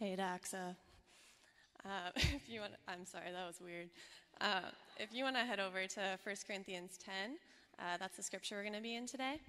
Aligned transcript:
Hey, 0.00 0.14
Doxa. 0.16 0.76
Uh, 1.84 2.10
if 2.14 2.48
you 2.48 2.60
want, 2.60 2.74
I'm 2.86 3.04
sorry, 3.04 3.32
that 3.32 3.44
was 3.44 3.60
weird. 3.60 3.88
Uh, 4.40 4.70
if 4.96 5.12
you 5.12 5.24
want 5.24 5.34
to 5.34 5.42
head 5.42 5.58
over 5.58 5.88
to 5.88 6.16
1 6.22 6.36
Corinthians 6.46 6.96
10, 7.04 7.34
uh, 7.80 7.96
that's 7.98 8.16
the 8.16 8.22
scripture 8.22 8.54
we're 8.54 8.62
going 8.62 8.76
to 8.76 8.80
be 8.80 8.94
in 8.94 9.08
today. 9.08 9.40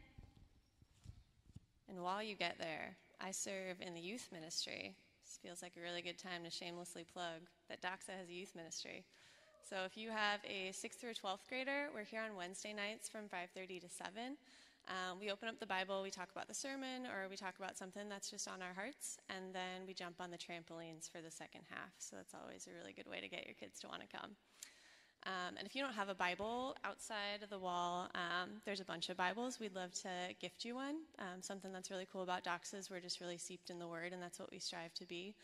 And 1.88 2.02
while 2.02 2.24
you 2.24 2.34
get 2.34 2.58
there, 2.58 2.98
I 3.22 3.30
serve 3.30 3.78
in 3.80 3.94
the 3.94 4.00
youth 4.00 4.28
ministry. 4.32 4.96
This 5.24 5.38
feels 5.40 5.62
like 5.62 5.74
a 5.78 5.82
really 5.82 6.02
good 6.02 6.18
time 6.18 6.44
to 6.46 6.50
shamelessly 6.50 7.06
plug 7.14 7.46
that 7.70 7.84
Doxa 7.84 8.18
has 8.18 8.28
a 8.28 8.34
youth 8.34 8.56
ministry. 8.56 9.04
So 9.70 9.84
if 9.86 9.96
you 9.96 10.10
have 10.10 10.40
a 10.50 10.72
6th 10.72 10.96
through 10.96 11.14
12th 11.14 11.48
grader, 11.48 11.90
we're 11.94 12.06
here 12.06 12.24
on 12.28 12.36
Wednesday 12.36 12.74
nights 12.74 13.08
from 13.08 13.30
5:30 13.30 13.82
to 13.82 13.88
7. 13.88 14.36
Um, 14.90 15.20
we 15.20 15.30
open 15.30 15.48
up 15.48 15.60
the 15.60 15.68
Bible, 15.68 16.02
we 16.02 16.10
talk 16.10 16.30
about 16.32 16.48
the 16.48 16.54
sermon, 16.54 17.06
or 17.06 17.30
we 17.30 17.38
talk 17.38 17.54
about 17.60 17.78
something 17.78 18.10
that's 18.10 18.30
just 18.32 18.48
on 18.48 18.62
our 18.62 18.74
hearts, 18.74 19.18
and 19.30 19.54
then 19.54 19.86
we 19.86 19.94
jump 19.94 20.16
on 20.20 20.32
the 20.32 20.38
trampolines 20.38 21.10
for 21.10 21.22
the 21.22 21.30
second 21.30 21.62
half. 21.70 21.94
So 22.00 22.16
that's 22.16 22.34
always 22.34 22.68
a 22.68 22.76
really 22.76 22.94
good 22.94 23.08
way 23.08 23.22
to 23.22 23.28
get 23.28 23.46
your 23.46 23.54
kids 23.54 23.80
to 23.82 23.88
want 23.88 24.02
to 24.02 24.08
come. 24.08 24.32
Um, 25.26 25.58
and 25.58 25.68
if 25.68 25.76
you 25.76 25.84
don't 25.84 25.94
have 25.94 26.10
a 26.10 26.16
Bible 26.16 26.76
outside 26.84 27.44
of 27.44 27.50
the 27.50 27.60
wall, 27.60 28.10
um, 28.16 28.50
there's 28.66 28.80
a 28.80 28.86
bunch 28.86 29.10
of 29.10 29.18
Bibles. 29.18 29.60
We'd 29.60 29.76
love 29.76 29.94
to 30.02 30.10
gift 30.40 30.66
you 30.66 30.76
one. 30.76 30.96
Um, 31.20 31.42
something 31.42 31.72
that's 31.72 31.92
really 31.92 32.08
cool 32.12 32.24
about 32.24 32.44
Doxa 32.44 32.76
is 32.76 32.90
we're 32.90 33.00
just 33.00 33.22
really 33.22 33.38
seeped 33.38 33.70
in 33.70 33.78
the 33.78 33.88
Word, 33.88 34.12
and 34.12 34.22
that's 34.24 34.40
what 34.40 34.50
we 34.50 34.60
strive 34.60 34.94
to 34.96 35.06
be. 35.06 35.36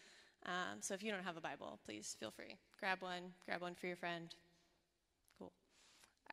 Um, 0.46 0.82
so 0.82 0.94
if 0.94 1.04
you 1.04 1.12
don't 1.12 1.24
have 1.24 1.38
a 1.38 1.42
Bible, 1.42 1.80
please 1.86 2.16
feel 2.20 2.32
free. 2.32 2.56
Grab 2.80 3.02
one, 3.02 3.34
grab 3.46 3.62
one 3.62 3.76
for 3.76 3.88
your 3.88 3.96
friend, 3.96 4.34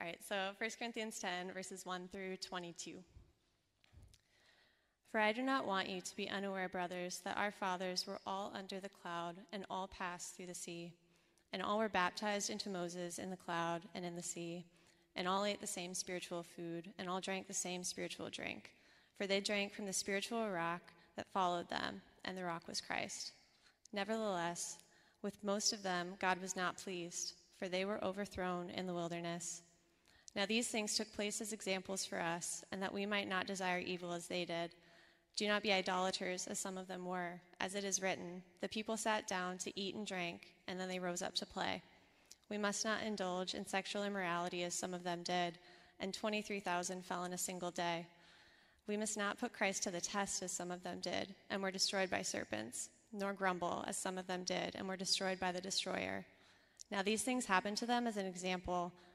all 0.00 0.06
right, 0.06 0.18
so 0.26 0.50
1 0.58 0.70
Corinthians 0.78 1.18
10, 1.20 1.52
verses 1.52 1.86
1 1.86 2.08
through 2.10 2.36
22. 2.38 2.98
For 5.10 5.20
I 5.20 5.32
do 5.32 5.42
not 5.42 5.66
want 5.66 5.88
you 5.88 6.00
to 6.00 6.16
be 6.16 6.30
unaware, 6.30 6.68
brothers, 6.68 7.20
that 7.24 7.36
our 7.36 7.52
fathers 7.52 8.06
were 8.06 8.18
all 8.26 8.50
under 8.54 8.80
the 8.80 8.88
cloud 8.88 9.36
and 9.52 9.66
all 9.68 9.86
passed 9.86 10.34
through 10.34 10.46
the 10.46 10.54
sea, 10.54 10.92
and 11.52 11.62
all 11.62 11.78
were 11.78 11.88
baptized 11.88 12.48
into 12.48 12.70
Moses 12.70 13.18
in 13.18 13.28
the 13.28 13.36
cloud 13.36 13.82
and 13.94 14.04
in 14.04 14.16
the 14.16 14.22
sea, 14.22 14.64
and 15.14 15.28
all 15.28 15.44
ate 15.44 15.60
the 15.60 15.66
same 15.66 15.92
spiritual 15.92 16.42
food, 16.42 16.90
and 16.98 17.08
all 17.08 17.20
drank 17.20 17.46
the 17.46 17.52
same 17.52 17.84
spiritual 17.84 18.30
drink. 18.30 18.70
For 19.18 19.26
they 19.26 19.40
drank 19.40 19.74
from 19.74 19.84
the 19.84 19.92
spiritual 19.92 20.48
rock 20.48 20.80
that 21.16 21.26
followed 21.32 21.68
them, 21.68 22.00
and 22.24 22.36
the 22.36 22.44
rock 22.44 22.66
was 22.66 22.80
Christ. 22.80 23.32
Nevertheless, 23.92 24.78
with 25.20 25.44
most 25.44 25.74
of 25.74 25.82
them 25.82 26.14
God 26.18 26.40
was 26.40 26.56
not 26.56 26.78
pleased, 26.78 27.34
for 27.58 27.68
they 27.68 27.84
were 27.84 28.02
overthrown 28.02 28.70
in 28.70 28.86
the 28.86 28.94
wilderness. 28.94 29.62
Now 30.34 30.46
these 30.46 30.68
things 30.68 30.96
took 30.96 31.12
place 31.12 31.40
as 31.40 31.52
examples 31.52 32.04
for 32.04 32.20
us, 32.20 32.64
and 32.72 32.82
that 32.82 32.94
we 32.94 33.04
might 33.04 33.28
not 33.28 33.46
desire 33.46 33.78
evil 33.78 34.12
as 34.12 34.26
they 34.26 34.44
did. 34.44 34.70
Do 35.36 35.46
not 35.46 35.62
be 35.62 35.72
idolaters, 35.72 36.46
as 36.46 36.58
some 36.58 36.78
of 36.78 36.88
them 36.88 37.04
were. 37.04 37.40
As 37.60 37.74
it 37.74 37.84
is 37.84 38.02
written, 38.02 38.42
the 38.60 38.68
people 38.68 38.96
sat 38.96 39.26
down 39.26 39.58
to 39.58 39.78
eat 39.78 39.94
and 39.94 40.06
drink, 40.06 40.54
and 40.68 40.78
then 40.78 40.88
they 40.88 40.98
rose 40.98 41.22
up 41.22 41.34
to 41.36 41.46
play. 41.46 41.82
We 42.48 42.58
must 42.58 42.84
not 42.84 43.02
indulge 43.02 43.54
in 43.54 43.66
sexual 43.66 44.04
immorality, 44.04 44.62
as 44.62 44.74
some 44.74 44.94
of 44.94 45.04
them 45.04 45.22
did, 45.22 45.58
and 46.00 46.12
23,000 46.12 47.04
fell 47.04 47.24
in 47.24 47.32
a 47.32 47.38
single 47.38 47.70
day. 47.70 48.06
We 48.86 48.96
must 48.96 49.16
not 49.16 49.38
put 49.38 49.52
Christ 49.52 49.84
to 49.84 49.90
the 49.90 50.00
test, 50.00 50.42
as 50.42 50.52
some 50.52 50.70
of 50.70 50.82
them 50.82 51.00
did, 51.00 51.34
and 51.48 51.62
were 51.62 51.70
destroyed 51.70 52.10
by 52.10 52.22
serpents, 52.22 52.90
nor 53.12 53.32
grumble, 53.32 53.84
as 53.86 53.96
some 53.96 54.18
of 54.18 54.26
them 54.26 54.44
did, 54.44 54.74
and 54.74 54.88
were 54.88 54.96
destroyed 54.96 55.38
by 55.38 55.52
the 55.52 55.60
destroyer. 55.60 56.26
Now 56.90 57.02
these 57.02 57.22
things 57.22 57.46
happened 57.46 57.76
to 57.78 57.86
them 57.86 58.06
as 58.06 58.16
an 58.16 58.26
example 58.26 58.92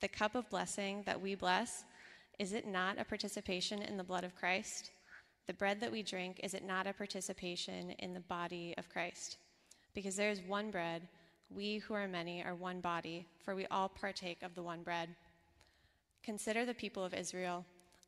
The 0.00 0.08
cup 0.08 0.34
of 0.34 0.48
blessing 0.48 1.02
that 1.04 1.20
we 1.20 1.34
bless, 1.34 1.84
is 2.38 2.54
it 2.54 2.66
not 2.66 2.98
a 2.98 3.04
participation 3.04 3.82
in 3.82 3.98
the 3.98 4.04
blood 4.04 4.24
of 4.24 4.34
Christ? 4.34 4.90
The 5.46 5.52
bread 5.52 5.80
that 5.80 5.92
we 5.92 6.02
drink, 6.02 6.40
is 6.42 6.54
it 6.54 6.64
not 6.64 6.86
a 6.86 6.94
participation 6.94 7.90
in 7.98 8.14
the 8.14 8.20
body 8.20 8.74
of 8.78 8.88
Christ? 8.88 9.36
Because 9.94 10.16
there 10.16 10.30
is 10.30 10.40
one 10.40 10.70
bread, 10.70 11.02
we 11.50 11.78
who 11.78 11.92
are 11.92 12.08
many 12.08 12.42
are 12.42 12.54
one 12.54 12.80
body, 12.80 13.26
for 13.44 13.54
we 13.54 13.66
all 13.66 13.88
partake 13.88 14.42
of 14.42 14.54
the 14.54 14.62
one 14.62 14.82
bread. 14.82 15.10
Consider 16.22 16.64
the 16.64 16.72
people 16.72 17.04
of 17.04 17.12
Israel. 17.12 17.66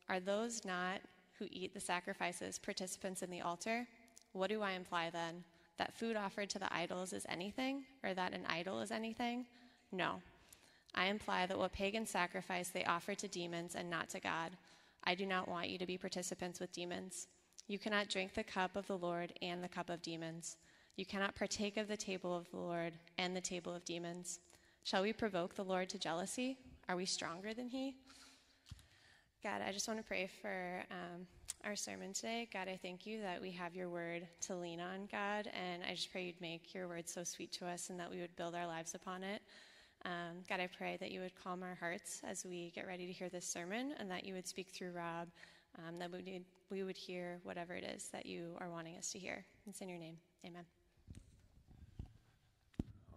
Are 0.09 0.19
those 0.19 0.65
not 0.65 0.99
who 1.37 1.47
eat 1.51 1.73
the 1.73 1.79
sacrifices 1.79 2.57
participants 2.57 3.21
in 3.21 3.29
the 3.29 3.41
altar? 3.41 3.85
What 4.31 4.49
do 4.49 4.63
I 4.63 4.71
imply 4.71 5.11
then? 5.11 5.43
That 5.77 5.93
food 5.93 6.15
offered 6.15 6.49
to 6.51 6.59
the 6.59 6.73
idols 6.73 7.13
is 7.13 7.25
anything, 7.29 7.83
or 8.03 8.13
that 8.13 8.33
an 8.33 8.45
idol 8.47 8.79
is 8.79 8.91
anything? 8.91 9.45
No. 9.91 10.21
I 10.95 11.05
imply 11.05 11.45
that 11.45 11.57
what 11.57 11.73
pagan 11.73 12.05
sacrifice 12.05 12.69
they 12.69 12.85
offer 12.85 13.15
to 13.15 13.27
demons 13.27 13.75
and 13.75 13.89
not 13.89 14.09
to 14.09 14.19
God. 14.19 14.51
I 15.03 15.15
do 15.15 15.25
not 15.25 15.47
want 15.47 15.69
you 15.69 15.77
to 15.77 15.85
be 15.85 15.97
participants 15.97 16.59
with 16.59 16.71
demons. 16.71 17.27
You 17.67 17.79
cannot 17.79 18.09
drink 18.09 18.33
the 18.33 18.43
cup 18.43 18.75
of 18.75 18.87
the 18.87 18.97
Lord 18.97 19.33
and 19.41 19.63
the 19.63 19.69
cup 19.69 19.89
of 19.89 20.01
demons. 20.01 20.57
You 20.95 21.05
cannot 21.05 21.35
partake 21.35 21.77
of 21.77 21.87
the 21.87 21.97
table 21.97 22.35
of 22.35 22.49
the 22.51 22.57
Lord 22.57 22.93
and 23.17 23.35
the 23.35 23.41
table 23.41 23.73
of 23.73 23.85
demons. 23.85 24.39
Shall 24.83 25.01
we 25.01 25.13
provoke 25.13 25.55
the 25.55 25.63
Lord 25.63 25.89
to 25.89 25.97
jealousy? 25.97 26.57
Are 26.87 26.95
we 26.95 27.05
stronger 27.05 27.53
than 27.53 27.69
he? 27.69 27.95
God, 29.41 29.61
I 29.65 29.71
just 29.71 29.87
want 29.87 29.99
to 29.99 30.05
pray 30.05 30.29
for 30.41 30.83
um, 30.91 31.25
our 31.65 31.75
sermon 31.75 32.13
today. 32.13 32.47
God, 32.53 32.67
I 32.67 32.77
thank 32.81 33.05
you 33.05 33.21
that 33.21 33.41
we 33.41 33.51
have 33.51 33.75
your 33.75 33.89
word 33.89 34.27
to 34.41 34.55
lean 34.55 34.79
on, 34.79 35.07
God, 35.11 35.49
and 35.53 35.83
I 35.83 35.95
just 35.95 36.11
pray 36.11 36.25
you'd 36.25 36.39
make 36.41 36.73
your 36.73 36.87
word 36.87 37.09
so 37.09 37.23
sweet 37.23 37.51
to 37.53 37.65
us 37.65 37.89
and 37.89 37.99
that 37.99 38.11
we 38.11 38.19
would 38.21 38.35
build 38.35 38.55
our 38.55 38.67
lives 38.67 38.93
upon 38.93 39.23
it. 39.23 39.41
Um, 40.05 40.43
God, 40.49 40.59
I 40.59 40.67
pray 40.67 40.97
that 40.99 41.11
you 41.11 41.21
would 41.21 41.31
calm 41.41 41.63
our 41.63 41.75
hearts 41.75 42.21
as 42.27 42.43
we 42.45 42.73
get 42.75 42.85
ready 42.85 43.07
to 43.07 43.13
hear 43.13 43.29
this 43.29 43.45
sermon 43.45 43.93
and 43.99 44.11
that 44.11 44.25
you 44.25 44.33
would 44.33 44.45
speak 44.45 44.67
through 44.69 44.91
Rob, 44.91 45.29
um, 45.77 45.97
that 45.97 46.11
we 46.11 46.17
would, 46.17 46.45
we 46.69 46.83
would 46.83 46.97
hear 46.97 47.39
whatever 47.43 47.73
it 47.73 47.85
is 47.85 48.09
that 48.09 48.25
you 48.25 48.57
are 48.59 48.69
wanting 48.69 48.97
us 48.97 49.13
to 49.13 49.19
hear. 49.19 49.45
It's 49.65 49.79
in 49.79 49.87
your 49.87 49.97
name. 49.97 50.17
Amen. 50.45 50.65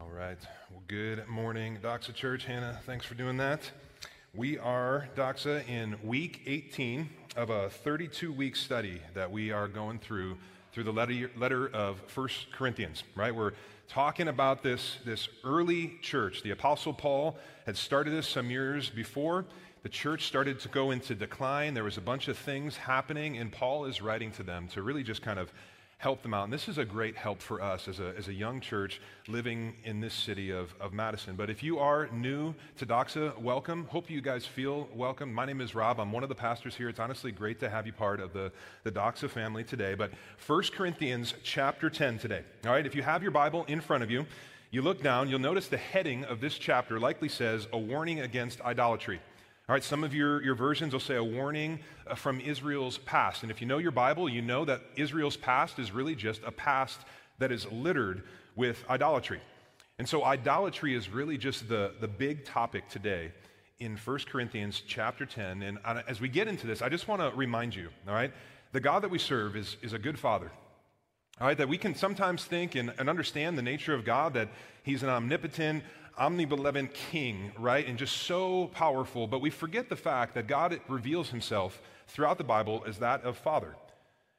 All 0.00 0.10
right. 0.10 0.38
Well, 0.70 0.82
good 0.86 1.26
morning, 1.26 1.78
Doxa 1.82 2.14
Church. 2.14 2.44
Hannah, 2.44 2.78
thanks 2.86 3.04
for 3.04 3.14
doing 3.14 3.36
that. 3.38 3.68
We 4.32 4.56
are, 4.56 5.08
Doxa, 5.16 5.68
in 5.68 5.96
week 6.04 6.42
18 6.46 7.08
of 7.36 7.50
a 7.50 7.68
32 7.68 8.32
week 8.32 8.54
study 8.54 9.02
that 9.14 9.32
we 9.32 9.50
are 9.50 9.66
going 9.66 9.98
through 9.98 10.36
through 10.72 10.84
the 10.84 10.92
letter, 10.92 11.30
letter 11.38 11.68
of 11.68 11.98
First 12.06 12.52
Corinthians, 12.52 13.02
right? 13.14 13.34
We're 13.34 13.52
talking 13.88 14.28
about 14.28 14.62
this, 14.62 14.98
this 15.04 15.28
early 15.44 15.98
church. 16.02 16.42
The 16.42 16.50
Apostle 16.50 16.92
Paul 16.92 17.38
had 17.64 17.76
started 17.76 18.10
this 18.10 18.28
some 18.28 18.50
years 18.50 18.90
before. 18.90 19.44
The 19.82 19.88
church 19.88 20.26
started 20.26 20.58
to 20.60 20.68
go 20.68 20.90
into 20.90 21.14
decline. 21.14 21.74
There 21.74 21.84
was 21.84 21.96
a 21.96 22.00
bunch 22.00 22.28
of 22.28 22.36
things 22.36 22.76
happening, 22.76 23.38
and 23.38 23.52
Paul 23.52 23.84
is 23.84 24.02
writing 24.02 24.32
to 24.32 24.42
them 24.42 24.68
to 24.68 24.82
really 24.82 25.02
just 25.02 25.22
kind 25.22 25.38
of 25.38 25.52
help 25.98 26.22
them 26.22 26.34
out. 26.34 26.44
And 26.44 26.52
this 26.52 26.68
is 26.68 26.76
a 26.76 26.84
great 26.84 27.16
help 27.16 27.40
for 27.40 27.62
us 27.62 27.88
as 27.88 28.00
a, 28.00 28.12
as 28.18 28.28
a 28.28 28.34
young 28.34 28.60
church 28.60 29.00
living 29.28 29.74
in 29.82 30.00
this 30.00 30.12
city 30.12 30.50
of, 30.50 30.74
of 30.78 30.92
Madison. 30.92 31.36
But 31.36 31.48
if 31.48 31.62
you 31.62 31.78
are 31.78 32.08
new 32.12 32.54
to 32.76 32.86
Doxa, 32.86 33.36
welcome. 33.40 33.86
Hope 33.86 34.10
you 34.10 34.20
guys 34.20 34.44
feel 34.44 34.88
welcome. 34.94 35.32
My 35.32 35.46
name 35.46 35.62
is 35.62 35.74
Rob. 35.74 35.98
I'm 35.98 36.12
one 36.12 36.22
of 36.22 36.28
the 36.28 36.34
pastors 36.34 36.76
here. 36.76 36.90
It's 36.90 37.00
honestly 37.00 37.32
great 37.32 37.60
to 37.60 37.70
have 37.70 37.86
you 37.86 37.94
part 37.94 38.20
of 38.20 38.34
the, 38.34 38.52
the 38.84 38.92
Doxa 38.92 39.30
family 39.30 39.64
today. 39.64 39.94
But 39.94 40.12
1 40.46 40.62
Corinthians 40.74 41.34
chapter 41.42 41.88
10 41.88 42.18
today. 42.18 42.42
All 42.66 42.72
right, 42.72 42.84
if 42.84 42.94
you 42.94 43.02
have 43.02 43.22
your 43.22 43.32
Bible 43.32 43.64
in 43.66 43.80
front 43.80 44.02
of 44.02 44.10
you, 44.10 44.26
you 44.70 44.82
look 44.82 45.02
down, 45.02 45.30
you'll 45.30 45.38
notice 45.38 45.68
the 45.68 45.78
heading 45.78 46.24
of 46.24 46.40
this 46.40 46.58
chapter 46.58 47.00
likely 47.00 47.30
says, 47.30 47.68
A 47.72 47.78
Warning 47.78 48.20
Against 48.20 48.60
Idolatry. 48.60 49.20
All 49.68 49.74
right, 49.74 49.82
some 49.82 50.04
of 50.04 50.14
your, 50.14 50.40
your 50.44 50.54
versions 50.54 50.92
will 50.92 51.00
say 51.00 51.16
a 51.16 51.24
warning 51.24 51.80
uh, 52.06 52.14
from 52.14 52.40
Israel's 52.40 52.98
past. 52.98 53.42
And 53.42 53.50
if 53.50 53.60
you 53.60 53.66
know 53.66 53.78
your 53.78 53.90
Bible, 53.90 54.28
you 54.28 54.40
know 54.40 54.64
that 54.64 54.80
Israel's 54.94 55.36
past 55.36 55.80
is 55.80 55.90
really 55.90 56.14
just 56.14 56.40
a 56.44 56.52
past 56.52 57.00
that 57.40 57.50
is 57.50 57.66
littered 57.72 58.22
with 58.54 58.84
idolatry. 58.88 59.40
And 59.98 60.08
so 60.08 60.22
idolatry 60.22 60.94
is 60.94 61.08
really 61.08 61.36
just 61.36 61.68
the, 61.68 61.94
the 62.00 62.06
big 62.06 62.44
topic 62.44 62.88
today 62.88 63.32
in 63.80 63.96
1 63.96 64.18
Corinthians 64.30 64.84
chapter 64.86 65.26
10. 65.26 65.62
And 65.62 65.78
as 66.06 66.20
we 66.20 66.28
get 66.28 66.46
into 66.46 66.68
this, 66.68 66.80
I 66.80 66.88
just 66.88 67.08
want 67.08 67.20
to 67.20 67.36
remind 67.36 67.74
you, 67.74 67.88
all 68.06 68.14
right, 68.14 68.32
the 68.70 68.78
God 68.78 69.02
that 69.02 69.10
we 69.10 69.18
serve 69.18 69.56
is, 69.56 69.78
is 69.82 69.92
a 69.92 69.98
good 69.98 70.16
father. 70.16 70.52
All 71.38 71.46
right, 71.46 71.58
that 71.58 71.68
we 71.68 71.76
can 71.76 71.94
sometimes 71.94 72.44
think 72.44 72.76
and, 72.76 72.94
and 72.98 73.10
understand 73.10 73.58
the 73.58 73.62
nature 73.62 73.92
of 73.92 74.06
God, 74.06 74.34
that 74.34 74.48
He's 74.82 75.02
an 75.02 75.10
omnipotent, 75.10 75.84
omnibenevolent 76.18 76.94
king, 76.94 77.52
right? 77.58 77.86
And 77.86 77.98
just 77.98 78.16
so 78.22 78.68
powerful. 78.68 79.26
But 79.26 79.42
we 79.42 79.50
forget 79.50 79.90
the 79.90 79.96
fact 79.96 80.34
that 80.34 80.46
God 80.46 80.80
reveals 80.88 81.28
himself 81.28 81.82
throughout 82.06 82.38
the 82.38 82.44
Bible 82.44 82.82
as 82.86 82.98
that 83.00 83.22
of 83.22 83.36
Father. 83.36 83.74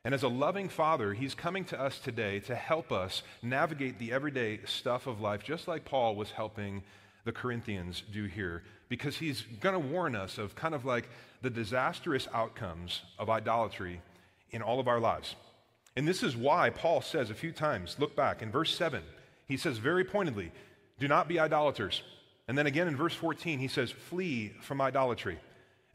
And 0.03 0.15
as 0.15 0.23
a 0.23 0.27
loving 0.27 0.69
father, 0.69 1.13
he's 1.13 1.35
coming 1.35 1.65
to 1.65 1.79
us 1.79 1.99
today 1.99 2.39
to 2.41 2.55
help 2.55 2.91
us 2.91 3.21
navigate 3.43 3.99
the 3.99 4.11
everyday 4.11 4.61
stuff 4.65 5.05
of 5.05 5.19
life, 5.21 5.43
just 5.43 5.67
like 5.67 5.85
Paul 5.85 6.15
was 6.15 6.31
helping 6.31 6.81
the 7.25 7.31
Corinthians 7.31 8.03
do 8.11 8.25
here, 8.25 8.63
because 8.89 9.17
he's 9.17 9.43
going 9.59 9.73
to 9.73 9.87
warn 9.87 10.15
us 10.15 10.37
of 10.37 10.55
kind 10.55 10.73
of 10.73 10.85
like 10.85 11.09
the 11.41 11.49
disastrous 11.49 12.27
outcomes 12.33 13.01
of 13.19 13.29
idolatry 13.29 14.01
in 14.51 14.61
all 14.61 14.79
of 14.79 14.87
our 14.87 14.99
lives. 14.99 15.35
And 15.97 16.07
this 16.07 16.21
is 16.21 16.37
why 16.37 16.69
Paul 16.69 17.01
says 17.01 17.31
a 17.31 17.33
few 17.33 17.51
times, 17.51 17.95
look 17.97 18.15
back 18.15 18.43
in 18.43 18.51
verse 18.51 18.73
7, 18.75 19.01
he 19.47 19.57
says 19.57 19.79
very 19.79 20.03
pointedly, 20.03 20.51
do 20.99 21.07
not 21.07 21.27
be 21.27 21.39
idolaters. 21.39 22.03
And 22.47 22.55
then 22.55 22.67
again 22.67 22.87
in 22.87 22.95
verse 22.95 23.15
14, 23.15 23.57
he 23.57 23.67
says, 23.67 23.89
flee 23.89 24.53
from 24.61 24.79
idolatry. 24.79 25.39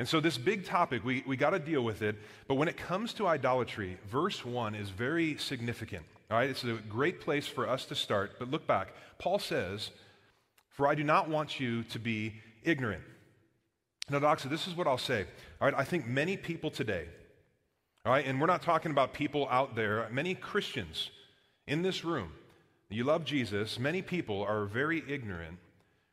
And 0.00 0.08
so, 0.08 0.18
this 0.18 0.38
big 0.38 0.64
topic, 0.64 1.04
we, 1.04 1.22
we 1.24 1.36
got 1.36 1.50
to 1.50 1.60
deal 1.60 1.82
with 1.82 2.02
it. 2.02 2.16
But 2.48 2.56
when 2.56 2.66
it 2.66 2.76
comes 2.76 3.12
to 3.14 3.28
idolatry, 3.28 3.98
verse 4.10 4.44
1 4.44 4.74
is 4.74 4.88
very 4.88 5.36
significant. 5.36 6.04
All 6.28 6.36
right, 6.36 6.50
it's 6.50 6.64
a 6.64 6.78
great 6.88 7.20
place 7.20 7.46
for 7.46 7.68
us 7.68 7.84
to 7.84 7.94
start. 7.94 8.32
But 8.40 8.50
look 8.50 8.66
back. 8.66 8.88
Paul 9.18 9.38
says, 9.38 9.90
For 10.70 10.88
I 10.88 10.96
do 10.96 11.04
not 11.04 11.28
want 11.28 11.60
you 11.60 11.84
to 11.84 12.00
be 12.00 12.34
ignorant. 12.64 13.04
Now, 14.10 14.18
Doxa, 14.18 14.50
this 14.50 14.66
is 14.66 14.74
what 14.74 14.88
I'll 14.88 14.98
say. 14.98 15.26
All 15.60 15.68
right, 15.68 15.78
I 15.78 15.84
think 15.84 16.08
many 16.08 16.36
people 16.36 16.72
today, 16.72 17.06
all 18.04 18.12
right, 18.12 18.26
and 18.26 18.40
we're 18.40 18.48
not 18.48 18.62
talking 18.62 18.90
about 18.90 19.12
people 19.12 19.46
out 19.48 19.76
there, 19.76 20.08
many 20.10 20.34
Christians 20.34 21.10
in 21.68 21.82
this 21.82 22.04
room, 22.04 22.32
you 22.88 23.04
love 23.04 23.24
Jesus, 23.24 23.78
many 23.78 24.02
people 24.02 24.42
are 24.42 24.66
very 24.66 25.04
ignorant 25.08 25.58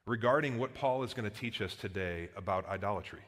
regarding 0.05 0.59
what 0.59 0.73
Paul 0.75 1.03
is 1.03 1.13
going 1.13 1.29
to 1.29 1.35
teach 1.35 1.61
us 1.61 1.75
today 1.75 2.29
about 2.35 2.67
idolatry. 2.69 3.21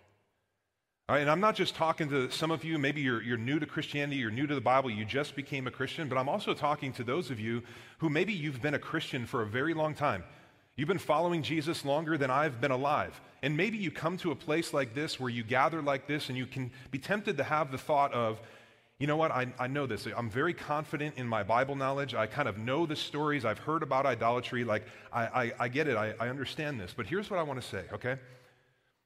All 1.10 1.16
right, 1.16 1.22
and 1.22 1.30
I'm 1.32 1.40
not 1.40 1.56
just 1.56 1.76
talking 1.76 2.08
to 2.10 2.30
some 2.30 2.52
of 2.52 2.64
you, 2.64 2.78
maybe 2.78 3.02
you're, 3.02 3.22
you're 3.22 3.38
new 3.38 3.60
to 3.60 3.66
Christianity, 3.66 4.18
you're 4.18 4.32
new 4.32 4.46
to 4.46 4.56
the 4.56 4.62
Bible, 4.62 4.92
you 4.92 5.06
just 5.06 5.36
became 5.36 5.66
a 5.66 5.72
Christian, 5.72 6.08
but 6.08 6.18
I'm 6.18 6.30
also 6.30 6.54
talking 6.54 6.94
to 6.94 7.04
those 7.04 7.32
of 7.32 7.40
you 7.40 7.64
who 7.98 8.10
maybe 8.10 8.32
you've 8.32 8.62
been 8.62 8.76
a 8.76 8.80
Christian 8.80 9.26
for 9.26 9.42
a 9.42 9.46
very 9.48 9.74
long 9.74 9.96
time. 9.96 10.24
You've 10.82 10.88
been 10.88 10.98
following 10.98 11.44
Jesus 11.44 11.86
longer 11.86 12.18
than 12.18 12.32
I've 12.32 12.60
been 12.60 12.72
alive. 12.72 13.22
And 13.44 13.56
maybe 13.56 13.78
you 13.78 13.92
come 13.92 14.18
to 14.18 14.32
a 14.32 14.36
place 14.36 14.74
like 14.74 14.96
this 14.96 15.20
where 15.20 15.30
you 15.30 15.44
gather 15.44 15.80
like 15.80 16.08
this 16.08 16.30
and 16.30 16.36
you 16.36 16.48
can 16.48 16.72
be 16.90 16.98
tempted 16.98 17.38
to 17.38 17.44
have 17.44 17.72
the 17.72 17.78
thought 17.78 18.12
of, 18.14 18.42
you 18.98 19.06
know 19.06 19.16
what, 19.16 19.30
I, 19.30 19.54
I 19.60 19.68
know 19.68 19.86
this. 19.86 20.08
I'm 20.08 20.32
very 20.32 20.56
confident 20.56 21.20
in 21.20 21.28
my 21.28 21.44
Bible 21.44 21.76
knowledge. 21.76 22.16
I 22.16 22.26
kind 22.26 22.50
of 22.50 22.58
know 22.58 22.88
the 22.88 22.96
stories. 22.96 23.46
I've 23.46 23.60
heard 23.60 23.84
about 23.84 24.08
idolatry. 24.08 24.64
Like, 24.64 24.88
I, 25.14 25.26
I, 25.26 25.52
I 25.60 25.68
get 25.68 25.88
it. 25.88 25.98
I, 25.98 26.16
I 26.20 26.30
understand 26.30 26.80
this. 26.80 26.96
But 26.98 27.06
here's 27.06 27.30
what 27.30 27.40
I 27.40 27.44
want 27.44 27.62
to 27.62 27.68
say, 27.68 27.84
okay? 27.94 28.18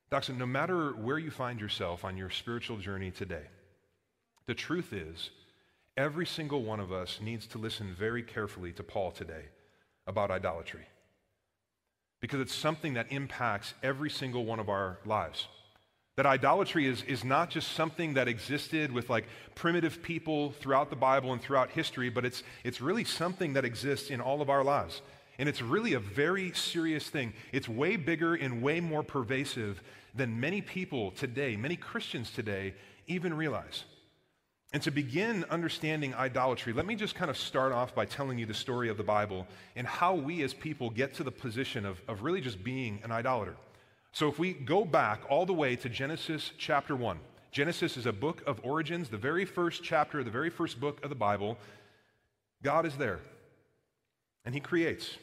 Doxson, 0.10 0.38
no 0.38 0.46
matter 0.46 0.92
where 0.92 1.20
you 1.20 1.30
find 1.30 1.60
yourself 1.60 2.06
on 2.06 2.16
your 2.16 2.30
spiritual 2.30 2.78
journey 2.78 3.12
today, 3.12 3.48
the 4.46 4.56
truth 4.56 4.94
is, 4.94 5.30
every 5.98 6.26
single 6.26 6.64
one 6.64 6.80
of 6.80 6.94
us 6.94 7.20
needs 7.22 7.46
to 7.48 7.58
listen 7.58 7.94
very 7.94 8.24
carefully 8.24 8.72
to 8.72 8.84
Paul 8.84 9.12
today 9.12 9.48
about 10.08 10.32
idolatry. 10.32 10.86
Because 12.26 12.40
it's 12.40 12.56
something 12.56 12.96
that 12.96 13.12
impacts 13.12 13.76
every 13.84 14.10
single 14.10 14.46
one 14.46 14.60
of 14.60 14.68
our 14.68 14.98
lives. 15.06 15.48
That 16.16 16.26
idolatry 16.26 16.88
is, 16.88 17.04
is 17.04 17.24
not 17.24 17.52
just 17.52 17.74
something 17.74 18.16
that 18.16 18.28
existed 18.28 18.92
with 18.92 19.12
like 19.12 19.26
primitive 19.54 20.02
people 20.02 20.54
throughout 20.54 20.90
the 20.90 20.96
Bible 20.96 21.34
and 21.34 21.40
throughout 21.40 21.70
history, 21.70 22.10
but 22.10 22.26
it's, 22.26 22.42
it's 22.64 22.82
really 22.82 23.04
something 23.04 23.54
that 23.54 23.64
exists 23.64 24.10
in 24.10 24.22
all 24.22 24.42
of 24.42 24.50
our 24.50 24.64
lives. 24.64 25.04
And 25.38 25.48
it's 25.48 25.62
really 25.62 25.94
a 25.94 26.00
very 26.00 26.52
serious 26.54 27.08
thing. 27.08 27.32
It's 27.52 27.70
way 27.70 27.96
bigger 27.96 28.34
and 28.34 28.64
way 28.64 28.80
more 28.80 29.04
pervasive 29.04 29.80
than 30.16 30.40
many 30.40 30.62
people 30.62 31.12
today, 31.12 31.56
many 31.56 31.76
Christians 31.76 32.32
today, 32.32 32.74
even 33.06 33.36
realize. 33.36 33.84
And 34.76 34.84
to 34.84 34.92
begin 34.92 35.46
understanding 35.50 36.14
idolatry, 36.16 36.74
let 36.74 36.86
me 36.86 36.96
just 36.96 37.16
kind 37.16 37.32
of 37.32 37.38
start 37.38 37.72
off 37.72 37.96
by 37.96 38.04
telling 38.04 38.38
you 38.38 38.46
the 38.46 38.54
story 38.54 38.90
of 38.90 38.98
the 38.98 39.04
Bible 39.04 39.48
and 39.78 39.88
how 39.88 40.16
we 40.16 40.44
as 40.44 40.54
people 40.54 40.90
get 40.90 41.14
to 41.14 41.24
the 41.24 41.32
position 41.32 41.86
of, 41.86 42.02
of 42.10 42.24
really 42.24 42.42
just 42.42 42.62
being 42.62 43.00
an 43.06 43.10
idolater. 43.10 43.56
So 44.12 44.28
if 44.28 44.38
we 44.38 44.52
go 44.52 44.84
back 44.84 45.22
all 45.30 45.46
the 45.46 45.54
way 45.54 45.78
to 45.78 45.88
Genesis 45.88 46.52
chapter 46.58 46.94
1, 46.94 47.18
Genesis 47.54 47.96
is 47.96 48.06
a 48.06 48.12
book 48.12 48.44
of 48.46 48.60
origins, 48.64 49.08
the 49.08 49.16
very 49.16 49.46
first 49.46 49.82
chapter, 49.82 50.26
the 50.26 50.30
very 50.30 50.50
first 50.50 50.78
book 50.78 51.02
of 51.06 51.10
the 51.10 51.16
Bible. 51.16 51.58
God 52.62 52.86
is 52.86 52.98
there, 52.98 53.22
and 54.44 54.54
He 54.54 54.60
creates. 54.60 55.16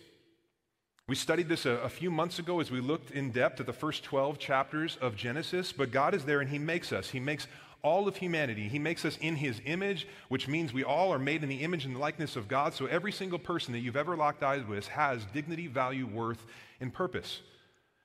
We 1.08 1.14
studied 1.14 1.50
this 1.50 1.66
a, 1.66 1.72
a, 1.72 1.90
few 1.90 2.10
months 2.10 2.38
ago 2.38 2.60
as 2.60 2.70
we 2.70 2.80
looked 2.80 3.10
in 3.10 3.32
depth 3.32 3.60
at 3.60 3.66
the 3.66 3.72
first 3.74 4.02
12 4.02 4.38
chapters 4.38 4.96
of 5.02 5.14
Genesis, 5.14 5.72
but 5.72 5.90
God 5.90 6.14
is 6.14 6.24
there 6.24 6.40
and 6.40 6.48
He 6.48 6.58
makes 6.58 6.90
us. 6.90 7.10
He 7.10 7.20
makes 7.20 7.48
all 7.82 8.06
of 8.06 8.16
humanity. 8.16 8.68
He 8.68 8.78
makes 8.78 9.04
us 9.04 9.18
in 9.20 9.36
His 9.36 9.60
image, 9.64 10.06
which 10.28 10.48
means 10.48 10.72
we 10.72 10.84
all 10.84 11.12
are 11.12 11.18
made 11.18 11.42
in 11.42 11.48
the 11.48 11.62
image 11.62 11.84
and 11.84 11.98
likeness 11.98 12.36
of 12.36 12.48
God. 12.48 12.74
So 12.74 12.86
every 12.86 13.12
single 13.12 13.38
person 13.38 13.72
that 13.72 13.80
you've 13.80 13.96
ever 13.96 14.16
locked 14.16 14.42
eyes 14.42 14.64
with 14.64 14.86
has 14.88 15.24
dignity, 15.32 15.66
value, 15.66 16.06
worth, 16.06 16.46
and 16.80 16.92
purpose. 16.92 17.40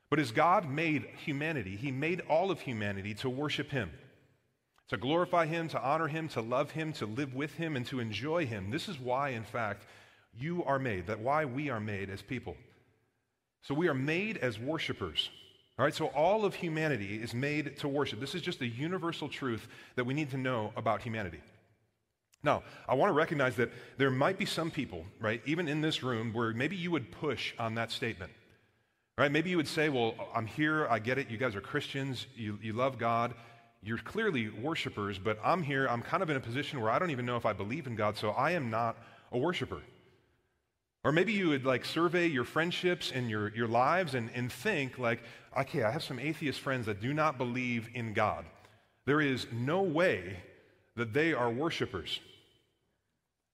But 0.10 0.20
as 0.20 0.32
God 0.32 0.70
made 0.70 1.06
humanity, 1.26 1.76
He 1.76 1.92
made 1.92 2.22
all 2.30 2.50
of 2.50 2.62
humanity 2.62 3.14
to 3.16 3.30
worship 3.30 3.70
Him, 3.70 3.92
to 4.90 4.98
glorify 4.98 5.46
Him, 5.46 5.68
to 5.70 5.82
honor 5.82 6.08
Him, 6.08 6.28
to 6.30 6.42
love 6.42 6.72
Him, 6.72 6.94
to 6.94 7.06
live 7.06 7.36
with 7.36 7.54
Him, 7.56 7.76
and 7.76 7.86
to 7.88 8.00
enjoy 8.00 8.46
Him. 8.46 8.72
This 8.72 8.88
is 8.88 9.00
why, 9.00 9.30
in 9.30 9.44
fact, 9.44 9.86
you 10.40 10.64
are 10.64 10.80
made, 10.80 11.08
that 11.08 11.20
why 11.20 11.46
we 11.46 11.70
are 11.70 11.80
made 11.80 12.10
as 12.10 12.22
people. 12.22 12.56
So 13.64 13.74
we 13.74 13.90
are 13.90 13.94
made 13.94 14.38
as 14.38 14.58
worshipers. 14.58 15.30
All 15.80 15.86
right, 15.86 15.94
so 15.94 16.08
all 16.08 16.44
of 16.44 16.56
humanity 16.56 17.22
is 17.22 17.36
made 17.36 17.78
to 17.78 17.88
worship. 17.88 18.20
This 18.20 18.34
is 18.34 18.42
just 18.42 18.62
a 18.62 18.68
universal 18.68 19.30
truth 19.30 19.68
that 19.96 20.06
we 20.06 20.16
need 20.16 20.32
to 20.32 20.38
know 20.38 20.74
about 20.76 21.04
humanity. 21.04 21.40
Now, 22.44 22.64
I 22.88 22.96
want 22.96 23.10
to 23.12 23.14
recognize 23.14 23.56
that 23.58 23.72
there 23.98 24.10
might 24.10 24.40
be 24.40 24.46
some 24.46 24.72
people, 24.72 25.06
right, 25.20 25.42
even 25.46 25.68
in 25.68 25.82
this 25.82 26.02
room, 26.02 26.34
where 26.34 26.52
maybe 26.54 26.76
you 26.76 26.90
would 26.92 27.12
push 27.12 27.54
on 27.60 27.76
that 27.76 27.92
statement. 27.92 28.32
Right? 29.20 29.32
Maybe 29.32 29.50
you 29.52 29.58
would 29.58 29.68
say, 29.68 29.90
Well, 29.90 30.16
I'm 30.34 30.48
here, 30.48 30.88
I 30.88 31.00
get 31.00 31.18
it, 31.18 31.30
you 31.30 31.38
guys 31.38 31.56
are 31.56 31.62
Christians, 31.62 32.28
you, 32.36 32.58
you 32.62 32.74
love 32.74 32.98
God, 32.98 33.34
you're 33.84 33.98
clearly 34.00 34.50
worshipers, 34.50 35.20
but 35.20 35.40
I'm 35.44 35.62
here, 35.62 35.88
I'm 35.88 36.02
kind 36.02 36.24
of 36.24 36.30
in 36.30 36.38
a 36.38 36.40
position 36.40 36.82
where 36.82 36.90
I 36.90 36.98
don't 36.98 37.12
even 37.12 37.26
know 37.26 37.36
if 37.36 37.46
I 37.46 37.54
believe 37.54 37.88
in 37.88 37.96
God, 37.96 38.18
so 38.18 38.32
I 38.32 38.52
am 38.52 38.70
not 38.70 38.98
a 39.32 39.38
worshiper. 39.38 39.82
Or 41.08 41.14
maybe 41.14 41.32
you 41.32 41.48
would 41.48 41.64
like 41.64 41.86
survey 41.86 42.28
your 42.28 42.44
friendships 42.44 43.14
and 43.16 43.30
your, 43.30 43.56
your 43.56 43.70
lives 43.70 44.14
and, 44.14 44.30
and 44.36 44.52
think, 44.52 45.00
like, 45.00 45.24
okay, 45.58 45.84
I 45.84 45.90
have 45.90 46.04
some 46.04 46.20
atheist 46.20 46.60
friends 46.60 46.86
that 46.88 47.00
do 47.00 47.14
not 47.14 47.38
believe 47.38 47.88
in 47.94 48.12
God. 48.12 48.44
There 49.06 49.22
is 49.22 49.48
no 49.54 49.84
way 49.84 50.36
that 50.98 51.14
they 51.14 51.34
are 51.34 51.50
worshipers. 51.50 52.20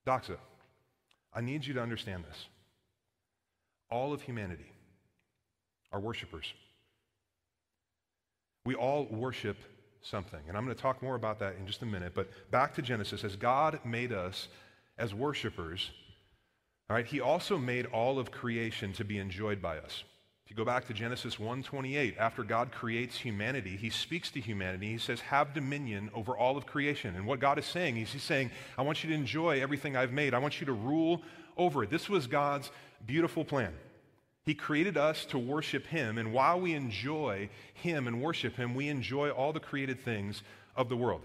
Doxa, 0.04 0.36
I 1.32 1.42
need 1.42 1.64
you 1.64 1.74
to 1.74 1.80
understand 1.80 2.24
this. 2.28 2.46
All 3.88 4.12
of 4.12 4.20
humanity 4.20 4.72
are 5.92 6.00
worshipers. 6.00 6.52
We 8.66 8.74
all 8.74 9.04
worship 9.04 9.58
something. 10.02 10.40
And 10.48 10.56
I'm 10.56 10.64
going 10.64 10.74
to 10.74 10.82
talk 10.82 11.00
more 11.04 11.14
about 11.14 11.38
that 11.38 11.54
in 11.54 11.68
just 11.68 11.82
a 11.82 11.86
minute. 11.86 12.14
But 12.16 12.30
back 12.50 12.74
to 12.74 12.82
Genesis, 12.82 13.22
as 13.22 13.36
God 13.36 13.78
made 13.84 14.12
us 14.12 14.48
as 14.98 15.14
worshipers, 15.14 15.92
all 16.90 16.96
right, 16.96 17.06
he 17.06 17.20
also 17.20 17.56
made 17.56 17.86
all 17.86 18.18
of 18.18 18.30
creation 18.30 18.92
to 18.94 19.04
be 19.04 19.18
enjoyed 19.18 19.62
by 19.62 19.78
us. 19.78 20.04
If 20.44 20.50
you 20.50 20.56
go 20.56 20.64
back 20.66 20.86
to 20.86 20.92
Genesis 20.92 21.38
1:28, 21.38 22.18
after 22.18 22.44
God 22.44 22.70
creates 22.70 23.16
humanity, 23.16 23.76
he 23.76 23.88
speaks 23.88 24.30
to 24.32 24.40
humanity. 24.40 24.90
He 24.90 24.98
says, 24.98 25.22
"Have 25.22 25.54
dominion 25.54 26.10
over 26.12 26.36
all 26.36 26.58
of 26.58 26.66
creation." 26.66 27.16
And 27.16 27.26
what 27.26 27.40
God 27.40 27.58
is 27.58 27.64
saying 27.64 27.96
is 27.96 28.12
he's 28.12 28.22
saying, 28.22 28.50
"I 28.76 28.82
want 28.82 29.02
you 29.02 29.08
to 29.08 29.16
enjoy 29.16 29.62
everything 29.62 29.96
I've 29.96 30.12
made. 30.12 30.34
I 30.34 30.38
want 30.38 30.60
you 30.60 30.66
to 30.66 30.72
rule 30.72 31.22
over 31.56 31.82
it." 31.82 31.88
This 31.88 32.10
was 32.10 32.26
God's 32.26 32.70
beautiful 33.06 33.46
plan. 33.46 33.74
He 34.44 34.54
created 34.54 34.98
us 34.98 35.24
to 35.26 35.38
worship 35.38 35.86
Him, 35.86 36.18
and 36.18 36.34
while 36.34 36.60
we 36.60 36.74
enjoy 36.74 37.48
Him 37.72 38.06
and 38.06 38.20
worship 38.20 38.56
Him, 38.56 38.74
we 38.74 38.88
enjoy 38.88 39.30
all 39.30 39.54
the 39.54 39.60
created 39.60 40.00
things 40.00 40.42
of 40.76 40.90
the 40.90 40.96
world. 40.96 41.24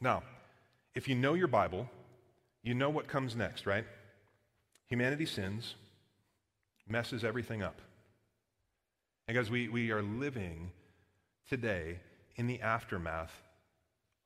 Now, 0.00 0.24
if 0.96 1.06
you 1.06 1.14
know 1.14 1.34
your 1.34 1.46
Bible, 1.46 1.88
you 2.64 2.74
know 2.74 2.90
what 2.90 3.06
comes 3.06 3.36
next, 3.36 3.66
right? 3.66 3.86
Humanity 4.90 5.26
sins, 5.26 5.76
messes 6.88 7.24
everything 7.24 7.62
up. 7.62 7.80
And 9.26 9.36
guys, 9.36 9.50
we, 9.50 9.68
we 9.68 9.92
are 9.92 10.02
living 10.02 10.72
today 11.48 12.00
in 12.36 12.46
the 12.46 12.60
aftermath 12.60 13.32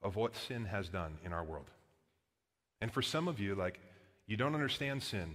of 0.02 0.16
what 0.16 0.34
sin 0.34 0.64
has 0.64 0.88
done 0.88 1.18
in 1.24 1.32
our 1.32 1.44
world. 1.44 1.70
And 2.80 2.90
for 2.90 3.02
some 3.02 3.28
of 3.28 3.38
you, 3.38 3.54
like, 3.54 3.78
you 4.26 4.36
don't 4.36 4.54
understand 4.54 5.02
sin 5.02 5.34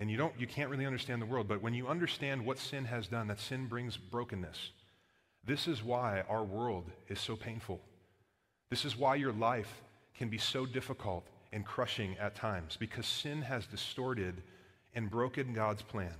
and 0.00 0.10
you 0.10 0.16
don't 0.16 0.32
you 0.38 0.46
can't 0.46 0.70
really 0.70 0.86
understand 0.86 1.20
the 1.20 1.26
world 1.26 1.48
but 1.48 1.62
when 1.62 1.74
you 1.74 1.88
understand 1.88 2.44
what 2.44 2.58
sin 2.58 2.84
has 2.84 3.08
done 3.08 3.28
that 3.28 3.40
sin 3.40 3.66
brings 3.66 3.96
brokenness 3.96 4.70
this 5.44 5.66
is 5.66 5.82
why 5.82 6.22
our 6.28 6.44
world 6.44 6.84
is 7.08 7.20
so 7.20 7.34
painful 7.34 7.80
this 8.70 8.84
is 8.84 8.96
why 8.96 9.14
your 9.16 9.32
life 9.32 9.82
can 10.16 10.28
be 10.28 10.38
so 10.38 10.66
difficult 10.66 11.26
and 11.52 11.64
crushing 11.64 12.16
at 12.18 12.34
times 12.34 12.76
because 12.78 13.06
sin 13.06 13.42
has 13.42 13.66
distorted 13.66 14.42
and 14.98 15.08
broken 15.08 15.54
God's 15.54 15.82
plan 15.82 16.12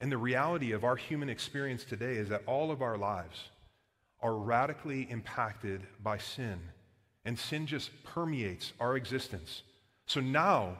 and 0.00 0.10
the 0.10 0.16
reality 0.16 0.72
of 0.72 0.84
our 0.84 0.96
human 0.96 1.28
experience 1.28 1.84
today 1.84 2.14
is 2.14 2.28
that 2.30 2.42
all 2.46 2.70
of 2.70 2.80
our 2.80 2.96
lives 2.96 3.50
are 4.22 4.34
radically 4.34 5.06
impacted 5.10 5.82
by 6.02 6.16
sin 6.16 6.58
and 7.24 7.38
sin 7.38 7.66
just 7.66 7.90
permeates 8.02 8.72
our 8.80 8.96
existence. 8.96 9.62
So 10.06 10.20
now 10.20 10.78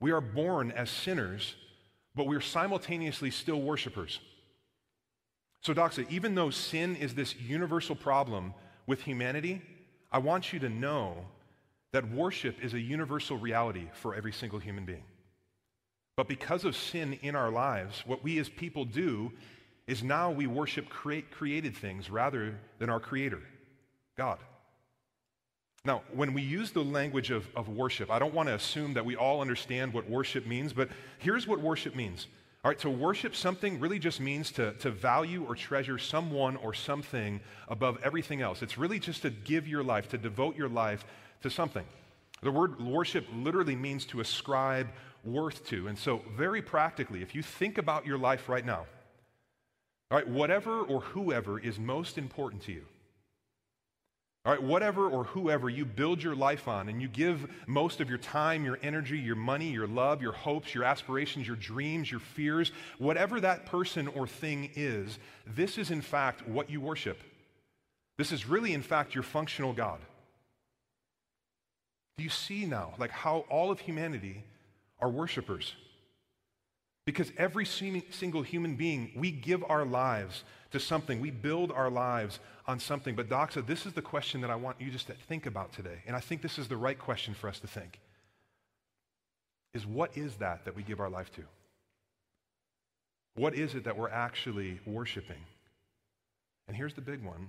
we 0.00 0.12
are 0.12 0.20
born 0.20 0.70
as 0.72 0.90
sinners, 0.90 1.56
but 2.14 2.26
we're 2.26 2.40
simultaneously 2.40 3.30
still 3.30 3.60
worshipers. 3.60 4.20
So, 5.62 5.72
Doxa, 5.72 6.08
even 6.10 6.34
though 6.34 6.50
sin 6.50 6.96
is 6.96 7.14
this 7.14 7.36
universal 7.36 7.94
problem 7.94 8.52
with 8.86 9.00
humanity, 9.00 9.62
I 10.10 10.18
want 10.18 10.52
you 10.52 10.58
to 10.60 10.68
know 10.68 11.16
that 11.92 12.10
worship 12.10 12.56
is 12.62 12.74
a 12.74 12.80
universal 12.80 13.36
reality 13.36 13.88
for 13.94 14.14
every 14.14 14.32
single 14.32 14.58
human 14.58 14.84
being. 14.84 15.04
But 16.16 16.28
because 16.28 16.64
of 16.64 16.76
sin 16.76 17.18
in 17.22 17.34
our 17.34 17.50
lives, 17.50 18.02
what 18.06 18.22
we 18.22 18.38
as 18.38 18.48
people 18.48 18.84
do 18.84 19.32
is 19.86 20.02
now 20.02 20.30
we 20.30 20.46
worship 20.46 20.88
create, 20.88 21.30
created 21.30 21.76
things 21.76 22.10
rather 22.10 22.58
than 22.78 22.90
our 22.90 23.00
Creator, 23.00 23.40
God. 24.16 24.38
Now, 25.84 26.02
when 26.14 26.32
we 26.32 26.42
use 26.42 26.70
the 26.70 26.84
language 26.84 27.30
of, 27.30 27.48
of 27.56 27.68
worship, 27.68 28.10
I 28.10 28.20
don't 28.20 28.34
want 28.34 28.48
to 28.48 28.54
assume 28.54 28.94
that 28.94 29.04
we 29.04 29.16
all 29.16 29.40
understand 29.40 29.92
what 29.92 30.08
worship 30.08 30.46
means, 30.46 30.72
but 30.72 30.88
here's 31.18 31.46
what 31.48 31.60
worship 31.60 31.96
means. 31.96 32.28
All 32.64 32.70
right, 32.70 32.78
to 32.78 32.90
worship 32.90 33.34
something 33.34 33.80
really 33.80 33.98
just 33.98 34.20
means 34.20 34.52
to, 34.52 34.74
to 34.74 34.90
value 34.92 35.44
or 35.44 35.56
treasure 35.56 35.98
someone 35.98 36.54
or 36.56 36.72
something 36.72 37.40
above 37.66 37.98
everything 38.04 38.40
else. 38.40 38.62
It's 38.62 38.78
really 38.78 39.00
just 39.00 39.22
to 39.22 39.30
give 39.30 39.66
your 39.66 39.82
life, 39.82 40.08
to 40.10 40.18
devote 40.18 40.56
your 40.56 40.68
life 40.68 41.04
to 41.42 41.50
something. 41.50 41.84
The 42.42 42.52
word 42.52 42.80
worship 42.80 43.26
literally 43.34 43.74
means 43.74 44.04
to 44.06 44.20
ascribe 44.20 44.88
worth 45.24 45.66
to. 45.68 45.88
And 45.88 45.98
so, 45.98 46.22
very 46.36 46.62
practically, 46.62 47.22
if 47.22 47.34
you 47.34 47.42
think 47.42 47.78
about 47.78 48.06
your 48.06 48.18
life 48.18 48.48
right 48.48 48.64
now, 48.64 48.86
all 50.10 50.18
right, 50.18 50.28
whatever 50.28 50.80
or 50.80 51.00
whoever 51.00 51.58
is 51.58 51.78
most 51.78 52.18
important 52.18 52.62
to 52.62 52.72
you, 52.72 52.84
all 54.44 54.52
right, 54.52 54.62
whatever 54.62 55.08
or 55.08 55.22
whoever 55.22 55.70
you 55.70 55.84
build 55.84 56.20
your 56.20 56.34
life 56.34 56.66
on 56.66 56.88
and 56.88 57.00
you 57.00 57.06
give 57.06 57.48
most 57.68 58.00
of 58.00 58.08
your 58.08 58.18
time, 58.18 58.64
your 58.64 58.78
energy, 58.82 59.16
your 59.16 59.36
money, 59.36 59.70
your 59.70 59.86
love, 59.86 60.20
your 60.20 60.32
hopes, 60.32 60.74
your 60.74 60.82
aspirations, 60.82 61.46
your 61.46 61.54
dreams, 61.56 62.10
your 62.10 62.18
fears, 62.18 62.72
whatever 62.98 63.40
that 63.40 63.66
person 63.66 64.08
or 64.08 64.26
thing 64.26 64.70
is, 64.74 65.20
this 65.46 65.78
is 65.78 65.92
in 65.92 66.02
fact 66.02 66.46
what 66.48 66.68
you 66.68 66.80
worship. 66.80 67.22
This 68.18 68.32
is 68.32 68.46
really, 68.46 68.72
in 68.72 68.82
fact, 68.82 69.14
your 69.14 69.22
functional 69.22 69.72
God. 69.72 70.00
Do 72.18 72.24
you 72.24 72.30
see 72.30 72.66
now, 72.66 72.94
like 72.98 73.10
how 73.10 73.44
all 73.48 73.70
of 73.70 73.78
humanity 73.78 74.42
are 75.02 75.10
worshipers? 75.10 75.74
Because 77.04 77.32
every 77.36 77.66
single 77.66 78.42
human 78.42 78.76
being, 78.76 79.10
we 79.16 79.32
give 79.32 79.64
our 79.68 79.84
lives 79.84 80.44
to 80.70 80.78
something. 80.78 81.20
We 81.20 81.32
build 81.32 81.72
our 81.72 81.90
lives 81.90 82.38
on 82.66 82.78
something. 82.78 83.16
But, 83.16 83.28
Doxa, 83.28 83.66
this 83.66 83.86
is 83.86 83.92
the 83.92 84.02
question 84.02 84.40
that 84.42 84.50
I 84.50 84.54
want 84.54 84.80
you 84.80 84.90
just 84.90 85.08
to 85.08 85.14
think 85.14 85.46
about 85.46 85.72
today. 85.72 86.02
And 86.06 86.14
I 86.14 86.20
think 86.20 86.42
this 86.42 86.58
is 86.58 86.68
the 86.68 86.76
right 86.76 86.98
question 86.98 87.34
for 87.34 87.48
us 87.48 87.58
to 87.58 87.66
think. 87.66 87.98
Is 89.74 89.84
what 89.84 90.16
is 90.16 90.36
that 90.36 90.64
that 90.64 90.76
we 90.76 90.84
give 90.84 91.00
our 91.00 91.10
life 91.10 91.32
to? 91.32 91.42
What 93.34 93.54
is 93.54 93.74
it 93.74 93.84
that 93.84 93.98
we're 93.98 94.10
actually 94.10 94.78
worshiping? 94.86 95.42
And 96.68 96.76
here's 96.76 96.94
the 96.94 97.00
big 97.00 97.24
one 97.24 97.48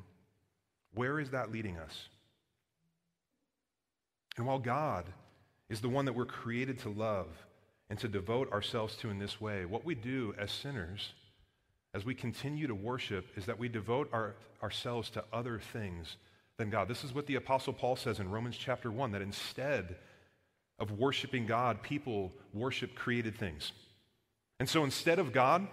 where 0.96 1.20
is 1.20 1.32
that 1.32 1.52
leading 1.52 1.78
us? 1.78 2.08
And 4.38 4.48
while 4.48 4.60
God 4.60 5.06
is 5.70 5.82
the 5.82 5.90
one 5.90 6.06
that 6.06 6.14
we're 6.14 6.26
created 6.26 6.80
to 6.80 6.90
love, 6.90 7.28
and 7.90 8.00
to 8.00 8.08
devote 8.08 8.52
ourselves 8.52 8.96
to 8.98 9.10
in 9.10 9.20
this 9.20 9.40
way. 9.40 9.66
What 9.66 9.86
we 9.86 9.96
do 9.96 10.34
as 10.38 10.52
sinners, 10.52 11.14
as 11.94 12.06
we 12.06 12.16
continue 12.16 12.68
to 12.68 12.76
worship, 12.76 13.28
is 13.36 13.46
that 13.46 13.60
we 13.60 13.70
devote 13.70 14.10
our, 14.12 14.36
ourselves 14.62 15.10
to 15.12 15.24
other 15.32 15.60
things 15.60 16.18
than 16.58 16.70
God. 16.70 16.88
This 16.88 17.04
is 17.04 17.14
what 17.14 17.28
the 17.28 17.36
Apostle 17.36 17.74
Paul 17.74 17.96
says 17.96 18.20
in 18.20 18.32
Romans 18.32 18.58
chapter 18.58 18.92
1 18.92 19.12
that 19.12 19.22
instead 19.22 19.96
of 20.80 20.92
worshiping 20.92 21.46
God, 21.46 21.82
people 21.82 22.32
worship 22.54 22.96
created 22.96 23.38
things. 23.38 23.72
And 24.60 24.68
so 24.68 24.84
instead 24.84 25.20
of 25.20 25.34
God, 25.34 25.68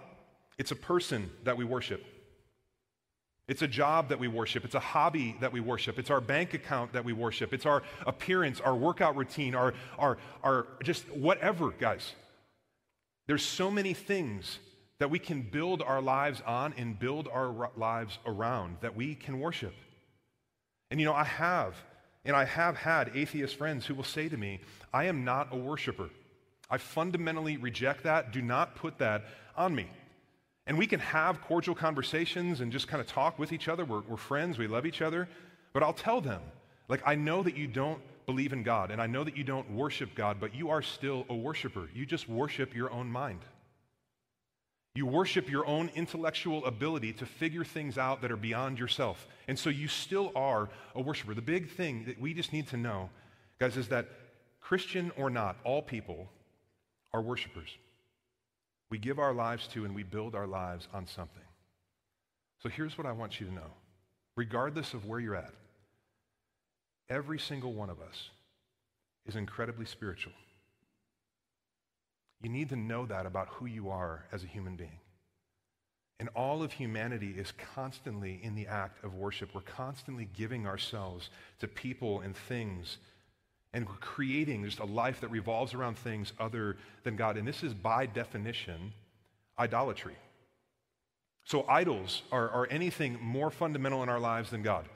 it's 0.57 0.71
a 0.71 0.75
person 0.75 1.31
that 1.43 1.57
we 1.57 1.65
worship. 1.65 2.03
It's 3.51 3.61
a 3.61 3.67
job 3.67 4.07
that 4.07 4.17
we 4.17 4.29
worship. 4.29 4.63
It's 4.63 4.75
a 4.75 4.79
hobby 4.79 5.35
that 5.41 5.51
we 5.51 5.59
worship. 5.59 5.99
It's 5.99 6.09
our 6.09 6.21
bank 6.21 6.53
account 6.53 6.93
that 6.93 7.03
we 7.03 7.11
worship. 7.11 7.53
It's 7.53 7.65
our 7.65 7.83
appearance, 8.07 8.61
our 8.61 8.73
workout 8.73 9.17
routine, 9.17 9.55
our, 9.55 9.73
our, 9.99 10.17
our 10.41 10.67
just 10.85 11.09
whatever, 11.09 11.71
guys. 11.71 12.13
There's 13.27 13.43
so 13.43 13.69
many 13.69 13.93
things 13.93 14.59
that 14.99 15.09
we 15.09 15.19
can 15.19 15.41
build 15.41 15.81
our 15.81 16.01
lives 16.01 16.41
on 16.47 16.73
and 16.77 16.97
build 16.97 17.27
our 17.27 17.71
lives 17.75 18.19
around 18.25 18.77
that 18.79 18.95
we 18.95 19.15
can 19.15 19.41
worship. 19.41 19.73
And 20.89 21.01
you 21.01 21.05
know, 21.05 21.13
I 21.13 21.25
have, 21.25 21.75
and 22.23 22.37
I 22.37 22.45
have 22.45 22.77
had 22.77 23.11
atheist 23.13 23.57
friends 23.57 23.85
who 23.85 23.95
will 23.95 24.05
say 24.05 24.29
to 24.29 24.37
me, 24.37 24.61
I 24.93 25.07
am 25.07 25.25
not 25.25 25.49
a 25.51 25.57
worshiper. 25.57 26.09
I 26.69 26.77
fundamentally 26.77 27.57
reject 27.57 28.03
that. 28.03 28.31
Do 28.31 28.41
not 28.41 28.75
put 28.75 28.99
that 28.99 29.25
on 29.57 29.75
me. 29.75 29.87
And 30.67 30.77
we 30.77 30.87
can 30.87 30.99
have 30.99 31.41
cordial 31.41 31.75
conversations 31.75 32.61
and 32.61 32.71
just 32.71 32.87
kind 32.87 33.01
of 33.01 33.07
talk 33.07 33.39
with 33.39 33.51
each 33.51 33.67
other. 33.67 33.83
We're, 33.83 34.01
we're 34.01 34.17
friends, 34.17 34.57
we 34.57 34.67
love 34.67 34.85
each 34.85 35.01
other. 35.01 35.27
But 35.73 35.83
I'll 35.83 35.93
tell 35.93 36.21
them, 36.21 36.41
like, 36.87 37.01
I 37.05 37.15
know 37.15 37.41
that 37.43 37.57
you 37.57 37.67
don't 37.67 38.01
believe 38.25 38.53
in 38.53 38.63
God, 38.63 38.91
and 38.91 39.01
I 39.01 39.07
know 39.07 39.23
that 39.23 39.35
you 39.35 39.43
don't 39.43 39.69
worship 39.71 40.13
God, 40.13 40.37
but 40.39 40.53
you 40.53 40.69
are 40.69 40.81
still 40.81 41.25
a 41.29 41.35
worshiper. 41.35 41.89
You 41.93 42.05
just 42.05 42.29
worship 42.29 42.75
your 42.75 42.91
own 42.91 43.11
mind. 43.11 43.39
You 44.93 45.05
worship 45.05 45.49
your 45.49 45.65
own 45.65 45.89
intellectual 45.95 46.65
ability 46.65 47.13
to 47.13 47.25
figure 47.25 47.63
things 47.63 47.97
out 47.97 48.21
that 48.21 48.31
are 48.31 48.37
beyond 48.37 48.77
yourself. 48.77 49.25
And 49.47 49.57
so 49.57 49.69
you 49.69 49.87
still 49.87 50.31
are 50.35 50.69
a 50.95 51.01
worshiper. 51.01 51.33
The 51.33 51.41
big 51.41 51.71
thing 51.71 52.03
that 52.05 52.19
we 52.19 52.33
just 52.33 52.51
need 52.51 52.67
to 52.67 52.77
know, 52.77 53.09
guys, 53.57 53.77
is 53.77 53.87
that 53.87 54.07
Christian 54.59 55.11
or 55.17 55.29
not, 55.29 55.55
all 55.63 55.81
people 55.81 56.29
are 57.13 57.21
worshipers 57.21 57.69
we 58.91 58.99
give 58.99 59.17
our 59.17 59.33
lives 59.33 59.65
to 59.67 59.85
and 59.85 59.95
we 59.95 60.03
build 60.03 60.35
our 60.35 60.45
lives 60.45 60.87
on 60.93 61.07
something. 61.07 61.41
So 62.61 62.69
here's 62.69 62.97
what 62.97 63.07
I 63.07 63.13
want 63.13 63.39
you 63.39 63.47
to 63.47 63.53
know 63.53 63.71
regardless 64.35 64.93
of 64.93 65.05
where 65.05 65.19
you're 65.19 65.35
at, 65.35 65.53
every 67.09 67.39
single 67.39 67.73
one 67.73 67.89
of 67.89 67.99
us 67.99 68.29
is 69.25 69.35
incredibly 69.35 69.85
spiritual. 69.85 70.33
You 72.41 72.49
need 72.49 72.69
to 72.69 72.75
know 72.75 73.05
that 73.05 73.25
about 73.25 73.47
who 73.49 73.65
you 73.65 73.89
are 73.89 74.25
as 74.31 74.43
a 74.43 74.47
human 74.47 74.75
being. 74.75 74.99
And 76.19 76.29
all 76.35 76.63
of 76.63 76.71
humanity 76.71 77.33
is 77.37 77.53
constantly 77.75 78.39
in 78.43 78.55
the 78.55 78.67
act 78.67 79.03
of 79.03 79.15
worship. 79.15 79.53
We're 79.53 79.61
constantly 79.61 80.27
giving 80.35 80.67
ourselves 80.67 81.29
to 81.59 81.67
people 81.67 82.21
and 82.21 82.35
things 82.35 82.97
and 83.73 83.87
creating 83.87 84.65
just 84.65 84.79
a 84.79 84.85
life 84.85 85.21
that 85.21 85.29
revolves 85.29 85.73
around 85.73 85.97
things 85.97 86.33
other 86.39 86.77
than 87.03 87.15
God. 87.15 87.37
And 87.37 87.47
this 87.47 87.63
is 87.63 87.73
by 87.73 88.05
definition 88.05 88.93
idolatry. 89.57 90.15
So, 91.45 91.65
idols 91.67 92.21
are, 92.31 92.49
are 92.49 92.67
anything 92.69 93.17
more 93.21 93.49
fundamental 93.49 94.03
in 94.03 94.09
our 94.09 94.19
lives 94.19 94.51
than 94.51 94.61
God. 94.61 94.87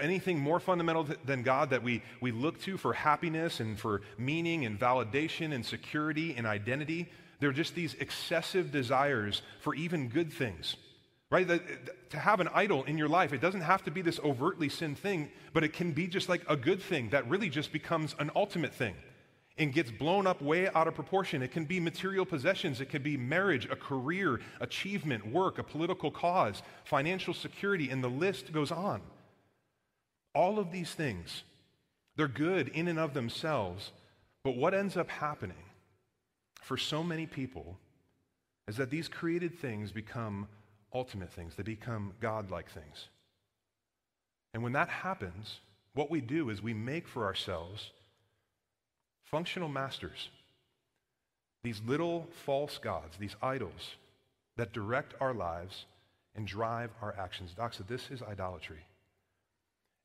Anything 0.00 0.38
more 0.38 0.60
fundamental 0.60 1.08
than 1.24 1.42
God 1.42 1.70
that 1.70 1.82
we, 1.82 2.02
we 2.20 2.30
look 2.30 2.60
to 2.62 2.76
for 2.76 2.92
happiness 2.92 3.58
and 3.58 3.78
for 3.78 4.02
meaning 4.16 4.64
and 4.64 4.78
validation 4.78 5.52
and 5.52 5.66
security 5.66 6.34
and 6.36 6.46
identity. 6.46 7.08
They're 7.40 7.50
just 7.50 7.74
these 7.74 7.94
excessive 7.94 8.70
desires 8.70 9.42
for 9.60 9.74
even 9.74 10.08
good 10.08 10.32
things 10.32 10.76
right? 11.32 11.48
to 12.10 12.18
have 12.18 12.40
an 12.40 12.48
idol 12.52 12.84
in 12.84 12.98
your 12.98 13.08
life, 13.08 13.32
it 13.32 13.40
doesn't 13.40 13.62
have 13.62 13.82
to 13.82 13.90
be 13.90 14.02
this 14.02 14.20
overtly 14.22 14.68
sin 14.68 14.94
thing, 14.94 15.30
but 15.54 15.64
it 15.64 15.72
can 15.72 15.92
be 15.92 16.06
just 16.06 16.28
like 16.28 16.42
a 16.46 16.54
good 16.54 16.80
thing 16.80 17.08
that 17.08 17.26
really 17.26 17.48
just 17.48 17.72
becomes 17.72 18.14
an 18.18 18.30
ultimate 18.36 18.74
thing 18.74 18.94
and 19.56 19.72
gets 19.72 19.90
blown 19.90 20.26
up 20.26 20.42
way 20.42 20.68
out 20.74 20.86
of 20.86 20.94
proportion. 20.94 21.42
It 21.42 21.50
can 21.50 21.64
be 21.64 21.80
material 21.80 22.26
possessions, 22.26 22.82
it 22.82 22.90
can 22.90 23.02
be 23.02 23.16
marriage, 23.16 23.66
a 23.70 23.76
career, 23.76 24.40
achievement, 24.60 25.26
work, 25.26 25.58
a 25.58 25.62
political 25.62 26.10
cause, 26.10 26.62
financial 26.84 27.32
security, 27.32 27.88
and 27.88 28.04
the 28.04 28.10
list 28.10 28.52
goes 28.52 28.70
on. 28.70 29.00
All 30.34 30.58
of 30.58 30.70
these 30.70 30.92
things, 30.92 31.44
they're 32.16 32.28
good 32.28 32.68
in 32.68 32.88
and 32.88 32.98
of 32.98 33.14
themselves, 33.14 33.92
but 34.44 34.54
what 34.54 34.74
ends 34.74 34.98
up 34.98 35.08
happening 35.08 35.64
for 36.60 36.76
so 36.76 37.02
many 37.02 37.24
people 37.24 37.78
is 38.68 38.76
that 38.76 38.90
these 38.90 39.08
created 39.08 39.58
things 39.58 39.92
become 39.92 40.46
ultimate 40.94 41.32
things, 41.32 41.54
they 41.56 41.62
become 41.62 42.12
God-like 42.20 42.70
things. 42.70 43.08
And 44.54 44.62
when 44.62 44.72
that 44.72 44.88
happens, 44.88 45.60
what 45.94 46.10
we 46.10 46.20
do 46.20 46.50
is 46.50 46.62
we 46.62 46.74
make 46.74 47.08
for 47.08 47.24
ourselves 47.24 47.90
functional 49.24 49.68
masters, 49.68 50.28
these 51.62 51.80
little 51.86 52.28
false 52.44 52.78
gods, 52.78 53.16
these 53.18 53.36
idols 53.42 53.96
that 54.56 54.72
direct 54.72 55.14
our 55.20 55.32
lives 55.32 55.86
and 56.34 56.46
drive 56.46 56.90
our 57.00 57.14
actions. 57.18 57.52
Said 57.70 57.88
this 57.88 58.10
is 58.10 58.22
idolatry. 58.22 58.84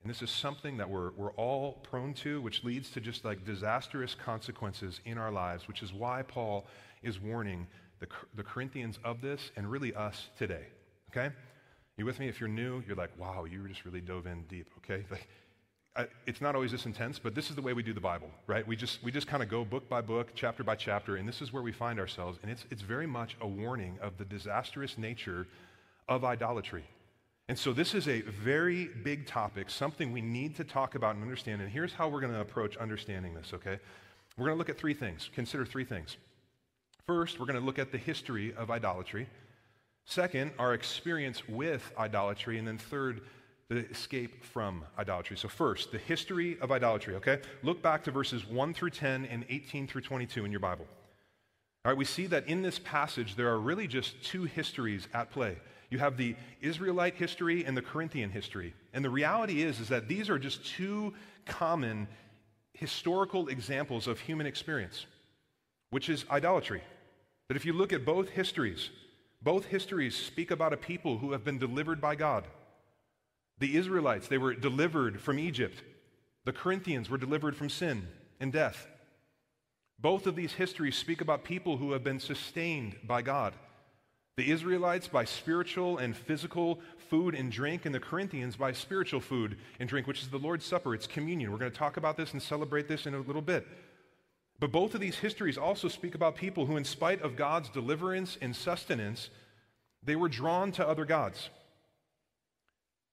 And 0.03 0.09
this 0.09 0.21
is 0.21 0.29
something 0.29 0.77
that 0.77 0.89
we're, 0.89 1.11
we're 1.17 1.31
all 1.31 1.73
prone 1.83 2.13
to, 2.15 2.39
which 2.41 2.63
leads 2.63 2.91
to 2.91 3.01
just 3.01 3.25
like 3.25 3.45
disastrous 3.45 4.15
consequences 4.15 5.01
in 5.05 5.17
our 5.17 5.31
lives, 5.31 5.67
which 5.67 5.81
is 5.81 5.91
why 5.91 6.21
Paul 6.21 6.65
is 7.01 7.19
warning 7.19 7.67
the, 7.99 8.07
the 8.35 8.43
Corinthians 8.43 8.99
of 9.03 9.21
this 9.21 9.51
and 9.57 9.69
really 9.69 9.93
us 9.95 10.29
today 10.37 10.67
okay? 11.11 11.33
You 11.97 12.05
with 12.05 12.19
me? 12.19 12.27
If 12.27 12.39
you're 12.39 12.49
new, 12.49 12.83
you're 12.87 12.95
like, 12.95 13.11
wow, 13.17 13.45
you 13.45 13.67
just 13.67 13.85
really 13.85 14.01
dove 14.01 14.27
in 14.27 14.43
deep, 14.43 14.69
okay? 14.79 15.03
Like, 15.09 15.27
it's 16.27 16.41
not 16.41 16.53
always 16.53 16.71
this 16.71 16.85
intense, 16.85 17.17
but 17.17 17.33
this 17.33 17.49
is 17.49 17.55
the 17.55 17.61
way 17.61 17.73
we 17.73 17.81
do 17.81 17.91
the 17.91 17.99
Bible, 17.99 18.29
right? 18.45 18.67
We 18.67 18.75
just, 18.75 19.01
we 19.01 19.11
just 19.11 19.25
kind 19.25 19.41
of 19.41 19.49
go 19.49 19.65
book 19.65 19.89
by 19.89 20.01
book, 20.01 20.29
chapter 20.35 20.63
by 20.63 20.75
chapter, 20.75 21.15
and 21.15 21.27
this 21.27 21.41
is 21.41 21.51
where 21.51 21.63
we 21.63 21.71
find 21.71 21.99
ourselves. 21.99 22.37
And 22.43 22.51
it's, 22.51 22.65
it's 22.69 22.83
very 22.83 23.07
much 23.07 23.35
a 23.41 23.47
warning 23.47 23.97
of 23.99 24.17
the 24.19 24.25
disastrous 24.25 24.97
nature 24.97 25.47
of 26.07 26.23
idolatry. 26.23 26.83
And 27.49 27.57
so 27.57 27.73
this 27.73 27.95
is 27.95 28.07
a 28.07 28.21
very 28.21 28.89
big 29.03 29.25
topic, 29.25 29.69
something 29.71 30.11
we 30.11 30.21
need 30.21 30.55
to 30.57 30.63
talk 30.63 30.93
about 30.93 31.15
and 31.15 31.23
understand. 31.23 31.61
And 31.61 31.71
here's 31.71 31.93
how 31.93 32.09
we're 32.09 32.21
going 32.21 32.33
to 32.33 32.41
approach 32.41 32.77
understanding 32.77 33.33
this, 33.33 33.51
okay? 33.53 33.79
We're 34.37 34.45
going 34.45 34.55
to 34.55 34.59
look 34.59 34.69
at 34.69 34.77
three 34.77 34.93
things, 34.93 35.31
consider 35.33 35.65
three 35.65 35.85
things. 35.85 36.17
First, 37.07 37.39
we're 37.39 37.47
going 37.47 37.59
to 37.59 37.65
look 37.65 37.79
at 37.79 37.91
the 37.91 37.97
history 37.97 38.53
of 38.53 38.69
idolatry. 38.69 39.27
Second, 40.07 40.51
our 40.57 40.73
experience 40.73 41.47
with 41.49 41.91
idolatry. 41.97 42.57
And 42.57 42.67
then 42.67 42.77
third, 42.77 43.21
the 43.69 43.85
escape 43.89 44.43
from 44.43 44.85
idolatry. 44.97 45.35
So, 45.37 45.49
first, 45.49 45.91
the 45.91 45.97
history 45.97 46.57
of 46.61 46.71
idolatry, 46.71 47.15
okay? 47.15 47.39
Look 47.61 47.81
back 47.81 48.05
to 48.05 48.11
verses 48.11 48.47
1 48.47 48.73
through 48.73 48.91
10 48.91 49.25
and 49.25 49.45
18 49.49 49.85
through 49.85 50.01
22 50.01 50.45
in 50.45 50.51
your 50.51 50.61
Bible. 50.61 50.85
All 51.83 51.91
right, 51.91 51.97
we 51.97 52.05
see 52.05 52.25
that 52.27 52.47
in 52.47 52.61
this 52.61 52.79
passage, 52.79 53.35
there 53.35 53.49
are 53.49 53.59
really 53.59 53.85
just 53.85 54.23
two 54.23 54.45
histories 54.45 55.09
at 55.13 55.29
play. 55.29 55.57
You 55.89 55.99
have 55.99 56.15
the 56.15 56.35
Israelite 56.61 57.15
history 57.15 57.65
and 57.65 57.75
the 57.75 57.81
Corinthian 57.81 58.29
history. 58.29 58.73
And 58.93 59.03
the 59.03 59.09
reality 59.09 59.61
is, 59.61 59.81
is 59.81 59.89
that 59.89 60.07
these 60.07 60.29
are 60.29 60.39
just 60.39 60.65
two 60.65 61.13
common 61.45 62.07
historical 62.73 63.49
examples 63.49 64.07
of 64.07 64.21
human 64.21 64.47
experience, 64.47 65.05
which 65.89 66.07
is 66.07 66.25
idolatry. 66.31 66.81
That 67.49 67.57
if 67.57 67.65
you 67.65 67.73
look 67.73 67.91
at 67.91 68.05
both 68.05 68.29
histories, 68.29 68.89
both 69.41 69.65
histories 69.65 70.15
speak 70.15 70.51
about 70.51 70.73
a 70.73 70.77
people 70.77 71.19
who 71.19 71.31
have 71.31 71.43
been 71.43 71.59
delivered 71.59 72.01
by 72.01 72.15
God. 72.15 72.45
The 73.59 73.75
Israelites, 73.75 74.27
they 74.27 74.37
were 74.37 74.53
delivered 74.53 75.21
from 75.21 75.39
Egypt. 75.39 75.81
The 76.45 76.53
Corinthians 76.53 77.09
were 77.09 77.17
delivered 77.17 77.55
from 77.55 77.69
sin 77.69 78.07
and 78.39 78.53
death. 78.53 78.87
Both 79.99 80.27
of 80.27 80.35
these 80.35 80.53
histories 80.53 80.95
speak 80.95 81.21
about 81.21 81.43
people 81.43 81.77
who 81.77 81.91
have 81.93 82.03
been 82.03 82.19
sustained 82.19 82.97
by 83.03 83.21
God. 83.21 83.53
The 84.37 84.51
Israelites 84.51 85.07
by 85.07 85.25
spiritual 85.25 85.97
and 85.97 86.15
physical 86.15 86.79
food 87.09 87.33
and 87.33 87.51
drink, 87.51 87.87
and 87.87 87.95
the 87.95 87.99
Corinthians 87.99 88.55
by 88.55 88.71
spiritual 88.71 89.19
food 89.19 89.57
and 89.79 89.89
drink, 89.89 90.05
which 90.05 90.21
is 90.21 90.29
the 90.29 90.37
Lord's 90.37 90.65
Supper. 90.65 90.93
It's 90.93 91.07
communion. 91.07 91.51
We're 91.51 91.57
going 91.57 91.71
to 91.71 91.77
talk 91.77 91.97
about 91.97 92.17
this 92.17 92.33
and 92.33 92.41
celebrate 92.41 92.87
this 92.87 93.07
in 93.07 93.15
a 93.15 93.19
little 93.19 93.41
bit. 93.41 93.67
But 94.59 94.71
both 94.71 94.95
of 94.95 95.01
these 95.01 95.17
histories 95.17 95.57
also 95.57 95.87
speak 95.87 96.15
about 96.15 96.35
people 96.35 96.65
who, 96.65 96.77
in 96.77 96.83
spite 96.83 97.21
of 97.21 97.35
God's 97.35 97.69
deliverance 97.69 98.37
and 98.41 98.55
sustenance, 98.55 99.29
they 100.03 100.15
were 100.15 100.29
drawn 100.29 100.71
to 100.73 100.87
other 100.87 101.05
gods. 101.05 101.49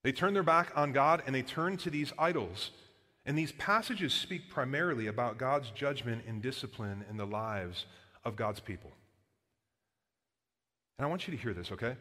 They 0.03 0.13
turned 0.13 0.37
their 0.37 0.43
back 0.43 0.73
on 0.77 0.93
God 0.93 1.23
and 1.27 1.35
they 1.35 1.43
turned 1.43 1.81
to 1.81 1.91
these 1.91 2.13
idols. 2.19 2.71
And 3.27 3.37
these 3.37 3.53
passages 3.53 4.13
speak 4.13 4.51
primarily 4.51 5.07
about 5.07 5.39
God's 5.39 5.71
judgment 5.71 6.25
and 6.27 6.43
discipline 6.43 7.05
in 7.11 7.17
the 7.17 7.27
lives 7.27 7.87
of 8.25 8.37
God's 8.37 8.61
people. 8.61 8.93
And 10.99 11.07
I 11.07 11.09
want 11.09 11.27
you 11.27 11.35
to 11.35 11.43
hear 11.43 11.55
this, 11.55 11.73
okay? 11.73 11.97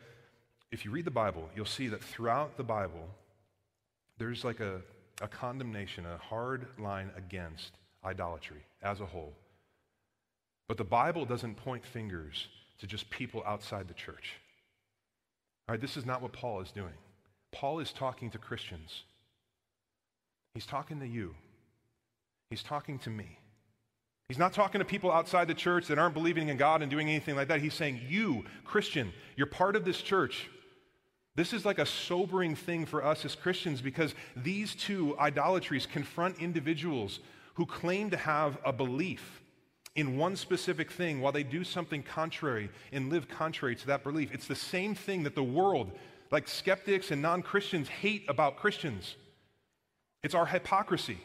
If 0.71 0.85
you 0.85 0.91
read 0.91 1.05
the 1.05 1.11
Bible, 1.11 1.49
you'll 1.55 1.65
see 1.65 1.87
that 1.87 2.03
throughout 2.03 2.57
the 2.57 2.63
Bible, 2.63 3.07
there's 4.17 4.43
like 4.43 4.59
a, 4.59 4.81
a 5.21 5.27
condemnation, 5.27 6.05
a 6.05 6.17
hard 6.17 6.67
line 6.77 7.09
against 7.17 7.71
idolatry 8.05 8.63
as 8.81 9.01
a 9.01 9.05
whole. 9.05 9.33
But 10.67 10.77
the 10.77 10.83
Bible 10.83 11.25
doesn't 11.25 11.55
point 11.55 11.85
fingers 11.85 12.47
to 12.79 12.87
just 12.87 13.09
people 13.09 13.43
outside 13.45 13.87
the 13.87 13.93
church. 13.93 14.33
All 15.67 15.73
right, 15.73 15.81
this 15.81 15.97
is 15.97 16.05
not 16.05 16.21
what 16.21 16.33
Paul 16.33 16.61
is 16.61 16.71
doing. 16.71 16.93
Paul 17.51 17.79
is 17.79 17.93
talking 17.93 18.29
to 18.31 18.37
Christians. 18.37 19.03
He's 20.53 20.65
talking 20.65 20.99
to 20.99 21.07
you. 21.07 21.35
He's 22.49 22.63
talking 22.63 22.99
to 22.99 23.09
me. 23.09 23.39
He's 24.29 24.37
not 24.37 24.53
talking 24.53 24.79
to 24.79 24.85
people 24.85 25.11
outside 25.11 25.47
the 25.47 25.53
church 25.53 25.87
that 25.87 25.99
aren't 25.99 26.13
believing 26.13 26.49
in 26.49 26.57
God 26.57 26.81
and 26.81 26.89
doing 26.89 27.09
anything 27.09 27.35
like 27.35 27.49
that. 27.49 27.61
He's 27.61 27.73
saying, 27.73 28.01
You, 28.07 28.45
Christian, 28.63 29.13
you're 29.35 29.47
part 29.47 29.75
of 29.75 29.85
this 29.85 30.01
church. 30.01 30.49
This 31.35 31.51
is 31.51 31.65
like 31.65 31.79
a 31.79 31.85
sobering 31.85 32.55
thing 32.55 32.85
for 32.85 33.03
us 33.03 33.25
as 33.25 33.35
Christians 33.35 33.81
because 33.81 34.13
these 34.35 34.75
two 34.75 35.17
idolatries 35.19 35.85
confront 35.85 36.39
individuals 36.39 37.19
who 37.53 37.65
claim 37.65 38.09
to 38.09 38.17
have 38.17 38.57
a 38.65 38.73
belief 38.73 39.41
in 39.95 40.17
one 40.17 40.35
specific 40.35 40.91
thing 40.91 41.21
while 41.21 41.31
they 41.31 41.43
do 41.43 41.63
something 41.63 42.01
contrary 42.01 42.69
and 42.91 43.09
live 43.11 43.27
contrary 43.27 43.75
to 43.75 43.87
that 43.87 44.03
belief. 44.03 44.33
It's 44.33 44.47
the 44.47 44.55
same 44.55 44.95
thing 44.95 45.23
that 45.23 45.35
the 45.35 45.43
world 45.43 45.91
like 46.31 46.47
skeptics 46.47 47.11
and 47.11 47.21
non 47.21 47.43
Christians 47.43 47.87
hate 47.87 48.25
about 48.27 48.57
Christians. 48.57 49.15
It's 50.23 50.33
our 50.33 50.47
hypocrisy. 50.47 51.19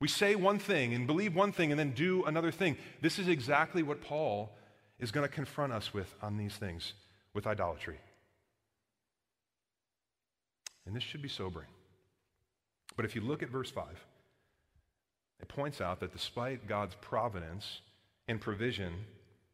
We 0.00 0.08
say 0.08 0.34
one 0.34 0.58
thing 0.58 0.92
and 0.92 1.06
believe 1.06 1.36
one 1.36 1.52
thing 1.52 1.70
and 1.70 1.78
then 1.78 1.92
do 1.92 2.24
another 2.24 2.50
thing. 2.50 2.76
This 3.00 3.18
is 3.18 3.28
exactly 3.28 3.84
what 3.84 4.02
Paul 4.02 4.50
is 4.98 5.12
going 5.12 5.26
to 5.26 5.32
confront 5.32 5.72
us 5.72 5.94
with 5.94 6.12
on 6.20 6.36
these 6.36 6.54
things 6.54 6.94
with 7.32 7.46
idolatry. 7.46 7.98
And 10.84 10.94
this 10.94 11.04
should 11.04 11.22
be 11.22 11.28
sobering. 11.28 11.68
But 12.96 13.04
if 13.04 13.14
you 13.14 13.20
look 13.20 13.42
at 13.42 13.50
verse 13.50 13.70
5, 13.70 13.84
it 15.40 15.48
points 15.48 15.80
out 15.80 16.00
that 16.00 16.12
despite 16.12 16.66
God's 16.66 16.94
providence 17.00 17.80
and 18.28 18.40
provision, 18.40 18.92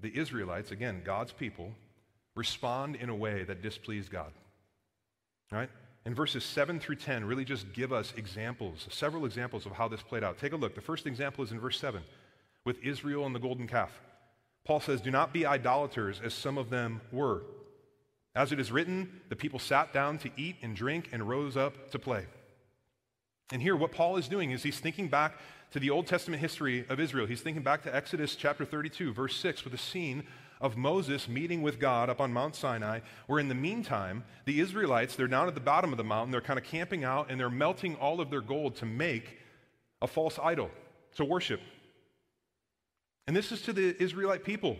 the 0.00 0.16
Israelites, 0.16 0.70
again, 0.70 1.02
God's 1.04 1.32
people, 1.32 1.72
respond 2.34 2.96
in 2.96 3.08
a 3.08 3.14
way 3.14 3.44
that 3.44 3.62
displeased 3.62 4.10
God. 4.10 4.32
Right? 5.50 5.68
And 6.04 6.16
verses 6.16 6.44
7 6.44 6.80
through 6.80 6.96
10 6.96 7.24
really 7.24 7.44
just 7.44 7.72
give 7.72 7.92
us 7.92 8.12
examples, 8.16 8.86
several 8.90 9.24
examples 9.24 9.66
of 9.66 9.72
how 9.72 9.88
this 9.88 10.02
played 10.02 10.24
out. 10.24 10.38
Take 10.38 10.52
a 10.52 10.56
look. 10.56 10.74
The 10.74 10.80
first 10.80 11.06
example 11.06 11.44
is 11.44 11.52
in 11.52 11.60
verse 11.60 11.78
7 11.78 12.02
with 12.64 12.82
Israel 12.82 13.26
and 13.26 13.34
the 13.34 13.40
golden 13.40 13.66
calf. 13.66 14.00
Paul 14.64 14.80
says, 14.80 15.00
Do 15.00 15.10
not 15.10 15.32
be 15.32 15.46
idolaters 15.46 16.20
as 16.24 16.34
some 16.34 16.58
of 16.58 16.70
them 16.70 17.00
were. 17.10 17.42
As 18.34 18.52
it 18.52 18.58
is 18.58 18.72
written, 18.72 19.20
the 19.28 19.36
people 19.36 19.58
sat 19.58 19.92
down 19.92 20.18
to 20.18 20.30
eat 20.36 20.56
and 20.62 20.74
drink 20.74 21.08
and 21.12 21.28
rose 21.28 21.56
up 21.56 21.90
to 21.90 21.98
play. 21.98 22.26
And 23.52 23.60
here, 23.60 23.76
what 23.76 23.92
Paul 23.92 24.16
is 24.16 24.28
doing 24.28 24.52
is 24.52 24.62
he's 24.62 24.80
thinking 24.80 25.08
back 25.08 25.34
to 25.72 25.80
the 25.80 25.90
Old 25.90 26.06
Testament 26.06 26.40
history 26.40 26.84
of 26.90 27.00
Israel. 27.00 27.26
He's 27.26 27.40
thinking 27.40 27.62
back 27.62 27.82
to 27.84 27.94
Exodus 27.94 28.36
chapter 28.36 28.64
32, 28.66 29.14
verse 29.14 29.34
6, 29.36 29.64
with 29.64 29.72
a 29.72 29.78
scene 29.78 30.22
of 30.60 30.76
Moses 30.76 31.28
meeting 31.28 31.62
with 31.62 31.80
God 31.80 32.10
up 32.10 32.20
on 32.20 32.30
Mount 32.30 32.54
Sinai, 32.54 33.00
where 33.26 33.40
in 33.40 33.48
the 33.48 33.54
meantime, 33.54 34.22
the 34.44 34.60
Israelites, 34.60 35.16
they're 35.16 35.26
down 35.26 35.48
at 35.48 35.54
the 35.54 35.60
bottom 35.60 35.90
of 35.90 35.96
the 35.96 36.04
mountain, 36.04 36.30
they're 36.30 36.42
kind 36.42 36.58
of 36.58 36.64
camping 36.64 37.04
out, 37.04 37.30
and 37.30 37.40
they're 37.40 37.48
melting 37.48 37.94
all 37.96 38.20
of 38.20 38.28
their 38.28 38.42
gold 38.42 38.76
to 38.76 38.86
make 38.86 39.38
a 40.02 40.06
false 40.06 40.38
idol 40.42 40.70
to 41.16 41.24
worship. 41.24 41.60
And 43.26 43.34
this 43.34 43.50
is 43.50 43.62
to 43.62 43.72
the 43.72 44.00
Israelite 44.02 44.44
people. 44.44 44.76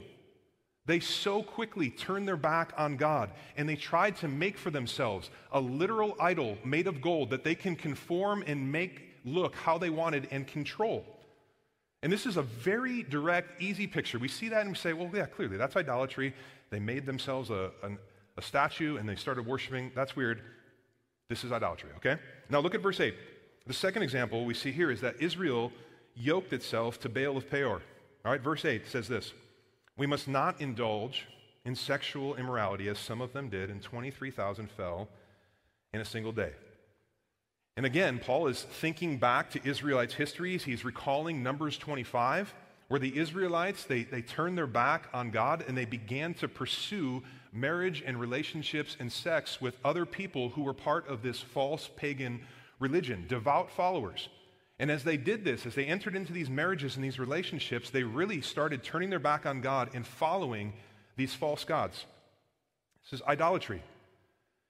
They 0.85 1.00
so 1.00 1.42
quickly 1.42 1.88
turned 1.88 2.28
their 2.28 2.37
back 2.37 2.72
on 2.76 2.96
God 2.96 3.31
and 3.57 3.68
they 3.68 3.76
tried 3.76 4.16
to 4.16 4.26
make 4.26 4.59
for 4.59 4.70
themselves 4.70 5.31
a 5.52 5.61
literal 5.61 6.16
idol 6.18 6.59
made 6.64 6.88
of 6.88 7.00
gold 7.00 7.31
that 7.31 7.44
they 7.44 7.55
can 7.55 7.76
conform 7.76 8.42
and 8.48 8.72
make 8.72 9.12
look 9.24 9.54
how 9.54 9.78
they 9.78 9.90
wanted 9.90 10.28
and 10.30 10.46
control. 10.46 11.04
And 12.02 12.12
this 12.12 12.26
is 12.26 12.37
a 12.37 12.42
very 12.42 13.04
direct, 13.04 13.62
easy 13.62 13.87
picture. 13.87 14.18
We 14.18 14.28
see 14.28 14.48
that 14.48 14.62
and 14.62 14.70
we 14.70 14.76
say, 14.76 14.92
well, 14.92 15.11
yeah, 15.14 15.26
clearly, 15.26 15.56
that's 15.56 15.76
idolatry. 15.76 16.35
They 16.70 16.80
made 16.80 17.06
themselves 17.06 17.50
a, 17.50 17.70
a, 17.82 17.90
a 18.37 18.42
statue 18.42 18.96
and 18.96 19.08
they 19.08 19.14
started 19.14 19.46
worshiping. 19.46 19.92
That's 19.94 20.16
weird. 20.16 20.42
This 21.28 21.44
is 21.44 21.52
idolatry, 21.52 21.90
okay? 21.96 22.16
Now 22.50 22.58
look 22.58 22.74
at 22.74 22.82
verse 22.82 22.98
8. 22.98 23.14
The 23.66 23.72
second 23.72 24.02
example 24.02 24.44
we 24.44 24.54
see 24.54 24.72
here 24.72 24.90
is 24.90 25.00
that 25.02 25.16
Israel 25.20 25.70
yoked 26.16 26.52
itself 26.52 26.98
to 27.00 27.08
Baal 27.08 27.37
of 27.37 27.48
Peor. 27.48 27.80
All 28.24 28.32
right, 28.32 28.40
verse 28.40 28.64
8 28.64 28.87
says 28.87 29.06
this 29.06 29.32
We 29.96 30.06
must 30.06 30.26
not 30.26 30.61
indulge 30.61 31.26
in 31.64 31.76
sexual 31.76 32.35
immorality 32.35 32.88
as 32.88 32.98
some 32.98 33.20
of 33.20 33.32
them 33.32 33.48
did, 33.48 33.70
and 33.70 33.80
23,000 33.80 34.68
fell 34.70 35.08
in 35.94 36.00
a 36.00 36.04
single 36.04 36.32
day. 36.32 36.52
And 37.76 37.87
again, 37.87 38.18
Paul 38.18 38.48
is 38.48 38.62
thinking 38.62 39.18
back 39.18 39.50
to 39.50 39.68
Israelites' 39.68 40.14
histories. 40.14 40.64
He's 40.64 40.85
recalling 40.85 41.42
Numbers 41.42 41.78
25, 41.78 42.52
where 42.88 43.00
the 43.00 43.16
Israelites, 43.16 43.85
they, 43.85 44.02
they 44.02 44.20
turned 44.20 44.58
their 44.58 44.66
back 44.66 45.08
on 45.14 45.30
God 45.30 45.64
and 45.66 45.76
they 45.76 45.87
began 45.87 46.35
to 46.35 46.48
pursue 46.48 47.22
marriage 47.50 48.02
and 48.04 48.20
relationships 48.20 48.96
and 49.00 49.11
sex 49.11 49.61
with 49.61 49.76
other 49.85 50.04
people 50.04 50.50
who 50.50 50.62
were 50.62 50.74
part 50.74 51.08
of 51.08 51.22
this 51.22 51.40
false 51.40 51.88
pagan 51.96 52.40
religion, 52.78 53.24
devout 53.28 53.70
followers. 53.70 54.28
And 54.78 54.90
as 54.90 55.04
they 55.04 55.16
did 55.16 55.44
this, 55.44 55.64
as 55.64 55.74
they 55.74 55.85
entered 55.87 56.16
into 56.16 56.32
these 56.32 56.50
marriages 56.50 56.96
and 56.96 57.04
these 57.04 57.18
relationships, 57.18 57.88
they 57.88 58.02
really 58.02 58.40
started 58.40 58.82
turning 58.82 59.11
their 59.11 59.18
back 59.18 59.46
on 59.46 59.61
God 59.61 59.90
and 59.94 60.06
following 60.06 60.74
these 61.16 61.35
false 61.35 61.64
gods. 61.64 62.04
This 63.04 63.20
is 63.20 63.26
idolatry. 63.26 63.82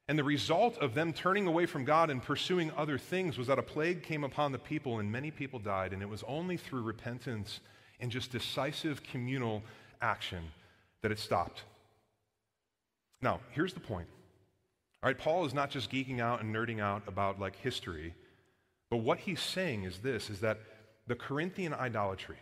And 0.09 0.19
the 0.19 0.25
result 0.25 0.79
of 0.79 0.95
them 0.95 1.13
turning 1.13 1.47
away 1.47 1.67
from 1.67 1.85
God 1.85 2.11
and 2.11 2.23
pursuing 2.23 2.73
other 2.77 2.99
things 2.99 3.39
was 3.39 3.47
that 3.47 3.59
a 3.59 3.63
plague 3.63 4.03
came 4.03 4.25
upon 4.25 4.53
the 4.53 4.59
people 4.59 4.99
and 4.99 5.11
many 5.11 5.31
people 5.31 5.59
died. 5.59 5.93
And 5.93 6.03
it 6.03 6.09
was 6.09 6.25
only 6.27 6.57
through 6.57 6.83
repentance 6.83 7.61
and 8.01 8.11
just 8.11 8.33
decisive 8.33 9.03
communal 9.03 9.63
action 10.01 10.43
that 11.03 11.13
it 11.13 11.19
stopped. 11.21 11.63
Now, 13.21 13.41
here's 13.51 13.73
the 13.73 13.81
point. 13.81 14.09
All 15.03 15.09
right, 15.09 15.19
Paul 15.19 15.45
is 15.47 15.55
not 15.55 15.71
just 15.71 15.91
geeking 15.91 16.21
out 16.21 16.43
and 16.43 16.55
nerding 16.55 16.81
out 16.81 17.03
about 17.07 17.39
like 17.39 17.57
history, 17.57 18.15
But 18.93 18.99
what 18.99 19.21
he's 19.21 19.41
saying 19.41 19.85
is 19.85 20.01
this 20.01 20.29
is 20.29 20.41
that 20.41 20.59
the 21.07 21.15
Corinthian 21.15 21.73
idolatry, 21.73 22.37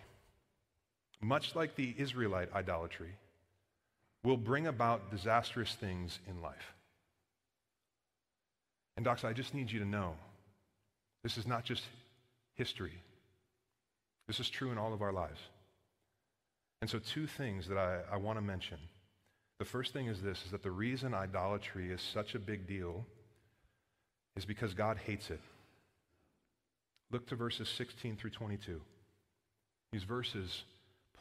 much 1.20 1.54
like 1.54 1.76
the 1.76 1.94
Israelite 1.96 2.52
idolatry, 2.52 3.12
will 4.24 4.36
bring 4.36 4.66
about 4.66 5.12
disastrous 5.12 5.76
things 5.76 6.18
in 6.28 6.42
life. 6.42 6.74
And, 9.00 9.06
Doxa, 9.06 9.24
I 9.24 9.32
just 9.32 9.54
need 9.54 9.72
you 9.72 9.78
to 9.78 9.86
know 9.86 10.12
this 11.22 11.38
is 11.38 11.46
not 11.46 11.64
just 11.64 11.84
history, 12.54 13.02
this 14.28 14.38
is 14.38 14.50
true 14.50 14.72
in 14.72 14.76
all 14.76 14.92
of 14.92 15.00
our 15.00 15.10
lives. 15.10 15.40
And 16.82 16.90
so, 16.90 16.98
two 16.98 17.26
things 17.26 17.66
that 17.68 17.78
I, 17.78 18.00
I 18.12 18.18
want 18.18 18.36
to 18.36 18.42
mention. 18.42 18.76
The 19.58 19.64
first 19.64 19.94
thing 19.94 20.08
is 20.08 20.20
this 20.20 20.44
is 20.44 20.50
that 20.50 20.62
the 20.62 20.70
reason 20.70 21.14
idolatry 21.14 21.90
is 21.90 22.02
such 22.02 22.34
a 22.34 22.38
big 22.38 22.66
deal 22.66 23.06
is 24.36 24.44
because 24.44 24.74
God 24.74 24.98
hates 24.98 25.30
it. 25.30 25.40
Look 27.10 27.26
to 27.28 27.36
verses 27.36 27.70
16 27.70 28.16
through 28.16 28.32
22. 28.32 28.82
These 29.92 30.04
verses 30.04 30.64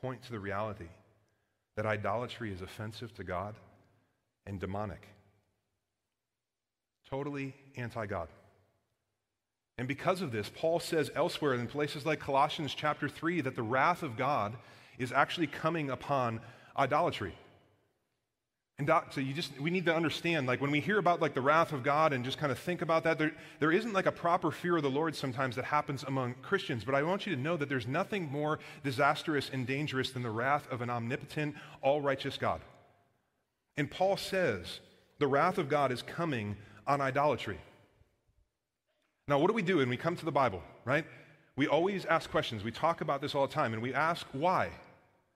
point 0.02 0.22
to 0.24 0.34
the 0.34 0.39
reality 0.39 0.89
that 1.78 1.86
idolatry 1.86 2.52
is 2.52 2.62
offensive 2.62 3.15
to 3.15 3.24
God 3.24 3.56
and 4.46 4.60
demonic. 4.60 5.08
Totally 7.10 7.56
anti 7.76 8.06
God. 8.06 8.30
And 9.78 9.88
because 9.88 10.22
of 10.22 10.32
this, 10.32 10.52
Paul 10.54 10.80
says 10.80 11.10
elsewhere 11.15 11.54
in 11.54 11.65
places 11.67 12.06
like 12.06 12.19
Colossians 12.19 12.76
chapter 12.76 13.08
3 13.08 13.41
that 13.41 13.56
the 13.56 13.63
wrath 13.63 14.04
of 14.04 14.17
God 14.17 14.56
is 14.98 15.13
actually 15.13 15.48
coming 15.48 15.89
upon 15.89 16.41
idolatry. 16.78 17.34
And 18.78 18.88
doc, 18.88 19.12
so 19.12 19.19
you 19.19 19.34
just 19.34 19.60
we 19.60 19.69
need 19.69 19.86
to 19.86 19.95
understand, 19.95 20.48
like 20.48 20.62
when 20.62 20.72
we 20.72 20.80
hear 20.80 21.00
about 21.00 21.22
like 21.22 21.34
the 21.34 21.41
wrath 21.41 21.74
of 21.74 21.84
God 21.84 22.13
and 22.13 22.24
just 22.24 22.38
kind 22.38 22.52
of 22.52 22.58
think 22.58 22.82
about 22.82 23.04
that, 23.04 23.17
there, 23.17 23.34
there 23.60 23.72
isn't 23.72 23.91
like 23.91 24.06
a 24.06 24.12
proper 24.12 24.52
fear 24.52 24.78
of 24.78 24.84
the 24.84 24.89
Lord 24.89 25.15
sometimes 25.15 25.58
that 25.58 25.65
happens 25.65 26.04
among 26.04 26.36
Christians. 26.36 26.86
But 26.86 26.95
I 26.95 27.04
want 27.04 27.26
you 27.26 27.36
to 27.36 27.41
know 27.41 27.58
that 27.58 27.67
there's 27.67 27.88
nothing 27.88 28.32
more 28.32 28.60
disastrous 28.84 29.50
and 29.52 29.67
dangerous 29.67 30.12
than 30.12 30.24
the 30.24 30.30
wrath 30.30 30.65
of 30.72 30.82
an 30.82 30.89
omnipotent, 30.89 31.56
all 31.82 32.00
righteous 32.00 32.38
God. 32.38 32.62
And 33.76 33.91
Paul 33.91 34.15
says 34.15 34.80
the 35.19 35.28
wrath 35.28 35.58
of 35.58 35.67
God 35.67 35.91
is 35.91 36.02
coming 36.02 36.56
on 36.89 36.99
idolatry. 36.99 37.60
Now, 39.28 39.39
what 39.39 39.47
do 39.47 39.54
we 39.54 39.62
do 39.62 39.78
when 39.78 39.89
we 39.89 39.95
come 39.95 40.17
to 40.17 40.25
the 40.25 40.32
Bible, 40.32 40.62
right? 40.84 41.06
We 41.56 41.67
always 41.67 42.04
ask 42.06 42.30
questions. 42.32 42.63
We 42.63 42.71
talk 42.71 43.02
about 43.02 43.21
this 43.21 43.36
all 43.36 43.45
the 43.45 43.54
time, 43.54 43.73
and 43.73 43.82
we 43.82 43.93
ask 43.93 44.25
why. 44.34 44.71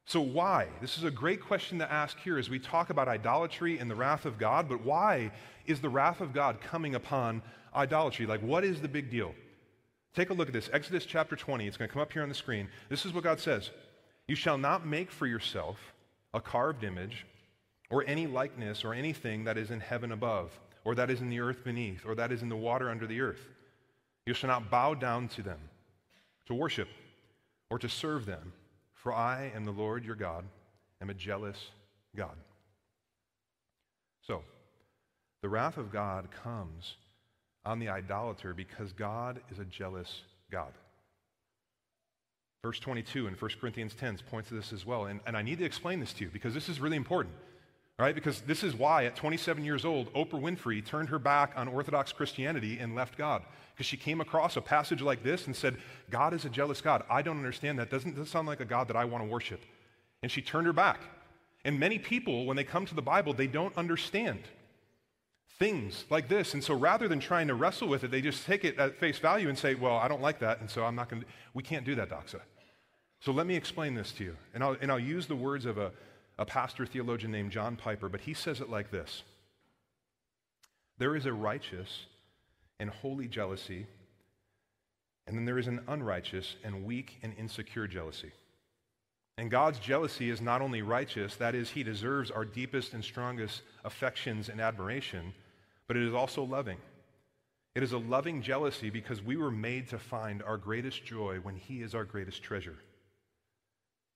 So, 0.06 0.20
why? 0.20 0.68
This 0.82 0.98
is 0.98 1.04
a 1.04 1.12
great 1.12 1.42
question 1.42 1.80
to 1.80 1.90
ask 1.90 2.20
here 2.20 2.38
as 2.38 2.50
we 2.50 2.60
talk 2.60 2.90
about 2.90 3.08
idolatry 3.08 3.78
and 3.78 3.90
the 3.90 3.96
wrath 3.96 4.26
of 4.26 4.38
God, 4.38 4.68
but 4.68 4.84
why 4.84 5.32
is 5.66 5.80
the 5.80 5.90
wrath 5.90 6.20
of 6.20 6.34
God 6.34 6.60
coming 6.60 6.96
upon 6.96 7.42
idolatry? 7.76 8.26
Like, 8.26 8.42
what 8.42 8.66
is 8.66 8.82
the 8.82 8.88
big 8.88 9.10
deal? 9.10 9.34
Take 10.16 10.30
a 10.30 10.34
look 10.34 10.48
at 10.48 10.54
this. 10.54 10.70
Exodus 10.74 11.06
chapter 11.06 11.36
20. 11.36 11.68
It's 11.68 11.78
going 11.78 11.88
to 11.88 11.94
come 11.94 12.02
up 12.02 12.12
here 12.12 12.24
on 12.24 12.30
the 12.30 12.36
screen. 12.36 12.68
This 12.90 13.06
is 13.06 13.14
what 13.14 13.24
God 13.24 13.40
says 13.40 13.70
You 14.28 14.36
shall 14.36 14.58
not 14.58 14.86
make 14.86 15.12
for 15.12 15.28
yourself 15.28 15.78
a 16.34 16.42
carved 16.42 16.84
image 16.84 17.26
or 17.90 18.04
any 18.08 18.26
likeness 18.28 18.84
or 18.84 18.94
anything 18.94 19.44
that 19.44 19.58
is 19.58 19.72
in 19.72 19.80
heaven 19.80 20.12
above, 20.12 20.60
or 20.86 20.96
that 20.96 21.10
is 21.10 21.22
in 21.22 21.30
the 21.30 21.40
earth 21.40 21.64
beneath, 21.64 22.06
or 22.06 22.16
that 22.16 22.32
is 22.32 22.42
in 22.42 22.50
the 22.50 22.56
water 22.56 22.90
under 22.90 23.08
the 23.08 23.22
earth. 23.22 23.48
You 24.26 24.34
shall 24.34 24.50
not 24.50 24.70
bow 24.70 24.94
down 24.94 25.28
to 25.30 25.42
them 25.42 25.60
to 26.46 26.54
worship 26.54 26.90
or 27.70 27.80
to 27.80 27.90
serve 27.90 28.26
them. 28.26 28.54
For 28.94 29.14
I 29.14 29.52
am 29.54 29.66
the 29.66 29.72
Lord 29.72 30.06
your 30.06 30.16
God, 30.16 30.46
am 31.02 31.10
a 31.10 31.14
jealous 31.14 31.58
God. 32.16 32.36
So, 34.26 34.44
the 35.42 35.50
wrath 35.50 35.78
of 35.78 35.92
God 35.92 36.30
comes 36.32 36.96
on 37.66 37.80
the 37.80 37.90
idolater 37.90 38.54
because 38.54 38.94
God 38.94 39.42
is 39.52 39.60
a 39.60 39.66
jealous 39.66 40.22
God. 40.50 40.72
Verse 42.64 42.80
22 42.80 43.28
in 43.28 43.34
1 43.34 43.52
Corinthians 43.60 43.94
10 43.94 44.20
points 44.30 44.50
to 44.50 44.56
this 44.56 44.72
as 44.72 44.86
well. 44.86 45.06
And, 45.06 45.20
and 45.28 45.36
I 45.36 45.42
need 45.42 45.58
to 45.58 45.66
explain 45.66 46.00
this 46.00 46.14
to 46.14 46.24
you 46.24 46.30
because 46.32 46.54
this 46.54 46.70
is 46.70 46.80
really 46.80 46.96
important, 46.96 47.36
right? 48.00 48.16
Because 48.16 48.42
this 48.42 48.64
is 48.64 48.76
why 48.76 49.06
at 49.06 49.16
27 49.16 49.64
years 49.64 49.86
old, 49.86 50.12
Oprah 50.14 50.42
Winfrey 50.42 50.86
turned 50.86 51.10
her 51.10 51.20
back 51.20 51.54
on 51.56 51.68
Orthodox 51.68 52.12
Christianity 52.12 52.80
and 52.80 52.96
left 52.96 53.18
God 53.18 53.44
because 53.74 53.86
she 53.86 53.98
came 53.98 54.22
across 54.22 54.58
a 54.58 54.62
passage 54.62 55.02
like 55.02 55.24
this 55.24 55.48
and 55.48 55.56
said, 55.56 55.78
God 56.10 56.34
is 56.34 56.46
a 56.46 56.50
jealous 56.50 56.82
God. 56.82 57.04
I 57.10 57.22
don't 57.22 57.38
understand 57.38 57.80
that. 57.80 57.90
Doesn't 57.90 58.16
this 58.16 58.30
sound 58.30 58.48
like 58.48 58.60
a 58.60 58.66
God 58.66 58.88
that 58.88 58.96
I 58.96 59.06
want 59.06 59.24
to 59.24 59.30
worship? 59.30 59.62
And 60.22 60.32
she 60.32 60.42
turned 60.42 60.68
her 60.68 60.74
back. 60.74 61.02
And 61.66 61.80
many 61.80 61.98
people, 61.98 62.46
when 62.46 62.58
they 62.58 62.64
come 62.64 62.86
to 62.86 62.96
the 62.96 63.02
Bible, 63.02 63.34
they 63.34 63.48
don't 63.48 63.76
understand 63.78 64.40
things 65.60 66.06
like 66.10 66.28
this. 66.28 66.54
And 66.54 66.64
so 66.64 66.74
rather 66.74 67.08
than 67.08 67.20
trying 67.20 67.48
to 67.48 67.56
wrestle 67.56 67.88
with 67.88 68.04
it, 68.04 68.12
they 68.12 68.22
just 68.22 68.46
take 68.46 68.66
it 68.66 68.78
at 68.78 69.00
face 69.00 69.20
value 69.20 69.50
and 69.50 69.58
say, 69.58 69.76
well, 69.76 69.96
I 69.96 70.08
don't 70.08 70.22
like 70.22 70.40
that, 70.40 70.60
and 70.60 70.70
so 70.70 70.84
I'm 70.84 70.96
not 70.96 71.10
going 71.10 71.22
to. 71.22 71.28
We 71.54 71.64
can't 71.64 71.86
do 71.86 71.96
that, 71.96 72.10
Doxa. 72.10 72.42
So 73.22 73.32
let 73.32 73.48
me 73.48 73.56
explain 73.56 73.96
this 73.96 74.12
to 74.14 74.24
you. 74.26 74.36
And 74.54 74.64
I'll, 74.64 74.76
and 74.82 74.92
I'll 74.92 75.00
use 75.00 75.28
the 75.28 75.36
words 75.36 75.66
of 75.66 75.78
a, 75.78 75.92
a 76.38 76.46
pastor 76.46 76.86
theologian 76.86 77.32
named 77.32 77.52
John 77.52 77.76
Piper, 77.76 78.10
but 78.10 78.22
he 78.22 78.34
says 78.34 78.62
it 78.62 78.70
like 78.70 78.92
this 78.92 79.24
There 80.98 81.16
is 81.16 81.26
a 81.26 81.34
righteous 81.34 82.06
and 82.80 82.90
holy 82.90 83.28
jealousy, 83.28 83.86
and 85.28 85.38
then 85.38 85.46
there 85.46 85.60
is 85.60 85.68
an 85.68 85.82
unrighteous 85.88 86.56
and 86.64 86.86
weak 86.86 87.20
and 87.22 87.34
insecure 87.38 87.88
jealousy. 87.88 88.32
And 89.38 89.50
God's 89.50 89.80
jealousy 89.80 90.30
is 90.30 90.42
not 90.42 90.62
only 90.62 90.82
righteous, 90.82 91.36
that 91.38 91.56
is, 91.56 91.72
He 91.72 91.84
deserves 91.84 92.30
our 92.30 92.46
deepest 92.46 92.94
and 92.94 93.04
strongest 93.04 93.62
affections 93.84 94.50
and 94.50 94.62
admiration, 94.62 95.34
but 95.88 95.98
it 95.98 96.04
is 96.04 96.14
also 96.14 96.44
loving. 96.44 96.78
It 97.76 97.82
is 97.82 97.94
a 97.94 97.98
loving 97.98 98.44
jealousy 98.44 98.92
because 98.92 99.24
we 99.24 99.36
were 99.36 99.50
made 99.50 99.90
to 99.90 99.98
find 99.98 100.44
our 100.44 100.58
greatest 100.58 101.04
joy 101.06 101.40
when 101.42 101.56
He 101.56 101.82
is 101.82 101.96
our 101.96 102.04
greatest 102.04 102.44
treasure. 102.44 102.78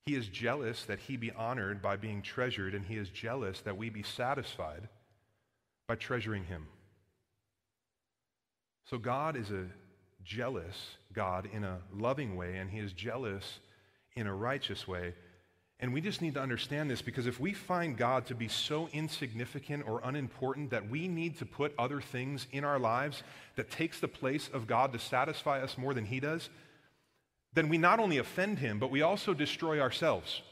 He 0.08 0.16
is 0.16 0.30
jealous 0.30 0.86
that 0.86 1.00
He 1.00 1.18
be 1.18 1.32
honored 1.32 1.82
by 1.82 1.98
being 1.98 2.22
treasured, 2.22 2.74
and 2.74 2.86
He 2.86 2.96
is 2.96 3.10
jealous 3.10 3.60
that 3.62 3.76
we 3.76 3.90
be 3.90 4.04
satisfied 4.04 4.88
by 5.86 5.96
treasuring 5.96 6.46
Him. 6.46 6.68
So 8.90 8.98
God 8.98 9.36
is 9.36 9.52
a 9.52 9.66
jealous 10.24 10.96
God 11.12 11.50
in 11.52 11.66
a 11.66 11.80
loving 11.94 12.38
way, 12.38 12.56
and 12.56 12.70
He 12.70 12.80
is 12.80 12.94
jealous 12.94 13.60
in 14.16 14.28
a 14.28 14.34
righteous 14.34 14.88
way. 14.88 15.14
And 15.82 15.94
we 15.94 16.00
just 16.00 16.22
need 16.22 16.36
to 16.36 16.42
understand 16.42 16.90
this 16.90 17.02
because 17.02 17.28
if 17.28 17.38
we 17.38 17.52
find 17.52 17.98
God 17.98 18.28
to 18.28 18.34
be 18.34 18.48
so 18.48 18.88
insignificant 18.94 19.86
or 19.86 20.00
unimportant 20.06 20.70
that 20.70 20.90
we 20.90 21.10
need 21.10 21.38
to 21.40 21.46
put 21.46 21.74
other 21.78 22.00
things 22.00 22.48
in 22.54 22.64
our 22.64 22.80
lives 22.80 23.24
that 23.58 23.70
takes 23.70 24.00
the 24.00 24.08
place 24.08 24.50
of 24.54 24.68
God 24.68 24.94
to 24.94 25.00
satisfy 25.00 25.62
us 25.62 25.78
more 25.78 25.94
than 25.94 26.06
He 26.06 26.22
does, 26.22 26.50
then 27.58 27.70
we 27.70 27.80
not 27.80 28.00
only 28.00 28.20
offend 28.20 28.60
Him, 28.60 28.78
but 28.78 28.92
we 28.92 29.02
also 29.02 29.34
destroy 29.34 29.82
ourselves. 29.82 30.44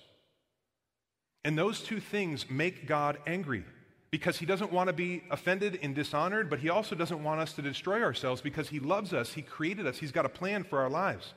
And 1.44 1.56
those 1.56 1.82
two 1.82 2.00
things 2.00 2.50
make 2.50 2.88
God 2.88 3.20
angry 3.28 3.64
because 4.10 4.40
he 4.40 4.46
doesn't 4.46 4.72
want 4.72 4.88
to 4.88 4.94
be 4.94 5.22
offended 5.30 5.78
and 5.84 5.94
dishonored, 5.94 6.50
but 6.50 6.60
he 6.60 6.70
also 6.70 6.96
doesn't 6.96 7.24
want 7.24 7.40
us 7.42 7.54
to 7.54 7.62
destroy 7.62 8.02
ourselves 8.02 8.42
because 8.42 8.70
he 8.70 8.80
loves 8.80 9.14
us, 9.14 9.34
he 9.34 9.44
created 9.44 9.86
us, 9.86 10.00
he's 10.00 10.12
got 10.12 10.26
a 10.26 10.30
plan 10.30 10.64
for 10.64 10.80
our 10.80 10.90
lives. 10.90 11.34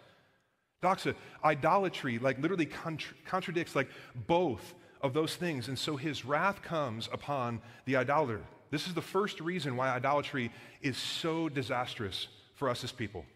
Doxa, 0.83 1.11
uh, 1.11 1.15
idolatry, 1.45 2.19
like 2.19 2.41
literally 2.41 2.67
contra- 2.67 3.17
contradicts 3.27 3.77
like 3.77 3.89
both 4.27 4.75
of 5.03 5.13
those 5.13 5.37
things, 5.37 5.69
and 5.69 5.79
so 5.79 5.97
his 5.97 6.25
wrath 6.25 6.63
comes 6.63 7.09
upon 7.13 7.61
the 7.85 7.97
idolater. 7.97 8.41
This 8.71 8.87
is 8.87 8.95
the 8.95 9.03
first 9.03 9.41
reason 9.41 9.77
why 9.77 9.91
idolatry 9.91 10.51
is 10.81 10.97
so 10.97 11.49
disastrous 11.49 12.29
for 12.55 12.71
us 12.71 12.85
as 12.85 12.93
people. 12.93 13.27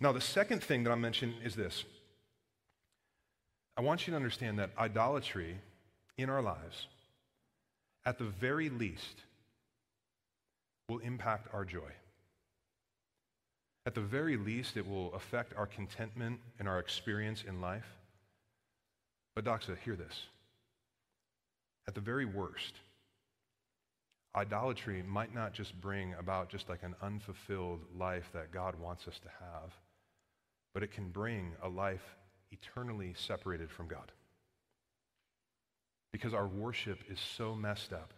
Now, 0.00 0.12
the 0.12 0.20
second 0.20 0.62
thing 0.62 0.84
that 0.84 0.90
I'm 0.90 1.00
mentioning 1.00 1.36
is 1.42 1.54
this. 1.54 1.84
I 3.76 3.80
want 3.80 4.06
you 4.06 4.12
to 4.12 4.16
understand 4.16 4.58
that 4.58 4.70
idolatry 4.78 5.56
in 6.16 6.30
our 6.30 6.42
lives 6.42 6.86
at 8.08 8.16
the 8.16 8.24
very 8.24 8.70
least, 8.70 9.22
will 10.88 10.98
impact 11.00 11.46
our 11.52 11.62
joy. 11.62 11.90
At 13.84 13.94
the 13.94 14.00
very 14.00 14.38
least, 14.38 14.78
it 14.78 14.88
will 14.88 15.12
affect 15.12 15.52
our 15.58 15.66
contentment 15.66 16.40
and 16.58 16.66
our 16.66 16.78
experience 16.78 17.44
in 17.46 17.60
life. 17.60 17.84
But, 19.34 19.44
Doxa, 19.44 19.76
hear 19.84 19.94
this. 19.94 20.22
At 21.86 21.94
the 21.94 22.00
very 22.00 22.24
worst, 22.24 22.76
idolatry 24.34 25.02
might 25.06 25.34
not 25.34 25.52
just 25.52 25.78
bring 25.78 26.14
about 26.18 26.48
just 26.48 26.70
like 26.70 26.82
an 26.82 26.94
unfulfilled 27.02 27.80
life 27.94 28.30
that 28.32 28.52
God 28.52 28.74
wants 28.80 29.06
us 29.06 29.18
to 29.18 29.28
have, 29.28 29.70
but 30.74 30.82
it 30.82 30.90
can 30.90 31.08
bring 31.08 31.52
a 31.62 31.68
life 31.68 32.16
eternally 32.50 33.14
separated 33.16 33.70
from 33.70 33.88
God 33.88 34.12
because 36.12 36.34
our 36.34 36.46
worship 36.46 36.98
is 37.08 37.18
so 37.36 37.54
messed 37.54 37.92
up 37.92 38.12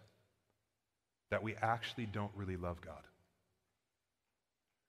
that 1.31 1.43
we 1.43 1.55
actually 1.57 2.07
don't 2.07 2.31
really 2.35 2.57
love 2.57 2.81
God. 2.81 3.03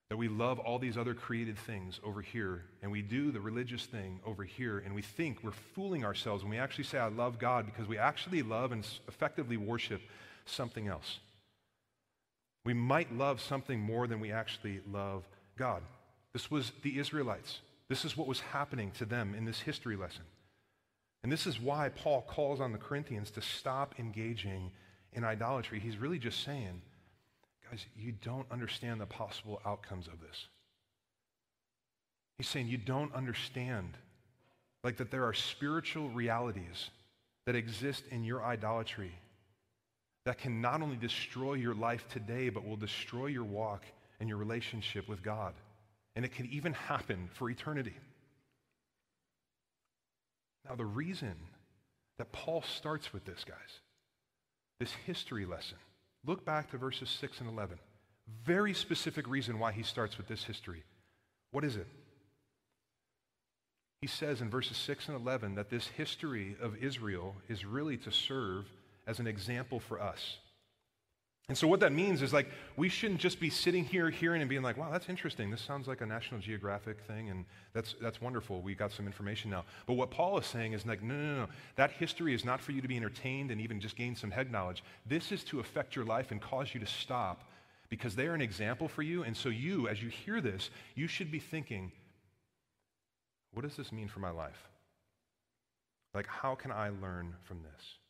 That 0.10 0.18
we 0.18 0.28
love 0.28 0.60
all 0.60 0.78
these 0.78 0.98
other 0.98 1.14
created 1.14 1.58
things 1.58 2.00
over 2.04 2.22
here, 2.22 2.66
and 2.82 2.92
we 2.92 3.02
do 3.02 3.32
the 3.32 3.40
religious 3.40 3.86
thing 3.86 4.20
over 4.26 4.44
here, 4.44 4.80
and 4.80 4.94
we 4.94 5.02
think 5.02 5.40
we're 5.42 5.52
fooling 5.52 6.04
ourselves 6.04 6.44
when 6.44 6.52
we 6.52 6.58
actually 6.58 6.84
say, 6.84 6.98
I 6.98 7.08
love 7.08 7.40
God, 7.40 7.66
because 7.66 7.88
we 7.88 7.98
actually 7.98 8.44
love 8.44 8.72
and 8.72 8.86
effectively 9.08 9.56
worship 9.56 10.02
something 10.46 10.88
else. 10.88 11.20
We 12.66 12.74
might 12.74 13.14
love 13.14 13.40
something 13.40 13.80
more 13.80 14.06
than 14.06 14.20
we 14.20 14.32
actually 14.32 14.82
love 14.92 15.24
God. 15.58 15.82
This 16.34 16.50
was 16.50 16.72
the 16.84 17.00
Israelites. 17.00 17.60
This 17.90 18.06
is 18.06 18.16
what 18.16 18.28
was 18.28 18.40
happening 18.40 18.92
to 18.92 19.06
them 19.06 19.36
in 19.36 19.46
this 19.46 19.60
history 19.60 19.96
lesson. 19.96 20.24
And 21.24 21.32
this 21.32 21.46
is 21.46 21.60
why 21.60 21.90
Paul 21.90 22.22
calls 22.22 22.60
on 22.60 22.72
the 22.72 22.78
Corinthians 22.78 23.32
to 23.32 23.42
stop 23.42 23.96
engaging 24.00 24.72
in 25.14 25.24
idolatry. 25.24 25.80
He's 25.80 25.98
really 25.98 26.18
just 26.18 26.44
saying, 26.44 26.82
guys, 27.70 27.86
you 27.96 28.14
don't 28.24 28.50
understand 28.50 29.02
the 29.02 29.06
possible 29.06 29.62
outcomes 29.66 30.08
of 30.08 30.22
this. 30.22 30.48
He's 32.38 32.48
saying 32.48 32.70
you 32.70 32.78
don't 32.78 33.14
understand, 33.14 33.98
like 34.84 34.98
that 34.98 35.12
there 35.12 35.26
are 35.26 35.34
spiritual 35.34 36.10
realities 36.10 36.90
that 37.46 37.56
exist 37.56 38.04
in 38.10 38.24
your 38.24 38.44
idolatry 38.44 39.12
that 40.26 40.38
can 40.38 40.62
not 40.62 40.82
only 40.82 40.96
destroy 40.96 41.54
your 41.54 41.76
life 41.76 42.08
today, 42.10 42.50
but 42.50 42.66
will 42.66 42.78
destroy 42.78 43.28
your 43.28 43.44
walk 43.44 43.84
and 44.20 44.30
your 44.30 44.38
relationship 44.38 45.08
with 45.10 45.22
God. 45.24 45.54
And 46.16 46.26
it 46.26 46.34
can 46.34 46.48
even 46.48 46.74
happen 46.74 47.30
for 47.34 47.50
eternity. 47.50 47.96
Now, 50.68 50.76
the 50.76 50.86
reason 50.86 51.36
that 52.18 52.32
Paul 52.32 52.64
starts 52.64 53.14
with 53.14 53.26
this, 53.26 53.44
guys, 53.44 53.80
this 54.80 54.92
history 55.06 55.46
lesson, 55.46 55.78
look 56.26 56.46
back 56.46 56.72
to 56.72 56.78
verses 56.78 57.10
6 57.10 57.40
and 57.40 57.50
11. 57.50 57.80
Very 58.46 58.74
specific 58.74 59.28
reason 59.28 59.60
why 59.60 59.72
he 59.72 59.84
starts 59.84 60.18
with 60.18 60.28
this 60.28 60.44
history. 60.44 60.84
What 61.52 61.64
is 61.64 61.76
it? 61.76 61.88
He 64.02 64.08
says 64.08 64.42
in 64.42 64.50
verses 64.50 64.78
6 64.78 65.10
and 65.10 65.18
11 65.18 65.56
that 65.56 65.70
this 65.70 65.88
history 65.88 66.56
of 66.62 66.76
Israel 66.84 67.36
is 67.48 67.66
really 67.66 67.98
to 67.98 68.12
serve 68.12 68.66
as 69.06 69.20
an 69.20 69.28
example 69.28 69.80
for 69.80 70.02
us. 70.02 70.38
And 71.50 71.58
so, 71.58 71.68
what 71.68 71.82
that 71.82 71.92
means 71.92 72.22
is 72.22 72.32
like, 72.32 72.48
we 72.78 72.88
shouldn't 72.88 73.20
just 73.20 73.40
be 73.40 73.50
sitting 73.50 73.84
here 73.84 74.10
hearing 74.10 74.42
and 74.42 74.50
being 74.50 74.62
like, 74.62 74.78
wow, 74.78 74.90
that's 74.90 75.10
interesting. 75.10 75.52
This 75.52 75.62
sounds 75.62 75.88
like 75.88 76.00
a 76.00 76.06
National 76.06 76.40
Geographic 76.40 77.02
thing, 77.02 77.30
and 77.30 77.46
that's, 77.74 77.96
that's 78.02 78.22
wonderful. 78.22 78.62
We 78.62 78.74
got 78.74 78.92
some 78.92 79.06
information 79.06 79.52
now. 79.52 79.66
But 79.86 79.96
what 79.96 80.12
Paul 80.12 80.38
is 80.38 80.46
saying 80.46 80.74
is 80.74 80.86
like, 80.86 81.04
no, 81.04 81.14
no, 81.14 81.36
no. 81.42 81.48
That 81.76 81.92
history 81.92 82.34
is 82.34 82.46
not 82.46 82.62
for 82.62 82.72
you 82.72 82.82
to 82.82 82.88
be 82.88 82.96
entertained 82.96 83.52
and 83.52 83.60
even 83.60 83.82
just 83.82 83.98
gain 83.98 84.16
some 84.16 84.32
head 84.32 84.52
knowledge. 84.52 84.84
This 85.06 85.32
is 85.32 85.44
to 85.46 85.60
affect 85.60 85.96
your 85.96 86.06
life 86.06 86.32
and 86.32 86.40
cause 86.40 86.74
you 86.74 86.80
to 86.80 86.86
stop 86.86 87.50
because 87.90 88.16
they 88.16 88.28
are 88.28 88.34
an 88.34 88.42
example 88.42 88.88
for 88.88 89.02
you. 89.02 89.24
And 89.24 89.36
so, 89.36 89.50
you, 89.50 89.90
as 89.90 90.02
you 90.02 90.10
hear 90.10 90.40
this, 90.40 90.70
you 90.96 91.08
should 91.08 91.32
be 91.32 91.40
thinking, 91.40 91.92
what 93.54 93.64
does 93.64 93.76
this 93.76 93.92
mean 93.92 94.08
for 94.08 94.22
my 94.22 94.32
life? 94.32 94.70
Like, 96.14 96.28
how 96.28 96.56
can 96.56 96.72
I 96.72 96.90
learn 97.02 97.36
from 97.44 97.62
this? 97.64 98.01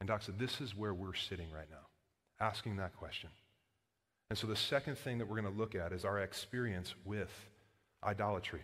And 0.00 0.08
Doxa, 0.08 0.36
this 0.38 0.60
is 0.60 0.76
where 0.76 0.94
we're 0.94 1.14
sitting 1.14 1.50
right 1.50 1.68
now, 1.70 1.86
asking 2.40 2.76
that 2.76 2.96
question. 2.96 3.30
And 4.30 4.38
so 4.38 4.46
the 4.46 4.56
second 4.56 4.98
thing 4.98 5.18
that 5.18 5.26
we're 5.28 5.40
going 5.40 5.52
to 5.52 5.58
look 5.58 5.74
at 5.74 5.92
is 5.92 6.04
our 6.04 6.20
experience 6.20 6.94
with 7.04 7.32
idolatry. 8.04 8.62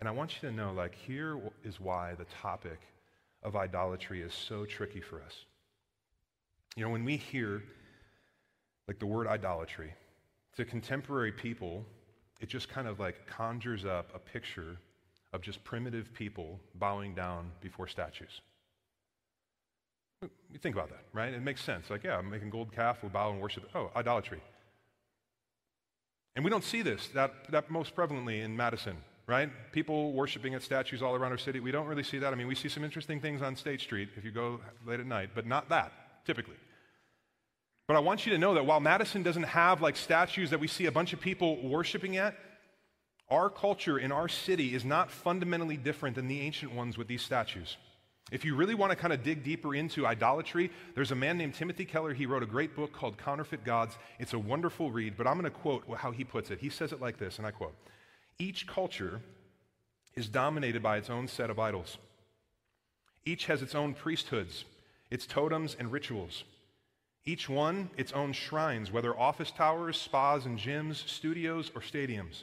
And 0.00 0.08
I 0.08 0.12
want 0.12 0.34
you 0.34 0.48
to 0.48 0.54
know, 0.54 0.72
like, 0.72 0.94
here 0.94 1.40
is 1.64 1.80
why 1.80 2.14
the 2.14 2.26
topic 2.26 2.80
of 3.42 3.56
idolatry 3.56 4.20
is 4.20 4.34
so 4.34 4.66
tricky 4.66 5.00
for 5.00 5.22
us. 5.22 5.34
You 6.76 6.84
know, 6.84 6.90
when 6.90 7.04
we 7.04 7.16
hear, 7.16 7.62
like, 8.86 8.98
the 8.98 9.06
word 9.06 9.26
idolatry, 9.26 9.94
to 10.56 10.64
contemporary 10.64 11.32
people, 11.32 11.84
it 12.40 12.48
just 12.48 12.68
kind 12.68 12.88
of 12.88 12.98
like 12.98 13.26
conjures 13.26 13.84
up 13.84 14.10
a 14.14 14.18
picture 14.18 14.76
of 15.32 15.40
just 15.42 15.62
primitive 15.64 16.12
people 16.14 16.60
bowing 16.74 17.14
down 17.14 17.50
before 17.60 17.86
statues. 17.86 18.40
You 20.22 20.58
think 20.60 20.74
about 20.74 20.88
that, 20.88 21.04
right? 21.12 21.32
It 21.32 21.42
makes 21.42 21.62
sense. 21.62 21.90
Like, 21.90 22.04
yeah, 22.04 22.16
I'm 22.16 22.30
making 22.30 22.50
gold 22.50 22.72
calf, 22.72 23.02
we 23.02 23.08
bow 23.08 23.30
and 23.30 23.40
worship. 23.40 23.68
Oh, 23.74 23.90
idolatry. 23.94 24.40
And 26.34 26.44
we 26.44 26.50
don't 26.50 26.64
see 26.64 26.82
this 26.82 27.08
that, 27.08 27.32
that 27.50 27.70
most 27.70 27.94
prevalently 27.94 28.42
in 28.42 28.56
Madison, 28.56 28.96
right? 29.26 29.50
People 29.72 30.12
worshiping 30.12 30.54
at 30.54 30.62
statues 30.62 31.02
all 31.02 31.14
around 31.14 31.32
our 31.32 31.38
city. 31.38 31.60
We 31.60 31.70
don't 31.70 31.86
really 31.86 32.02
see 32.02 32.18
that. 32.18 32.32
I 32.32 32.36
mean, 32.36 32.46
we 32.46 32.54
see 32.54 32.68
some 32.68 32.84
interesting 32.84 33.20
things 33.20 33.42
on 33.42 33.56
State 33.56 33.80
Street 33.80 34.10
if 34.16 34.24
you 34.24 34.30
go 34.30 34.60
late 34.86 35.00
at 35.00 35.06
night, 35.06 35.30
but 35.34 35.46
not 35.46 35.68
that, 35.70 35.92
typically. 36.24 36.56
But 37.86 37.96
I 37.96 38.00
want 38.00 38.26
you 38.26 38.32
to 38.32 38.38
know 38.38 38.54
that 38.54 38.66
while 38.66 38.80
Madison 38.80 39.22
doesn't 39.22 39.44
have 39.44 39.80
like 39.80 39.96
statues 39.96 40.50
that 40.50 40.60
we 40.60 40.68
see 40.68 40.86
a 40.86 40.92
bunch 40.92 41.12
of 41.12 41.20
people 41.20 41.62
worshiping 41.68 42.16
at, 42.16 42.34
our 43.28 43.50
culture 43.50 43.98
in 43.98 44.12
our 44.12 44.28
city 44.28 44.74
is 44.74 44.84
not 44.84 45.10
fundamentally 45.10 45.76
different 45.76 46.16
than 46.16 46.28
the 46.28 46.40
ancient 46.40 46.72
ones 46.72 46.96
with 46.96 47.08
these 47.08 47.22
statues. 47.22 47.76
If 48.32 48.44
you 48.44 48.56
really 48.56 48.74
want 48.74 48.90
to 48.90 48.96
kind 48.96 49.12
of 49.12 49.22
dig 49.22 49.44
deeper 49.44 49.74
into 49.74 50.04
idolatry, 50.04 50.72
there's 50.96 51.12
a 51.12 51.16
man 51.16 51.38
named 51.38 51.54
Timothy 51.54 51.84
Keller. 51.84 52.12
He 52.12 52.26
wrote 52.26 52.42
a 52.42 52.46
great 52.46 52.74
book 52.74 52.92
called 52.92 53.18
Counterfeit 53.18 53.62
Gods. 53.64 53.98
It's 54.18 54.32
a 54.32 54.38
wonderful 54.38 54.90
read, 54.90 55.16
but 55.16 55.28
I'm 55.28 55.34
going 55.34 55.44
to 55.44 55.50
quote 55.50 55.84
how 55.96 56.10
he 56.10 56.24
puts 56.24 56.50
it. 56.50 56.58
He 56.58 56.68
says 56.68 56.92
it 56.92 57.00
like 57.00 57.18
this, 57.18 57.38
and 57.38 57.46
I 57.46 57.52
quote 57.52 57.74
Each 58.38 58.66
culture 58.66 59.20
is 60.16 60.28
dominated 60.28 60.82
by 60.82 60.96
its 60.96 61.08
own 61.08 61.28
set 61.28 61.50
of 61.50 61.60
idols. 61.60 61.98
Each 63.24 63.46
has 63.46 63.62
its 63.62 63.76
own 63.76 63.94
priesthoods, 63.94 64.64
its 65.08 65.26
totems 65.26 65.76
and 65.78 65.92
rituals. 65.92 66.42
Each 67.24 67.48
one 67.48 67.90
its 67.96 68.12
own 68.12 68.32
shrines, 68.32 68.90
whether 68.90 69.16
office 69.18 69.52
towers, 69.52 70.00
spas 70.00 70.46
and 70.46 70.58
gyms, 70.58 71.06
studios, 71.08 71.70
or 71.76 71.80
stadiums, 71.80 72.42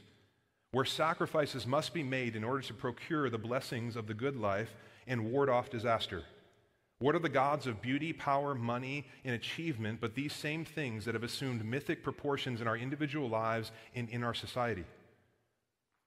where 0.71 0.85
sacrifices 0.85 1.67
must 1.67 1.93
be 1.93 2.03
made 2.03 2.37
in 2.37 2.43
order 2.43 2.61
to 2.61 2.73
procure 2.73 3.29
the 3.29 3.37
blessings 3.37 3.97
of 3.97 4.07
the 4.07 4.13
good 4.13 4.37
life 4.37 4.73
and 5.07 5.31
ward 5.31 5.49
off 5.49 5.69
disaster. 5.69 6.23
What 6.99 7.15
are 7.15 7.19
the 7.19 7.29
gods 7.29 7.67
of 7.67 7.81
beauty, 7.81 8.13
power, 8.13 8.55
money, 8.55 9.05
and 9.25 9.35
achievement 9.35 9.99
but 9.99 10.15
these 10.15 10.33
same 10.33 10.63
things 10.63 11.05
that 11.05 11.15
have 11.15 11.23
assumed 11.23 11.65
mythic 11.65 12.01
proportions 12.03 12.61
in 12.61 12.67
our 12.67 12.77
individual 12.77 13.27
lives 13.27 13.71
and 13.93 14.09
in 14.09 14.23
our 14.23 14.33
society? 14.33 14.85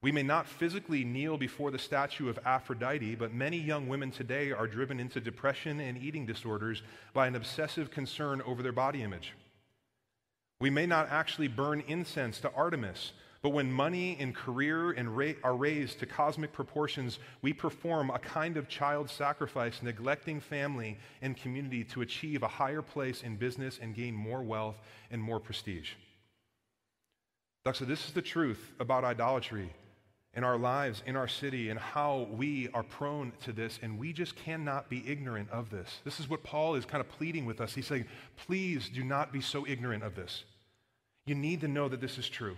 We 0.01 0.11
may 0.11 0.23
not 0.23 0.47
physically 0.47 1.03
kneel 1.03 1.37
before 1.37 1.71
the 1.71 1.79
statue 1.79 2.29
of 2.29 2.39
Aphrodite, 2.45 3.15
but 3.15 3.33
many 3.33 3.57
young 3.57 3.87
women 3.87 4.11
today 4.11 4.51
are 4.51 4.67
driven 4.67 4.99
into 4.99 5.19
depression 5.19 5.79
and 5.79 5.97
eating 5.97 6.25
disorders 6.25 6.83
by 7.13 7.27
an 7.27 7.35
obsessive 7.35 7.89
concern 7.89 8.41
over 8.43 8.61
their 8.61 8.71
body 8.71 9.01
image. 9.01 9.33
We 10.59 10.69
may 10.69 10.85
not 10.85 11.09
actually 11.09 11.47
burn 11.47 11.83
incense 11.87 12.39
to 12.41 12.51
Artemis, 12.53 13.11
but 13.41 13.49
when 13.49 13.71
money 13.71 14.17
and 14.19 14.35
career 14.35 14.91
and 14.91 15.15
ra- 15.15 15.33
are 15.43 15.55
raised 15.55 15.99
to 15.99 16.05
cosmic 16.05 16.51
proportions, 16.51 17.19
we 17.41 17.53
perform 17.53 18.09
a 18.09 18.19
kind 18.19 18.57
of 18.57 18.67
child 18.67 19.09
sacrifice, 19.09 19.81
neglecting 19.83 20.39
family 20.39 20.97
and 21.21 21.37
community 21.37 21.83
to 21.85 22.01
achieve 22.01 22.43
a 22.43 22.47
higher 22.47 22.81
place 22.81 23.21
in 23.21 23.35
business 23.35 23.79
and 23.81 23.95
gain 23.95 24.13
more 24.15 24.41
wealth 24.41 24.77
and 25.11 25.21
more 25.21 25.39
prestige. 25.39 25.91
So, 27.73 27.83
this 27.83 28.05
is 28.07 28.13
the 28.13 28.21
truth 28.21 28.71
about 28.79 29.03
idolatry 29.03 29.73
in 30.33 30.43
our 30.43 30.57
lives, 30.57 31.03
in 31.05 31.15
our 31.15 31.27
city, 31.27 31.69
and 31.69 31.79
how 31.79 32.27
we 32.31 32.69
are 32.73 32.83
prone 32.83 33.33
to 33.43 33.51
this, 33.51 33.79
and 33.81 33.99
we 33.99 34.13
just 34.13 34.35
cannot 34.35 34.89
be 34.89 35.03
ignorant 35.05 35.49
of 35.49 35.69
this. 35.69 35.99
This 36.05 36.19
is 36.19 36.29
what 36.29 36.43
Paul 36.43 36.75
is 36.75 36.85
kind 36.85 37.01
of 37.01 37.09
pleading 37.09 37.45
with 37.45 37.59
us. 37.59 37.73
He's 37.73 37.87
saying, 37.87 38.05
please 38.37 38.87
do 38.87 39.03
not 39.03 39.33
be 39.33 39.41
so 39.41 39.67
ignorant 39.67 40.03
of 40.03 40.15
this. 40.15 40.43
You 41.25 41.35
need 41.35 41.59
to 41.61 41.67
know 41.67 41.89
that 41.89 41.99
this 41.99 42.17
is 42.17 42.29
true 42.29 42.55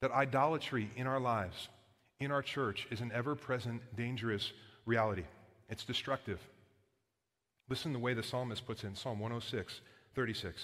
that 0.00 0.12
idolatry 0.12 0.90
in 0.96 1.06
our 1.06 1.20
lives, 1.20 1.68
in 2.20 2.30
our 2.30 2.42
church, 2.42 2.86
is 2.90 3.00
an 3.00 3.12
ever 3.14 3.34
present, 3.34 3.82
dangerous 3.96 4.52
reality. 4.86 5.24
It's 5.68 5.84
destructive. 5.84 6.40
Listen 7.68 7.92
the 7.92 7.98
way 7.98 8.14
the 8.14 8.22
psalmist 8.22 8.66
puts 8.66 8.84
it 8.84 8.88
in 8.88 8.94
Psalm 8.94 9.18
106, 9.18 9.80
36. 10.14 10.62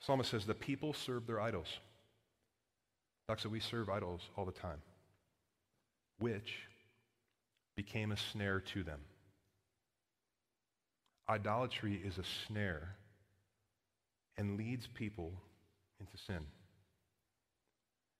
The 0.00 0.04
psalmist 0.04 0.30
says, 0.30 0.44
The 0.44 0.54
people 0.54 0.92
serve 0.92 1.26
their 1.26 1.40
idols. 1.40 1.68
Said, 3.38 3.52
We 3.52 3.60
serve 3.60 3.88
idols 3.88 4.22
all 4.36 4.44
the 4.44 4.52
time, 4.52 4.82
which 6.18 6.66
became 7.76 8.10
a 8.10 8.16
snare 8.16 8.60
to 8.60 8.82
them. 8.82 8.98
Idolatry 11.28 12.00
is 12.04 12.18
a 12.18 12.24
snare 12.46 12.96
and 14.36 14.58
leads 14.58 14.88
people 14.88 15.32
into 16.00 16.18
sin. 16.18 16.44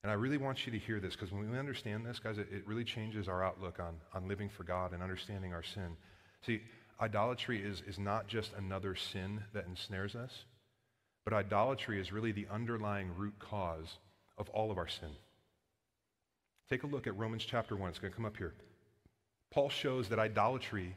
And 0.03 0.11
I 0.11 0.15
really 0.15 0.37
want 0.37 0.65
you 0.65 0.71
to 0.71 0.79
hear 0.79 0.99
this 0.99 1.15
because 1.15 1.31
when 1.31 1.49
we 1.49 1.59
understand 1.59 2.05
this, 2.05 2.19
guys, 2.19 2.37
it, 2.37 2.47
it, 2.51 2.65
really 2.65 2.83
changes 2.83 3.27
our 3.27 3.43
outlook 3.43 3.79
on, 3.79 3.95
on 4.13 4.27
living 4.27 4.49
for 4.49 4.63
God 4.63 4.93
and 4.93 5.03
understanding 5.03 5.53
our 5.53 5.61
sin. 5.61 5.95
See, 6.45 6.61
idolatry 6.99 7.61
is, 7.61 7.83
is 7.87 7.99
not 7.99 8.27
just 8.27 8.51
another 8.57 8.95
sin 8.95 9.43
that 9.53 9.67
ensnares 9.67 10.15
us, 10.15 10.45
but 11.23 11.33
idolatry 11.33 12.01
is 12.01 12.11
really 12.11 12.31
the 12.31 12.47
underlying 12.51 13.11
root 13.15 13.37
cause 13.37 13.99
of 14.39 14.49
all 14.49 14.71
of 14.71 14.79
our 14.79 14.87
sin. 14.87 15.09
Take 16.67 16.81
a 16.83 16.87
look 16.87 17.05
at 17.05 17.15
Romans 17.15 17.45
chapter 17.45 17.75
1. 17.75 17.89
It's 17.89 17.99
going 17.99 18.11
to 18.11 18.15
come 18.15 18.25
up 18.25 18.37
here. 18.37 18.53
Paul 19.51 19.69
shows 19.69 20.09
that 20.09 20.17
idolatry 20.17 20.95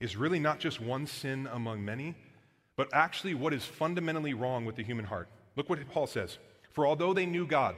is 0.00 0.16
really 0.16 0.40
not 0.40 0.58
just 0.58 0.80
one 0.80 1.06
sin 1.06 1.48
among 1.52 1.84
many, 1.84 2.16
but 2.76 2.88
actually 2.92 3.34
what 3.34 3.52
is 3.52 3.64
fundamentally 3.64 4.34
wrong 4.34 4.64
with 4.64 4.74
the 4.74 4.82
human 4.82 5.04
heart. 5.04 5.28
Look 5.54 5.68
what 5.68 5.78
Paul 5.90 6.08
says. 6.08 6.38
For 6.72 6.86
although 6.86 7.12
they 7.12 7.26
knew 7.26 7.46
God, 7.46 7.76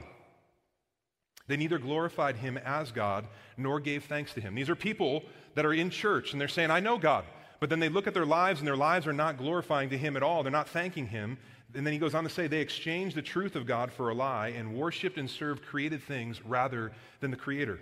they 1.47 1.57
neither 1.57 1.77
glorified 1.77 2.37
him 2.37 2.57
as 2.57 2.91
God 2.91 3.27
nor 3.57 3.79
gave 3.79 4.05
thanks 4.05 4.33
to 4.33 4.41
him. 4.41 4.55
These 4.55 4.69
are 4.69 4.75
people 4.75 5.23
that 5.53 5.65
are 5.65 5.73
in 5.73 5.89
church 5.89 6.31
and 6.31 6.41
they're 6.41 6.47
saying, 6.47 6.71
I 6.71 6.79
know 6.79 6.97
God. 6.97 7.25
But 7.59 7.69
then 7.69 7.79
they 7.79 7.89
look 7.89 8.07
at 8.07 8.13
their 8.13 8.25
lives 8.25 8.59
and 8.59 8.67
their 8.67 8.75
lives 8.75 9.07
are 9.07 9.13
not 9.13 9.37
glorifying 9.37 9.89
to 9.89 9.97
him 9.97 10.17
at 10.17 10.23
all. 10.23 10.43
They're 10.43 10.51
not 10.51 10.69
thanking 10.69 11.07
him. 11.07 11.37
and 11.73 11.85
then 11.85 11.93
he 11.93 11.99
goes 11.99 12.15
on 12.15 12.23
to 12.23 12.29
say, 12.29 12.47
they 12.47 12.61
exchanged 12.61 13.15
the 13.15 13.21
truth 13.21 13.55
of 13.55 13.65
God 13.65 13.91
for 13.91 14.09
a 14.09 14.13
lie 14.13 14.49
and 14.49 14.75
worshiped 14.75 15.17
and 15.17 15.29
served 15.29 15.65
created 15.65 16.03
things 16.03 16.43
rather 16.45 16.91
than 17.21 17.31
the 17.31 17.37
Creator. 17.37 17.79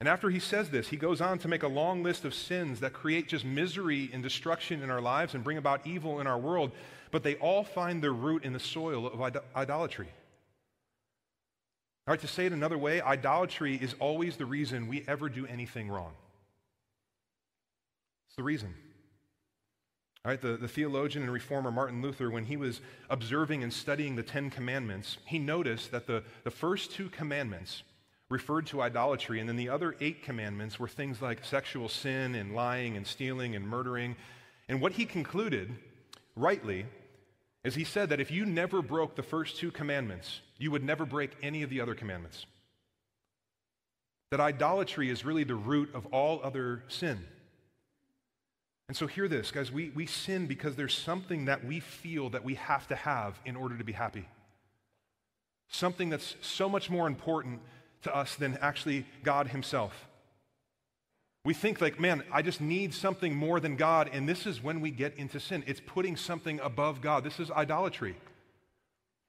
And 0.00 0.08
after 0.08 0.30
he 0.30 0.38
says 0.38 0.70
this, 0.70 0.88
he 0.88 0.96
goes 0.96 1.20
on 1.20 1.38
to 1.40 1.48
make 1.48 1.64
a 1.64 1.68
long 1.68 2.04
list 2.04 2.24
of 2.24 2.32
sins 2.32 2.80
that 2.80 2.92
create 2.92 3.28
just 3.28 3.44
misery 3.44 4.10
and 4.12 4.22
destruction 4.22 4.82
in 4.82 4.90
our 4.90 5.00
lives 5.00 5.34
and 5.34 5.42
bring 5.42 5.58
about 5.58 5.86
evil 5.86 6.20
in 6.20 6.26
our 6.28 6.38
world, 6.38 6.70
but 7.10 7.24
they 7.24 7.34
all 7.36 7.64
find 7.64 8.00
their 8.00 8.12
root 8.12 8.44
in 8.44 8.52
the 8.52 8.60
soil 8.60 9.08
of 9.08 9.20
idolatry. 9.56 10.08
All 12.08 12.12
right, 12.12 12.20
to 12.20 12.26
say 12.26 12.46
it 12.46 12.54
another 12.54 12.78
way, 12.78 13.02
idolatry 13.02 13.76
is 13.76 13.94
always 14.00 14.38
the 14.38 14.46
reason 14.46 14.88
we 14.88 15.04
ever 15.06 15.28
do 15.28 15.46
anything 15.46 15.90
wrong. 15.90 16.12
It's 18.28 18.36
the 18.36 18.42
reason. 18.42 18.74
All 20.24 20.30
right, 20.30 20.40
the, 20.40 20.56
the 20.56 20.68
theologian 20.68 21.22
and 21.24 21.30
reformer 21.30 21.70
Martin 21.70 22.00
Luther, 22.00 22.30
when 22.30 22.46
he 22.46 22.56
was 22.56 22.80
observing 23.10 23.62
and 23.62 23.70
studying 23.70 24.16
the 24.16 24.22
Ten 24.22 24.48
Commandments, 24.48 25.18
he 25.26 25.38
noticed 25.38 25.90
that 25.90 26.06
the, 26.06 26.22
the 26.44 26.50
first 26.50 26.92
two 26.92 27.10
commandments 27.10 27.82
referred 28.30 28.66
to 28.68 28.80
idolatry, 28.80 29.38
and 29.38 29.46
then 29.46 29.56
the 29.56 29.68
other 29.68 29.94
eight 30.00 30.22
commandments 30.22 30.80
were 30.80 30.88
things 30.88 31.20
like 31.20 31.44
sexual 31.44 31.90
sin 31.90 32.34
and 32.36 32.54
lying 32.54 32.96
and 32.96 33.06
stealing 33.06 33.54
and 33.54 33.68
murdering. 33.68 34.16
And 34.66 34.80
what 34.80 34.92
he 34.92 35.04
concluded, 35.04 35.76
rightly, 36.34 36.86
is 37.64 37.74
he 37.74 37.84
said 37.84 38.10
that 38.10 38.20
if 38.20 38.30
you 38.30 38.46
never 38.46 38.82
broke 38.82 39.16
the 39.16 39.22
first 39.22 39.56
two 39.56 39.70
commandments, 39.70 40.40
you 40.58 40.70
would 40.70 40.84
never 40.84 41.04
break 41.04 41.32
any 41.42 41.62
of 41.62 41.70
the 41.70 41.80
other 41.80 41.94
commandments. 41.94 42.46
That 44.30 44.40
idolatry 44.40 45.10
is 45.10 45.24
really 45.24 45.44
the 45.44 45.54
root 45.54 45.90
of 45.94 46.06
all 46.06 46.40
other 46.42 46.84
sin. 46.88 47.24
And 48.88 48.96
so, 48.96 49.06
hear 49.06 49.28
this, 49.28 49.50
guys. 49.50 49.70
We, 49.70 49.90
we 49.90 50.06
sin 50.06 50.46
because 50.46 50.74
there's 50.76 50.96
something 50.96 51.44
that 51.44 51.64
we 51.64 51.80
feel 51.80 52.30
that 52.30 52.42
we 52.42 52.54
have 52.54 52.86
to 52.88 52.96
have 52.96 53.38
in 53.44 53.54
order 53.54 53.76
to 53.76 53.84
be 53.84 53.92
happy. 53.92 54.26
Something 55.68 56.08
that's 56.08 56.36
so 56.40 56.70
much 56.70 56.88
more 56.88 57.06
important 57.06 57.60
to 58.02 58.14
us 58.14 58.34
than 58.36 58.56
actually 58.62 59.04
God 59.22 59.48
Himself. 59.48 60.07
We 61.48 61.54
think, 61.54 61.80
like, 61.80 61.98
man, 61.98 62.24
I 62.30 62.42
just 62.42 62.60
need 62.60 62.92
something 62.92 63.34
more 63.34 63.58
than 63.58 63.74
God, 63.74 64.10
and 64.12 64.28
this 64.28 64.44
is 64.44 64.62
when 64.62 64.82
we 64.82 64.90
get 64.90 65.16
into 65.16 65.40
sin. 65.40 65.64
It's 65.66 65.80
putting 65.80 66.14
something 66.14 66.60
above 66.60 67.00
God. 67.00 67.24
This 67.24 67.40
is 67.40 67.50
idolatry. 67.50 68.16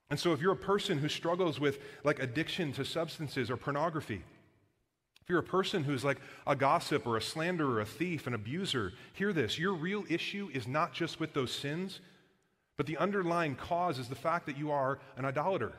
And 0.09 0.19
so, 0.19 0.33
if 0.33 0.41
you're 0.41 0.51
a 0.51 0.57
person 0.57 0.97
who 0.97 1.07
struggles 1.07 1.61
with 1.61 1.79
like 2.03 2.21
addiction 2.21 2.73
to 2.73 2.83
substances 2.83 3.49
or 3.49 3.55
pornography, 3.55 4.21
if 5.21 5.29
you're 5.29 5.39
a 5.39 5.43
person 5.43 5.85
who's 5.85 6.03
like 6.03 6.17
a 6.45 6.57
gossip 6.57 7.07
or 7.07 7.15
a 7.15 7.21
slanderer, 7.21 7.79
a 7.79 7.85
thief, 7.85 8.27
an 8.27 8.33
abuser, 8.33 8.91
hear 9.13 9.31
this. 9.31 9.57
Your 9.57 9.73
real 9.73 10.03
issue 10.09 10.49
is 10.53 10.67
not 10.67 10.91
just 10.91 11.21
with 11.21 11.33
those 11.33 11.53
sins, 11.53 12.01
but 12.75 12.85
the 12.85 12.97
underlying 12.97 13.55
cause 13.55 13.97
is 13.97 14.09
the 14.09 14.15
fact 14.15 14.45
that 14.47 14.57
you 14.57 14.71
are 14.71 14.99
an 15.15 15.23
idolater. 15.23 15.71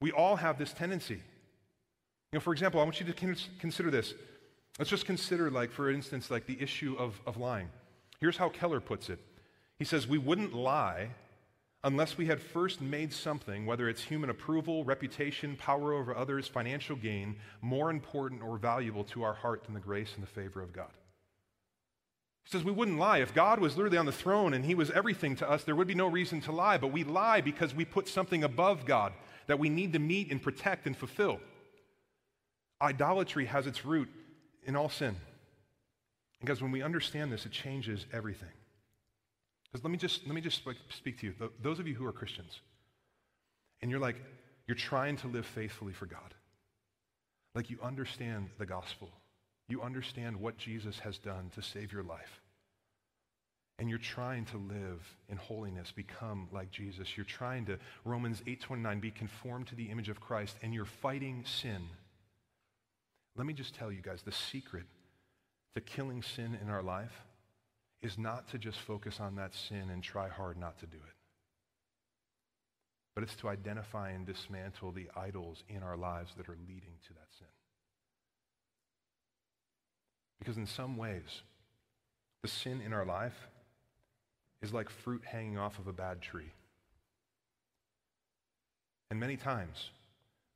We 0.00 0.10
all 0.10 0.34
have 0.34 0.58
this 0.58 0.72
tendency. 0.72 1.22
You 2.32 2.38
know, 2.38 2.40
for 2.40 2.52
example, 2.52 2.80
I 2.80 2.82
want 2.82 2.98
you 2.98 3.06
to 3.06 3.36
consider 3.60 3.92
this. 3.92 4.14
Let's 4.78 4.90
just 4.90 5.06
consider, 5.06 5.50
like, 5.50 5.70
for 5.70 5.90
instance, 5.90 6.30
like 6.30 6.46
the 6.46 6.60
issue 6.60 6.96
of, 6.98 7.20
of 7.26 7.36
lying. 7.36 7.68
Here's 8.20 8.36
how 8.36 8.48
Keller 8.48 8.80
puts 8.80 9.10
it. 9.10 9.18
He 9.78 9.84
says, 9.84 10.06
We 10.06 10.18
wouldn't 10.18 10.54
lie 10.54 11.10
unless 11.84 12.16
we 12.16 12.26
had 12.26 12.40
first 12.40 12.80
made 12.80 13.12
something, 13.12 13.66
whether 13.66 13.88
it's 13.88 14.02
human 14.02 14.30
approval, 14.30 14.84
reputation, 14.84 15.56
power 15.56 15.92
over 15.92 16.16
others, 16.16 16.46
financial 16.46 16.94
gain, 16.94 17.36
more 17.60 17.90
important 17.90 18.42
or 18.42 18.56
valuable 18.56 19.02
to 19.02 19.24
our 19.24 19.34
heart 19.34 19.64
than 19.64 19.74
the 19.74 19.80
grace 19.80 20.12
and 20.14 20.22
the 20.22 20.28
favor 20.28 20.62
of 20.62 20.72
God. 20.72 20.90
He 22.44 22.50
says 22.50 22.64
we 22.64 22.72
wouldn't 22.72 22.98
lie. 22.98 23.18
If 23.18 23.34
God 23.34 23.58
was 23.58 23.76
literally 23.76 23.98
on 23.98 24.06
the 24.06 24.12
throne 24.12 24.54
and 24.54 24.64
he 24.64 24.74
was 24.74 24.90
everything 24.90 25.36
to 25.36 25.50
us, 25.50 25.64
there 25.64 25.76
would 25.76 25.88
be 25.88 25.94
no 25.94 26.06
reason 26.06 26.40
to 26.42 26.52
lie. 26.52 26.78
But 26.78 26.92
we 26.92 27.04
lie 27.04 27.40
because 27.40 27.74
we 27.74 27.84
put 27.84 28.08
something 28.08 28.44
above 28.44 28.84
God 28.84 29.12
that 29.46 29.58
we 29.58 29.68
need 29.68 29.92
to 29.92 29.98
meet 29.98 30.30
and 30.30 30.40
protect 30.40 30.86
and 30.86 30.96
fulfill. 30.96 31.40
Idolatry 32.80 33.46
has 33.46 33.66
its 33.66 33.84
root 33.84 34.08
in 34.64 34.76
all 34.76 34.88
sin. 34.88 35.16
Because 36.40 36.60
when 36.60 36.72
we 36.72 36.82
understand 36.82 37.32
this, 37.32 37.46
it 37.46 37.52
changes 37.52 38.06
everything. 38.12 38.48
Because 39.64 39.84
let 39.84 39.90
me 39.90 39.98
just 39.98 40.26
let 40.26 40.34
me 40.34 40.40
just 40.40 40.62
speak 40.90 41.20
to 41.20 41.26
you. 41.26 41.34
Those 41.62 41.78
of 41.78 41.86
you 41.86 41.94
who 41.94 42.04
are 42.04 42.12
Christians, 42.12 42.60
and 43.80 43.90
you're 43.90 44.00
like, 44.00 44.16
you're 44.66 44.74
trying 44.76 45.16
to 45.18 45.28
live 45.28 45.46
faithfully 45.46 45.92
for 45.92 46.06
God. 46.06 46.34
Like 47.54 47.70
you 47.70 47.78
understand 47.82 48.50
the 48.58 48.66
gospel. 48.66 49.10
You 49.68 49.82
understand 49.82 50.36
what 50.36 50.58
Jesus 50.58 50.98
has 51.00 51.18
done 51.18 51.50
to 51.54 51.62
save 51.62 51.92
your 51.92 52.02
life 52.02 52.42
and 53.82 53.88
you're 53.88 53.98
trying 53.98 54.44
to 54.44 54.58
live 54.58 55.16
in 55.28 55.36
holiness, 55.36 55.90
become 55.90 56.48
like 56.52 56.70
Jesus. 56.70 57.16
You're 57.16 57.26
trying 57.26 57.66
to, 57.66 57.80
Romans 58.04 58.40
8:29, 58.46 59.00
be 59.00 59.10
conformed 59.10 59.66
to 59.68 59.74
the 59.74 59.90
image 59.90 60.08
of 60.08 60.20
Christ, 60.20 60.56
and 60.62 60.72
you're 60.72 60.84
fighting 60.84 61.44
sin. 61.44 61.88
Let 63.36 63.46
me 63.46 63.54
just 63.54 63.74
tell 63.74 63.90
you 63.90 64.02
guys, 64.02 64.22
the 64.22 64.32
secret 64.32 64.84
to 65.74 65.80
killing 65.80 66.22
sin 66.22 66.58
in 66.60 66.68
our 66.68 66.82
life 66.82 67.22
is 68.02 68.18
not 68.18 68.48
to 68.48 68.58
just 68.58 68.78
focus 68.78 69.20
on 69.20 69.36
that 69.36 69.54
sin 69.54 69.88
and 69.90 70.02
try 70.02 70.28
hard 70.28 70.58
not 70.58 70.78
to 70.80 70.86
do 70.86 70.96
it. 70.96 71.14
But 73.14 73.24
it's 73.24 73.36
to 73.36 73.48
identify 73.48 74.10
and 74.10 74.26
dismantle 74.26 74.92
the 74.92 75.08
idols 75.16 75.64
in 75.68 75.82
our 75.82 75.96
lives 75.96 76.32
that 76.36 76.48
are 76.48 76.58
leading 76.66 76.94
to 77.06 77.14
that 77.14 77.28
sin. 77.38 77.46
Because 80.38 80.56
in 80.56 80.66
some 80.66 80.96
ways, 80.96 81.42
the 82.42 82.48
sin 82.48 82.80
in 82.84 82.92
our 82.92 83.06
life 83.06 83.48
is 84.60 84.72
like 84.72 84.90
fruit 84.90 85.22
hanging 85.24 85.58
off 85.58 85.78
of 85.78 85.86
a 85.86 85.92
bad 85.92 86.20
tree. 86.20 86.52
And 89.10 89.20
many 89.20 89.36
times, 89.36 89.90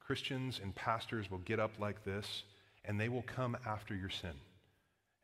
Christians 0.01 0.61
and 0.63 0.75
pastors 0.75 1.31
will 1.31 1.39
get 1.39 1.61
up 1.61 1.73
like 1.79 2.05
this 2.05 2.43
and 2.87 3.01
they 3.01 3.09
will 3.09 3.23
come 3.23 3.57
after 3.67 3.95
your 3.95 4.11
sin. 4.11 4.33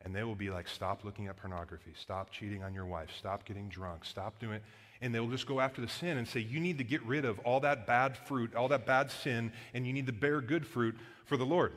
And 0.05 0.13
they 0.13 0.23
will 0.23 0.35
be 0.35 0.49
like, 0.49 0.67
stop 0.67 1.05
looking 1.05 1.27
at 1.27 1.37
pornography, 1.37 1.93
stop 1.97 2.29
cheating 2.29 2.61
on 2.61 2.73
your 2.73 2.85
wife, 2.85 3.09
stop 3.17 3.45
getting 3.45 3.69
drunk, 3.69 4.03
stop 4.03 4.37
doing 4.39 4.55
it. 4.55 4.63
And 5.01 5.15
they'll 5.15 5.29
just 5.29 5.47
go 5.47 5.59
after 5.59 5.81
the 5.81 5.87
sin 5.87 6.17
and 6.17 6.27
say, 6.27 6.41
you 6.41 6.59
need 6.59 6.77
to 6.77 6.83
get 6.83 7.01
rid 7.03 7.25
of 7.25 7.39
all 7.39 7.61
that 7.61 7.87
bad 7.87 8.17
fruit, 8.17 8.53
all 8.55 8.67
that 8.69 8.85
bad 8.85 9.11
sin, 9.11 9.51
and 9.73 9.87
you 9.87 9.93
need 9.93 10.07
to 10.07 10.13
bear 10.13 10.41
good 10.41 10.65
fruit 10.65 10.97
for 11.25 11.37
the 11.37 11.45
Lord. 11.45 11.73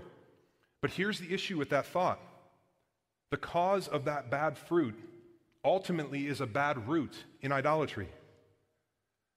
But 0.82 0.90
here's 0.90 1.18
the 1.18 1.32
issue 1.32 1.56
with 1.56 1.70
that 1.70 1.86
thought 1.86 2.20
the 3.30 3.36
cause 3.36 3.88
of 3.88 4.04
that 4.04 4.30
bad 4.30 4.56
fruit 4.56 4.94
ultimately 5.64 6.26
is 6.26 6.40
a 6.40 6.46
bad 6.46 6.88
root 6.88 7.24
in 7.42 7.52
idolatry. 7.52 8.08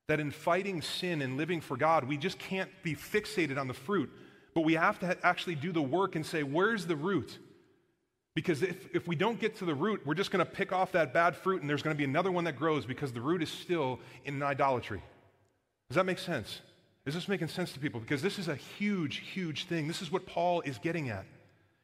That 0.08 0.20
in 0.20 0.32
fighting 0.32 0.82
sin 0.82 1.22
and 1.22 1.38
living 1.38 1.62
for 1.62 1.78
God, 1.78 2.04
we 2.04 2.18
just 2.18 2.40
can't 2.40 2.70
be 2.84 2.96
fixated 2.96 3.60
on 3.60 3.68
the 3.68 3.74
fruit, 3.74 4.12
but 4.54 4.62
we 4.62 4.74
have 4.74 5.00
to 5.00 5.18
actually 5.26 5.56
do 5.56 5.72
the 5.72 5.82
work 5.82 6.16
and 6.16 6.26
say, 6.26 6.44
where's 6.44 6.86
the 6.86 6.96
root? 6.96 7.38
Because 8.36 8.62
if, 8.62 8.96
if 8.96 9.08
we 9.08 9.16
don't 9.16 9.40
get 9.40 9.58
to 9.58 9.66
the 9.66 9.74
root, 9.74 10.06
we're 10.06 10.14
just 10.14 10.32
going 10.32 10.46
to 10.46 10.50
pick 10.50 10.72
off 10.72 10.92
that 10.94 11.14
bad 11.14 11.36
fruit 11.36 11.62
and 11.62 11.70
there's 11.70 11.82
going 11.82 11.96
to 11.96 11.98
be 11.98 12.04
another 12.04 12.32
one 12.32 12.44
that 12.46 12.56
grows 12.56 12.86
because 12.86 13.12
the 13.12 13.22
root 13.22 13.44
is 13.44 13.50
still 13.50 14.00
in 14.26 14.42
idolatry. 14.42 15.02
Does 15.90 15.96
that 15.96 16.06
make 16.06 16.20
sense? 16.20 16.62
Is 17.06 17.14
this 17.14 17.28
making 17.28 17.48
sense 17.48 17.72
to 17.74 17.80
people? 17.80 18.00
Because 18.00 18.22
this 18.22 18.38
is 18.40 18.48
a 18.48 18.56
huge, 18.56 19.18
huge 19.18 19.66
thing. 19.66 19.88
This 19.88 20.02
is 20.02 20.12
what 20.12 20.26
Paul 20.26 20.62
is 20.62 20.78
getting 20.78 21.10
at. 21.10 21.26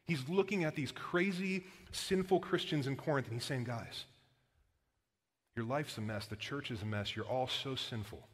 He's 0.05 0.29
looking 0.29 0.63
at 0.63 0.75
these 0.75 0.91
crazy, 0.91 1.65
sinful 1.91 2.39
Christians 2.39 2.85
in 2.87 2.95
Corinth 2.95 3.27
and 3.27 3.35
he's 3.35 3.45
saying, 3.45 3.63
guys, 3.63 4.05
your 5.55 5.65
life's 5.65 5.97
a 5.97 6.01
mess. 6.01 6.27
The 6.27 6.35
church 6.35 6.69
is 6.69 6.81
a 6.81 6.85
mess. 6.85 7.15
You're 7.15 7.25
all 7.25 7.47
so 7.47 7.75
sinful. 7.75 8.27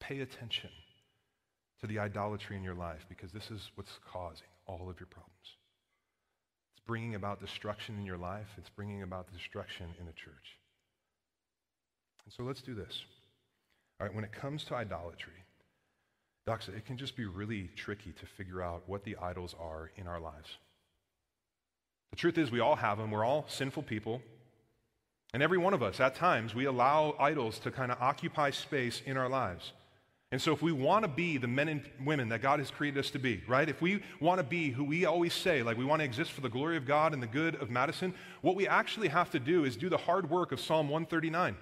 Pay 0.00 0.20
attention 0.20 0.70
to 1.82 1.88
the 1.88 1.98
idolatry 1.98 2.56
in 2.56 2.62
your 2.62 2.74
life 2.74 3.04
because 3.08 3.32
this 3.32 3.50
is 3.50 3.70
what's 3.74 3.98
causing 4.10 4.46
all 4.66 4.88
of 4.88 4.98
your 4.98 5.08
problems. 5.08 5.56
It's 6.74 6.86
bringing 6.86 7.16
about 7.16 7.40
destruction 7.40 7.98
in 7.98 8.06
your 8.06 8.16
life, 8.16 8.46
it's 8.56 8.70
bringing 8.70 9.02
about 9.02 9.32
destruction 9.32 9.86
in 9.98 10.06
the 10.06 10.12
church. 10.12 10.58
And 12.24 12.32
so 12.32 12.44
let's 12.44 12.62
do 12.62 12.74
this. 12.74 13.04
All 14.00 14.06
right, 14.06 14.14
when 14.14 14.24
it 14.24 14.32
comes 14.32 14.64
to 14.64 14.76
idolatry, 14.76 15.32
Doxa, 16.48 16.76
it 16.76 16.86
can 16.86 16.96
just 16.96 17.16
be 17.16 17.26
really 17.26 17.70
tricky 17.76 18.12
to 18.12 18.26
figure 18.26 18.62
out 18.62 18.82
what 18.86 19.04
the 19.04 19.16
idols 19.20 19.54
are 19.60 19.90
in 19.96 20.06
our 20.06 20.20
lives. 20.20 20.56
The 22.10 22.16
truth 22.16 22.38
is, 22.38 22.50
we 22.50 22.60
all 22.60 22.76
have 22.76 22.98
them. 22.98 23.10
We're 23.10 23.24
all 23.24 23.46
sinful 23.48 23.84
people. 23.84 24.22
And 25.34 25.42
every 25.42 25.58
one 25.58 25.72
of 25.72 25.82
us, 25.82 25.98
at 25.98 26.14
times, 26.14 26.54
we 26.54 26.66
allow 26.66 27.16
idols 27.18 27.58
to 27.60 27.70
kind 27.70 27.90
of 27.90 27.98
occupy 28.00 28.50
space 28.50 29.00
in 29.04 29.16
our 29.16 29.28
lives. 29.28 29.72
And 30.32 30.40
so, 30.40 30.54
if 30.54 30.62
we 30.62 30.72
want 30.72 31.04
to 31.04 31.08
be 31.08 31.36
the 31.36 31.46
men 31.46 31.68
and 31.68 31.82
women 32.02 32.30
that 32.30 32.40
God 32.40 32.58
has 32.58 32.70
created 32.70 32.98
us 32.98 33.10
to 33.10 33.18
be, 33.18 33.42
right? 33.46 33.68
If 33.68 33.82
we 33.82 34.02
want 34.18 34.38
to 34.38 34.42
be 34.42 34.70
who 34.70 34.82
we 34.82 35.04
always 35.04 35.34
say, 35.34 35.62
like 35.62 35.76
we 35.76 35.84
want 35.84 36.00
to 36.00 36.06
exist 36.06 36.32
for 36.32 36.40
the 36.40 36.48
glory 36.48 36.78
of 36.78 36.86
God 36.86 37.12
and 37.12 37.22
the 37.22 37.26
good 37.26 37.56
of 37.56 37.70
Madison, 37.70 38.14
what 38.40 38.56
we 38.56 38.66
actually 38.66 39.08
have 39.08 39.30
to 39.32 39.38
do 39.38 39.66
is 39.66 39.76
do 39.76 39.90
the 39.90 39.98
hard 39.98 40.30
work 40.30 40.50
of 40.50 40.58
Psalm 40.58 40.88
139, 40.88 41.54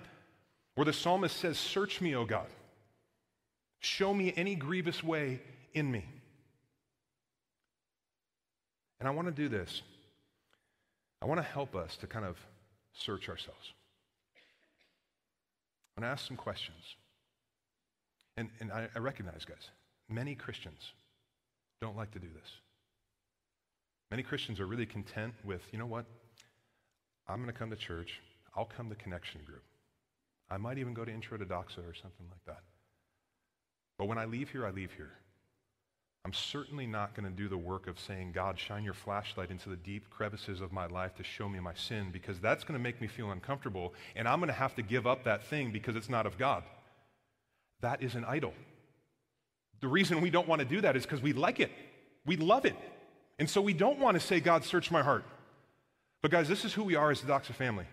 where 0.77 0.85
the 0.85 0.93
psalmist 0.93 1.37
says, 1.37 1.59
Search 1.59 2.01
me, 2.01 2.14
O 2.14 2.25
God. 2.25 2.47
Show 3.81 4.14
me 4.14 4.33
any 4.37 4.55
grievous 4.55 5.03
way 5.03 5.41
in 5.75 5.91
me. 5.91 6.05
And 9.01 9.09
I 9.09 9.11
want 9.11 9.27
to 9.27 9.33
do 9.33 9.49
this. 9.49 9.83
I 11.21 11.27
want 11.27 11.39
to 11.39 11.47
help 11.47 11.75
us 11.75 11.97
to 11.97 12.07
kind 12.07 12.25
of 12.25 12.37
search 12.93 13.29
ourselves. 13.29 13.73
I 15.97 16.01
want 16.01 16.09
to 16.09 16.12
ask 16.12 16.29
some 16.29 16.37
questions. 16.37 16.95
And, 18.41 18.49
and 18.59 18.72
I, 18.72 18.88
I 18.97 18.99
recognize, 19.01 19.45
guys, 19.45 19.68
many 20.09 20.34
Christians 20.34 20.93
don't 21.82 21.95
like 21.95 22.11
to 22.12 22.18
do 22.18 22.28
this. 22.34 22.51
Many 24.11 24.22
Christians 24.22 24.61
are 24.61 24.66
really 24.66 24.86
content 24.86 25.34
with, 25.45 25.61
you 25.72 25.78
know 25.78 25.84
what? 25.84 26.07
I'm 27.28 27.36
going 27.36 27.53
to 27.53 27.59
come 27.59 27.68
to 27.68 27.76
church. 27.76 28.18
I'll 28.57 28.64
come 28.64 28.88
to 28.88 28.95
connection 28.95 29.43
group. 29.45 29.62
I 30.51 30.57
might 30.57 30.78
even 30.78 30.95
go 30.95 31.05
to 31.05 31.12
Intro 31.12 31.36
to 31.36 31.45
Doxa 31.45 31.86
or 31.86 31.93
something 31.93 32.26
like 32.30 32.45
that. 32.47 32.62
But 33.99 34.07
when 34.07 34.16
I 34.16 34.24
leave 34.24 34.49
here, 34.49 34.66
I 34.66 34.70
leave 34.70 34.93
here. 34.97 35.12
I'm 36.24 36.32
certainly 36.32 36.86
not 36.86 37.14
going 37.14 37.28
to 37.30 37.36
do 37.36 37.47
the 37.47 37.59
work 37.59 37.88
of 37.88 38.01
saying, 38.01 38.32
God, 38.32 38.59
shine 38.59 38.84
your 38.84 38.95
flashlight 38.95 39.51
into 39.51 39.68
the 39.68 39.76
deep 39.76 40.09
crevices 40.09 40.62
of 40.62 40.72
my 40.72 40.86
life 40.86 41.14
to 41.16 41.24
show 41.24 41.47
me 41.47 41.61
my 41.61 41.74
sin, 41.74 42.09
because 42.11 42.41
that's 42.41 42.64
going 42.64 42.78
to 42.78 42.82
make 42.82 43.03
me 43.03 43.07
feel 43.07 43.32
uncomfortable, 43.32 43.93
and 44.16 44.26
I'm 44.26 44.41
going 44.41 44.49
to 44.49 44.55
have 44.55 44.74
to 44.76 44.82
give 44.82 45.07
up 45.07 45.24
that 45.24 45.47
thing 45.47 45.72
because 45.72 45.95
it's 45.95 46.09
not 46.09 46.24
of 46.24 46.38
God. 46.38 46.62
That 47.81 48.03
is 48.03 48.14
an 48.14 48.24
idol. 48.24 48.53
The 49.81 49.89
reason 49.89 50.20
we 50.20 50.31
don't 50.31 50.49
want 50.49 50.61
to 50.61 50.66
do 50.66 50.81
that 50.83 50.97
is 50.97 51.05
because 51.05 51.22
we 51.22 51.33
like 51.33 51.61
it, 51.61 51.70
we 52.26 52.37
love 52.37 52.64
it. 52.64 52.76
And 53.39 53.49
so 53.49 53.62
we 53.62 53.72
don't 53.72 53.99
want 53.99 54.20
to 54.20 54.20
say, 54.20 54.39
God, 54.41 54.64
search 54.64 54.91
my 54.91 55.03
heart. 55.03 55.24
But 56.20 56.31
guys, 56.31 56.47
this 56.47 56.66
is 56.66 56.74
who 56.74 56.85
we 56.85 56.95
are 56.95 57.11
as 57.11 57.22
the 57.22 57.33
Doxa 57.33 57.55
family. 57.55 57.87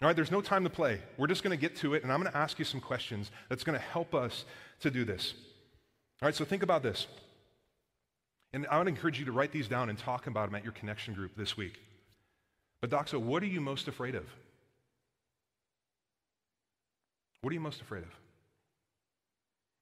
All 0.00 0.08
right, 0.08 0.16
there's 0.16 0.30
no 0.30 0.40
time 0.40 0.64
to 0.64 0.70
play. 0.70 1.00
We're 1.18 1.26
just 1.26 1.42
going 1.42 1.56
to 1.56 1.60
get 1.60 1.76
to 1.76 1.94
it, 1.94 2.02
and 2.02 2.12
I'm 2.12 2.20
going 2.20 2.30
to 2.30 2.38
ask 2.38 2.58
you 2.58 2.64
some 2.64 2.80
questions 2.80 3.30
that's 3.48 3.64
going 3.64 3.78
to 3.78 3.84
help 3.84 4.14
us 4.14 4.44
to 4.80 4.90
do 4.90 5.04
this. 5.04 5.34
All 6.22 6.26
right, 6.26 6.34
so 6.34 6.44
think 6.44 6.62
about 6.62 6.82
this. 6.82 7.06
And 8.52 8.66
I 8.70 8.78
would 8.78 8.88
encourage 8.88 9.18
you 9.18 9.26
to 9.26 9.32
write 9.32 9.52
these 9.52 9.68
down 9.68 9.90
and 9.90 9.98
talk 9.98 10.26
about 10.26 10.48
them 10.48 10.54
at 10.54 10.64
your 10.64 10.72
connection 10.72 11.12
group 11.12 11.32
this 11.36 11.56
week. 11.56 11.80
But, 12.80 12.90
Doxa, 12.90 13.20
what 13.20 13.42
are 13.42 13.46
you 13.46 13.60
most 13.60 13.88
afraid 13.88 14.14
of? 14.14 14.24
What 17.40 17.50
are 17.50 17.54
you 17.54 17.60
most 17.60 17.80
afraid 17.80 18.02
of? 18.02 18.10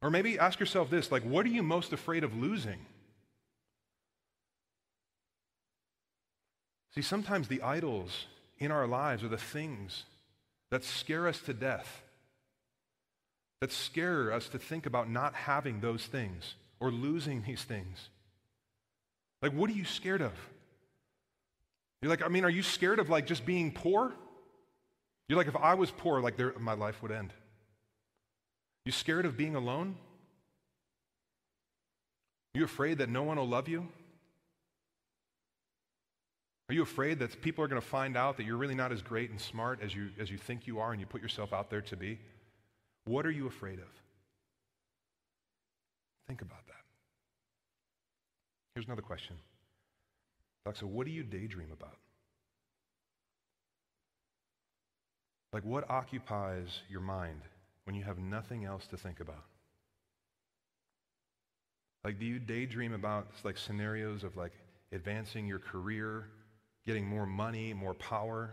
Or 0.05 0.11
maybe 0.11 0.39
ask 0.39 0.61
yourself 0.61 0.91
this 0.91 1.11
like, 1.11 1.23
what 1.23 1.47
are 1.47 1.49
you 1.49 1.63
most 1.63 1.95
afraid 1.95 2.25
of 2.25 2.37
losing? 2.37 2.79
See, 6.95 7.01
sometimes 7.01 7.49
the 7.49 7.63
idols 7.63 8.27
in 8.59 8.71
our 8.71 8.87
lives 8.87 9.25
are 9.25 9.29
the 9.29 9.39
things 9.39 10.05
that 10.71 10.85
scare 10.85 11.27
us 11.27 11.41
to 11.41 11.55
death, 11.55 12.03
that 13.63 13.73
scare 13.73 14.31
us 14.31 14.47
to 14.51 14.59
think 14.59 14.85
about 14.85 15.09
not 15.09 15.35
having 15.35 15.81
those 15.81 16.05
things 16.05 16.55
or 16.81 16.91
losing 16.91 17.43
these 17.43 17.65
things. 17.65 18.11
Like, 19.41 19.53
what 19.53 19.71
are 19.71 19.75
you 19.75 19.87
scared 19.87 20.21
of? 20.21 20.35
You're 22.03 22.11
like, 22.11 22.23
I 22.23 22.29
mean, 22.29 22.45
are 22.45 22.51
you 22.51 22.63
scared 22.63 22.99
of 22.99 23.09
like 23.09 23.27
just 23.27 23.47
being 23.47 23.73
poor? 23.73 24.13
You're 25.31 25.39
like, 25.39 25.49
if 25.49 25.57
I 25.57 25.73
was 25.73 25.91
poor, 25.91 26.21
like 26.21 26.37
there, 26.37 26.53
my 26.59 26.75
life 26.75 27.03
would 27.03 27.11
end. 27.11 27.33
You 28.85 28.93
scared 28.93 29.25
of 29.25 29.37
being 29.37 29.57
alone? 29.57 29.97
Are 32.55 32.59
you 32.59 32.65
afraid 32.65 32.99
that 32.99 33.09
no 33.09 33.23
one 33.23 33.39
will 33.39 33.49
love 33.49 33.69
you? 33.69 33.89
Are 36.69 36.75
you 36.75 36.83
afraid 36.83 37.19
that 37.19 37.41
people 37.43 37.65
are 37.65 37.69
going 37.69 37.81
to 37.81 37.87
find 37.87 38.17
out 38.17 38.37
that 38.37 38.45
you're 38.45 38.57
really 38.57 38.75
not 38.75 38.93
as 38.93 39.03
great 39.03 39.31
and 39.31 39.41
smart 39.41 39.81
as 39.83 39.95
you, 39.95 40.09
as 40.19 40.31
you 40.31 40.39
think 40.39 40.67
you 40.67 40.81
are 40.81 40.93
and 40.93 41.01
you 41.01 41.07
put 41.07 41.21
yourself 41.21 41.53
out 41.53 41.71
there 41.71 41.83
to 41.83 41.97
be? 41.97 42.19
What 43.05 43.27
are 43.27 43.31
you 43.31 43.47
afraid 43.47 43.79
of? 43.79 43.89
Think 46.27 46.41
about 46.41 46.67
that. 46.69 46.75
Here's 48.75 48.87
another 48.87 49.03
question. 49.03 49.37
So 50.75 50.87
what 50.87 51.07
do 51.07 51.13
you 51.13 51.23
daydream 51.23 51.69
about? 51.73 51.97
Like, 55.53 55.65
what 55.65 55.89
occupies 55.91 56.81
your 56.89 57.03
mind 57.03 57.43
when 57.85 57.95
you 57.95 58.03
have 58.05 58.19
nothing 58.19 58.65
else 58.65 58.87
to 58.89 58.97
think 58.97 59.21
about? 59.21 59.45
Like, 62.05 62.19
do 62.19 62.27
you 62.27 62.39
daydream 62.39 62.93
about 62.93 63.29
like 63.45 63.57
scenarios 63.57 64.25
of 64.25 64.37
like 64.37 64.53
advancing 64.93 65.47
your 65.47 65.59
career 65.59 66.27
getting 66.87 67.07
more 67.07 67.27
money, 67.27 67.73
more 67.73 67.95
power? 67.95 68.51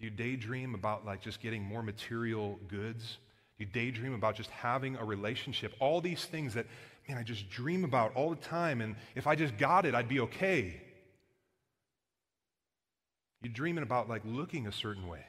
Do 0.00 0.06
you 0.06 0.10
daydream 0.10 0.74
about 0.74 1.06
like 1.06 1.20
just 1.20 1.40
getting 1.40 1.62
more 1.62 1.82
material 1.82 2.58
goods? 2.68 3.18
Do 3.58 3.64
you 3.64 3.70
daydream 3.72 4.14
about 4.14 4.34
just 4.34 4.50
having 4.50 4.96
a 4.96 5.04
relationship? 5.04 5.72
All 5.78 6.00
these 6.00 6.24
things 6.24 6.54
that, 6.54 6.66
man, 7.08 7.18
I 7.18 7.22
just 7.22 7.48
dream 7.48 7.84
about 7.84 8.14
all 8.16 8.30
the 8.30 8.36
time, 8.36 8.80
and 8.80 8.96
if 9.14 9.26
I 9.26 9.36
just 9.36 9.56
got 9.56 9.86
it, 9.86 9.94
I'd 9.94 10.08
be 10.08 10.20
okay. 10.20 10.80
You're 13.42 13.52
dreaming 13.52 13.82
about 13.82 14.08
like 14.08 14.22
looking 14.24 14.66
a 14.66 14.72
certain 14.72 15.06
way. 15.06 15.24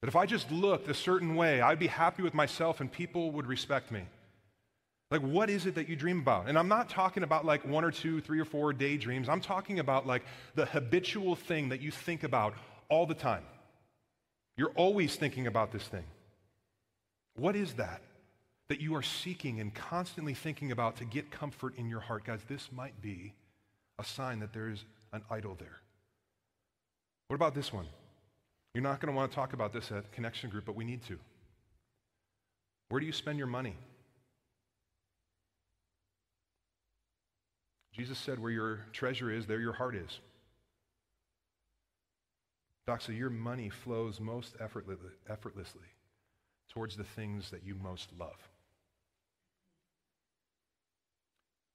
That 0.00 0.08
if 0.08 0.16
I 0.16 0.26
just 0.26 0.50
looked 0.50 0.88
a 0.88 0.94
certain 0.94 1.36
way, 1.36 1.60
I'd 1.60 1.78
be 1.78 1.86
happy 1.86 2.22
with 2.22 2.34
myself 2.34 2.80
and 2.80 2.90
people 2.90 3.30
would 3.32 3.46
respect 3.46 3.90
me. 3.90 4.02
Like, 5.10 5.22
what 5.22 5.48
is 5.48 5.66
it 5.66 5.76
that 5.76 5.88
you 5.88 5.94
dream 5.94 6.18
about? 6.18 6.48
And 6.48 6.58
I'm 6.58 6.68
not 6.68 6.88
talking 6.88 7.22
about 7.22 7.44
like 7.44 7.66
one 7.66 7.84
or 7.84 7.92
two, 7.92 8.20
three 8.20 8.40
or 8.40 8.44
four 8.44 8.72
daydreams. 8.72 9.28
I'm 9.28 9.40
talking 9.40 9.78
about 9.78 10.06
like 10.06 10.24
the 10.54 10.66
habitual 10.66 11.36
thing 11.36 11.68
that 11.68 11.80
you 11.80 11.90
think 11.90 12.24
about 12.24 12.54
all 12.88 13.06
the 13.06 13.14
time. 13.14 13.44
You're 14.56 14.70
always 14.70 15.14
thinking 15.16 15.46
about 15.46 15.70
this 15.70 15.84
thing. 15.84 16.04
What 17.36 17.54
is 17.54 17.74
that 17.74 18.02
that 18.68 18.80
you 18.80 18.96
are 18.96 19.02
seeking 19.02 19.60
and 19.60 19.72
constantly 19.72 20.34
thinking 20.34 20.72
about 20.72 20.96
to 20.96 21.04
get 21.04 21.30
comfort 21.30 21.76
in 21.76 21.88
your 21.88 22.00
heart? 22.00 22.24
Guys, 22.24 22.40
this 22.48 22.70
might 22.72 23.00
be 23.00 23.32
a 23.98 24.04
sign 24.04 24.40
that 24.40 24.52
there 24.52 24.68
is 24.68 24.84
an 25.12 25.22
idol 25.30 25.56
there. 25.58 25.78
What 27.28 27.36
about 27.36 27.54
this 27.54 27.72
one? 27.72 27.86
You're 28.76 28.82
not 28.82 29.00
going 29.00 29.10
to 29.10 29.16
want 29.16 29.32
to 29.32 29.34
talk 29.34 29.54
about 29.54 29.72
this 29.72 29.90
at 29.90 30.12
Connection 30.12 30.50
Group, 30.50 30.66
but 30.66 30.76
we 30.76 30.84
need 30.84 31.02
to. 31.06 31.18
Where 32.90 33.00
do 33.00 33.06
you 33.06 33.12
spend 33.12 33.38
your 33.38 33.46
money? 33.46 33.74
Jesus 37.94 38.18
said, 38.18 38.38
Where 38.38 38.50
your 38.50 38.80
treasure 38.92 39.30
is, 39.30 39.46
there 39.46 39.60
your 39.60 39.72
heart 39.72 39.96
is. 39.96 40.20
Doxa, 42.86 43.16
your 43.16 43.30
money 43.30 43.70
flows 43.70 44.20
most 44.20 44.56
effortlessly 44.60 45.88
towards 46.70 46.98
the 46.98 47.04
things 47.04 47.48
that 47.52 47.64
you 47.64 47.76
most 47.82 48.10
love. 48.20 48.46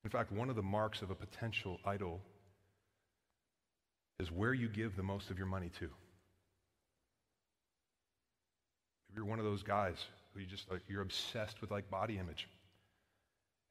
In 0.03 0.11
fact, 0.11 0.31
one 0.31 0.51
of 0.51 0.55
the 0.55 0.61
marks 0.61 1.01
of 1.01 1.09
a 1.09 1.15
potential 1.15 1.79
idol 1.83 2.21
is 4.19 4.31
where 4.31 4.53
you 4.53 4.67
give 4.67 4.95
the 4.95 5.01
most 5.01 5.31
of 5.31 5.39
your 5.39 5.47
money 5.47 5.71
to. 5.79 5.89
If 9.11 9.17
you're 9.17 9.25
one 9.25 9.39
of 9.39 9.45
those 9.45 9.61
guys 9.61 9.97
who 10.33 10.39
you 10.39 10.45
just 10.45 10.71
like, 10.71 10.81
you're 10.87 11.01
obsessed 11.01 11.59
with 11.59 11.69
like 11.69 11.89
body 11.89 12.17
image 12.17 12.47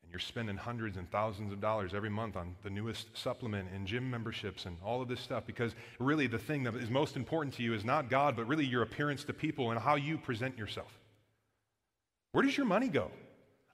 and 0.03 0.13
you're 0.13 0.21
spending 0.21 0.57
hundreds 0.57 0.99
and 0.99 1.11
thousands 1.11 1.51
of 1.51 1.63
dollars 1.63 1.95
every 1.95 2.11
month 2.11 2.37
on 2.37 2.55
the 2.63 2.69
newest 2.69 3.17
supplement 3.17 3.71
and 3.75 3.87
gym 3.87 4.11
memberships 4.11 4.67
and 4.67 4.77
all 4.85 5.01
of 5.01 5.09
this 5.09 5.21
stuff 5.21 5.47
because 5.47 5.75
really 5.99 6.27
the 6.27 6.39
thing 6.39 6.63
that 6.65 6.75
is 6.75 6.91
most 6.91 7.17
important 7.17 7.55
to 7.55 7.63
you 7.63 7.73
is 7.73 7.87
not 7.87 8.11
God, 8.11 8.37
but 8.37 8.47
really 8.47 8.67
your 8.67 8.83
appearance 8.83 9.25
to 9.25 9.33
people 9.33 9.71
and 9.71 9.81
how 9.81 9.95
you 9.95 10.19
present 10.19 10.59
yourself. 10.59 10.99
Where 12.33 12.45
does 12.45 12.57
your 12.57 12.67
money 12.67 12.89
go? 12.89 13.11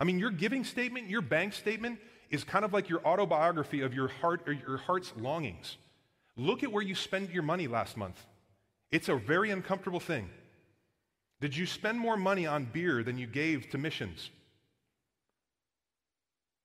I 0.01 0.05
mean, 0.05 0.21
your 0.21 0.31
giving 0.31 0.63
statement, 0.63 1.11
your 1.11 1.23
bank 1.23 1.53
statement 1.53 1.99
is 2.31 2.45
kind 2.45 2.65
of 2.65 2.73
like 2.73 2.89
your 2.89 3.05
autobiography 3.05 3.81
of 3.81 3.93
your 3.93 4.09
heart 4.09 4.43
or 4.47 4.53
your 4.53 4.77
heart's 4.77 5.13
longings. 5.17 5.79
Look 6.37 6.63
at 6.63 6.71
where 6.71 6.83
you 6.83 6.95
spent 6.95 7.33
your 7.33 7.43
money 7.43 7.67
last 7.67 7.97
month. 7.97 8.25
It's 8.93 9.09
a 9.09 9.17
very 9.17 9.51
uncomfortable 9.51 10.01
thing. 10.01 10.29
Did 11.41 11.57
you 11.57 11.67
spend 11.67 11.99
more 11.99 12.17
money 12.17 12.47
on 12.47 12.65
beer 12.65 13.03
than 13.03 13.19
you 13.19 13.27
gave 13.27 13.71
to 13.71 13.79
missions? 13.79 14.31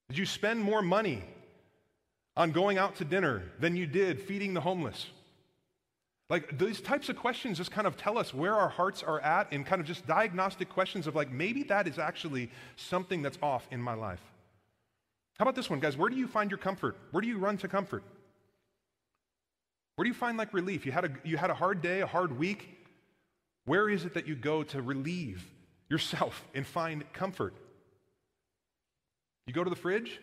Did 0.10 0.18
you 0.18 0.26
spend 0.26 0.60
more 0.60 0.82
money 0.82 1.24
on 2.36 2.52
going 2.52 2.78
out 2.78 2.96
to 2.98 3.06
dinner 3.06 3.44
than 3.60 3.76
you 3.76 3.86
did 3.86 4.22
feeding 4.22 4.54
the 4.54 4.62
homeless? 4.62 5.08
Like 6.30 6.58
these 6.58 6.80
types 6.80 7.10
of 7.10 7.18
questions 7.18 7.58
just 7.58 7.72
kind 7.72 7.86
of 7.86 7.98
tell 7.98 8.18
us 8.18 8.34
where 8.34 8.56
our 8.56 8.70
hearts 8.70 9.04
are 9.04 9.20
at 9.20 9.52
and 9.52 9.66
kind 9.66 9.82
of 9.82 9.88
just 9.88 10.08
diagnostic 10.08 10.70
questions 10.70 11.06
of 11.06 11.14
like 11.14 11.30
maybe 11.30 11.64
that 11.64 11.88
is 11.90 12.00
actually 12.00 12.50
something 12.78 13.22
that's 13.22 13.38
off 13.42 13.68
in 13.70 13.82
my 13.82 13.94
life. 13.94 14.22
How 15.38 15.44
about 15.44 15.56
this 15.56 15.70
one, 15.70 15.82
guys? 15.82 15.98
Where 15.98 16.10
do 16.10 16.16
you 16.16 16.28
find 16.28 16.50
your 16.50 16.58
comfort? 16.58 16.96
Where 17.12 17.20
do 17.20 17.28
you 17.28 17.38
run 17.38 17.58
to 17.58 17.68
comfort? 17.68 18.04
Where 19.96 20.06
do 20.06 20.10
you 20.10 20.14
find 20.14 20.38
like 20.38 20.54
relief? 20.54 20.86
You 20.86 20.94
had 20.94 21.06
a, 21.06 21.12
you 21.24 21.36
had 21.36 21.50
a 21.50 21.54
hard 21.54 21.82
day, 21.82 22.00
a 22.00 22.08
hard 22.08 22.38
week. 22.38 22.81
Where 23.66 23.90
is 23.90 24.06
it 24.06 24.14
that 24.16 24.28
you 24.28 24.36
go 24.36 24.64
to 24.64 24.82
relieve 24.82 25.46
yourself 25.90 26.44
and 26.54 26.66
find 26.66 27.04
comfort? 27.14 27.54
You 29.48 29.54
go 29.54 29.64
to 29.64 29.70
the 29.70 29.76
fridge? 29.76 30.20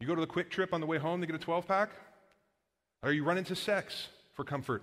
You 0.00 0.06
go 0.06 0.14
to 0.14 0.20
the 0.20 0.26
Kwik 0.26 0.50
Trip 0.50 0.72
on 0.72 0.80
the 0.80 0.86
way 0.86 0.98
home 0.98 1.20
to 1.20 1.26
get 1.26 1.34
a 1.34 1.38
12 1.38 1.66
pack? 1.66 1.90
Are 3.02 3.12
you 3.12 3.24
run 3.24 3.38
into 3.38 3.54
sex 3.54 4.08
for 4.34 4.44
comfort? 4.44 4.82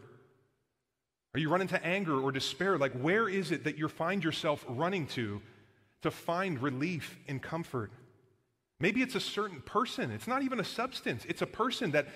Are 1.33 1.39
you 1.39 1.49
run 1.49 1.61
into 1.61 1.83
anger 1.85 2.19
or 2.19 2.31
despair? 2.31 2.77
Like, 2.77 2.93
where 2.93 3.27
is 3.27 3.51
it 3.51 3.65
that 3.65 3.77
you 3.77 3.89
find 3.89 4.23
yourself 4.23 4.63
running 4.67 5.05
to 5.07 5.41
to 6.01 6.11
find 6.11 6.61
relief 6.61 7.17
and 7.27 7.41
comfort? 7.41 7.91
Maybe 8.79 9.01
it's 9.01 9.15
a 9.15 9.19
certain 9.19 9.61
person. 9.61 10.11
It's 10.11 10.27
not 10.27 10.43
even 10.43 10.59
a 10.59 10.63
substance. 10.63 11.25
It's 11.27 11.41
a 11.41 11.45
person 11.45 11.91
that, 11.91 12.07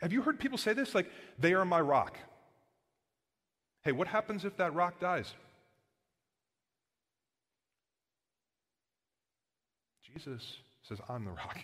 have 0.00 0.12
you 0.12 0.22
heard 0.22 0.38
people 0.38 0.58
say 0.58 0.72
this? 0.72 0.94
Like, 0.94 1.10
they 1.38 1.54
are 1.54 1.64
my 1.64 1.80
rock. 1.80 2.18
Hey, 3.88 3.92
what 3.92 4.06
happens 4.06 4.44
if 4.44 4.54
that 4.58 4.74
rock 4.74 5.00
dies? 5.00 5.32
Jesus 10.12 10.58
says, 10.82 10.98
I'm 11.08 11.24
the 11.24 11.30
rock. 11.30 11.58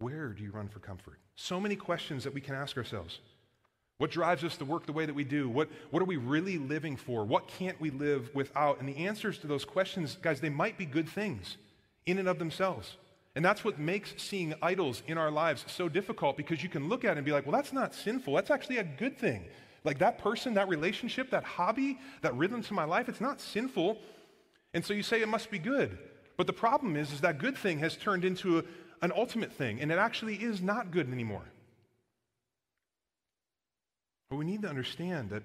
Where 0.00 0.30
do 0.30 0.42
you 0.42 0.50
run 0.50 0.66
for 0.66 0.80
comfort? 0.80 1.20
So 1.36 1.60
many 1.60 1.76
questions 1.76 2.24
that 2.24 2.34
we 2.34 2.40
can 2.40 2.56
ask 2.56 2.76
ourselves. 2.76 3.20
What 3.98 4.10
drives 4.10 4.42
us 4.42 4.56
to 4.56 4.64
work 4.64 4.86
the 4.86 4.92
way 4.92 5.06
that 5.06 5.14
we 5.14 5.22
do? 5.22 5.48
What, 5.48 5.68
what 5.92 6.02
are 6.02 6.06
we 6.06 6.16
really 6.16 6.58
living 6.58 6.96
for? 6.96 7.24
What 7.24 7.46
can't 7.46 7.80
we 7.80 7.90
live 7.90 8.28
without? 8.34 8.80
And 8.80 8.88
the 8.88 9.06
answers 9.06 9.38
to 9.38 9.46
those 9.46 9.64
questions, 9.64 10.18
guys, 10.20 10.40
they 10.40 10.48
might 10.48 10.76
be 10.76 10.84
good 10.84 11.08
things 11.08 11.58
in 12.06 12.18
and 12.18 12.26
of 12.26 12.40
themselves. 12.40 12.96
And 13.36 13.44
that's 13.44 13.62
what 13.62 13.78
makes 13.78 14.14
seeing 14.16 14.54
idols 14.62 15.04
in 15.06 15.16
our 15.16 15.30
lives 15.30 15.64
so 15.68 15.88
difficult 15.88 16.36
because 16.36 16.60
you 16.60 16.68
can 16.68 16.88
look 16.88 17.04
at 17.04 17.12
it 17.12 17.18
and 17.18 17.24
be 17.24 17.30
like, 17.30 17.46
well, 17.46 17.54
that's 17.54 17.72
not 17.72 17.94
sinful. 17.94 18.34
That's 18.34 18.50
actually 18.50 18.78
a 18.78 18.84
good 18.84 19.16
thing. 19.16 19.44
Like 19.88 20.00
that 20.00 20.18
person, 20.18 20.52
that 20.52 20.68
relationship, 20.68 21.30
that 21.30 21.44
hobby, 21.44 21.98
that 22.20 22.36
rhythm 22.36 22.62
to 22.64 22.74
my 22.74 22.84
life, 22.84 23.08
it's 23.08 23.22
not 23.22 23.40
sinful. 23.40 23.96
And 24.74 24.84
so 24.84 24.92
you 24.92 25.02
say 25.02 25.22
it 25.22 25.28
must 25.28 25.50
be 25.50 25.58
good. 25.58 25.96
But 26.36 26.46
the 26.46 26.52
problem 26.52 26.94
is, 26.94 27.10
is 27.10 27.22
that 27.22 27.38
good 27.38 27.56
thing 27.56 27.78
has 27.78 27.96
turned 27.96 28.22
into 28.22 28.58
a, 28.58 28.64
an 29.00 29.12
ultimate 29.16 29.50
thing, 29.50 29.80
and 29.80 29.90
it 29.90 29.96
actually 29.96 30.34
is 30.34 30.60
not 30.60 30.90
good 30.90 31.10
anymore. 31.10 31.46
But 34.28 34.36
we 34.36 34.44
need 34.44 34.60
to 34.60 34.68
understand 34.68 35.30
that 35.30 35.42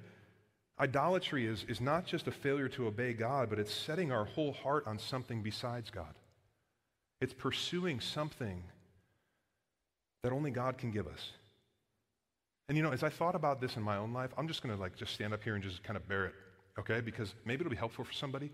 idolatry 0.77 1.47
is, 1.47 1.63
is 1.69 1.79
not 1.79 2.05
just 2.05 2.27
a 2.27 2.31
failure 2.31 2.67
to 2.67 2.87
obey 2.87 3.13
God, 3.13 3.49
but 3.49 3.59
it's 3.59 3.73
setting 3.73 4.11
our 4.11 4.25
whole 4.25 4.51
heart 4.51 4.87
on 4.87 4.99
something 4.99 5.41
besides 5.41 5.89
God. 5.89 6.15
It's 7.21 7.33
pursuing 7.33 8.01
something 8.01 8.61
that 10.21 10.33
only 10.33 10.51
God 10.51 10.77
can 10.77 10.91
give 10.91 11.07
us. 11.07 11.31
And 12.69 12.77
you 12.77 12.83
know, 12.83 12.91
as 12.91 13.03
I 13.03 13.09
thought 13.09 13.35
about 13.35 13.59
this 13.59 13.75
in 13.75 13.83
my 13.83 13.97
own 13.97 14.13
life, 14.13 14.31
I'm 14.37 14.47
just 14.47 14.63
going 14.63 14.73
to 14.75 14.81
like 14.81 14.95
just 14.95 15.13
stand 15.13 15.33
up 15.33 15.43
here 15.43 15.55
and 15.55 15.63
just 15.63 15.83
kind 15.83 15.97
of 15.97 16.07
bear 16.07 16.27
it, 16.27 16.33
okay? 16.79 17.01
Because 17.01 17.33
maybe 17.45 17.61
it'll 17.61 17.71
be 17.71 17.75
helpful 17.75 18.05
for 18.05 18.13
somebody. 18.13 18.51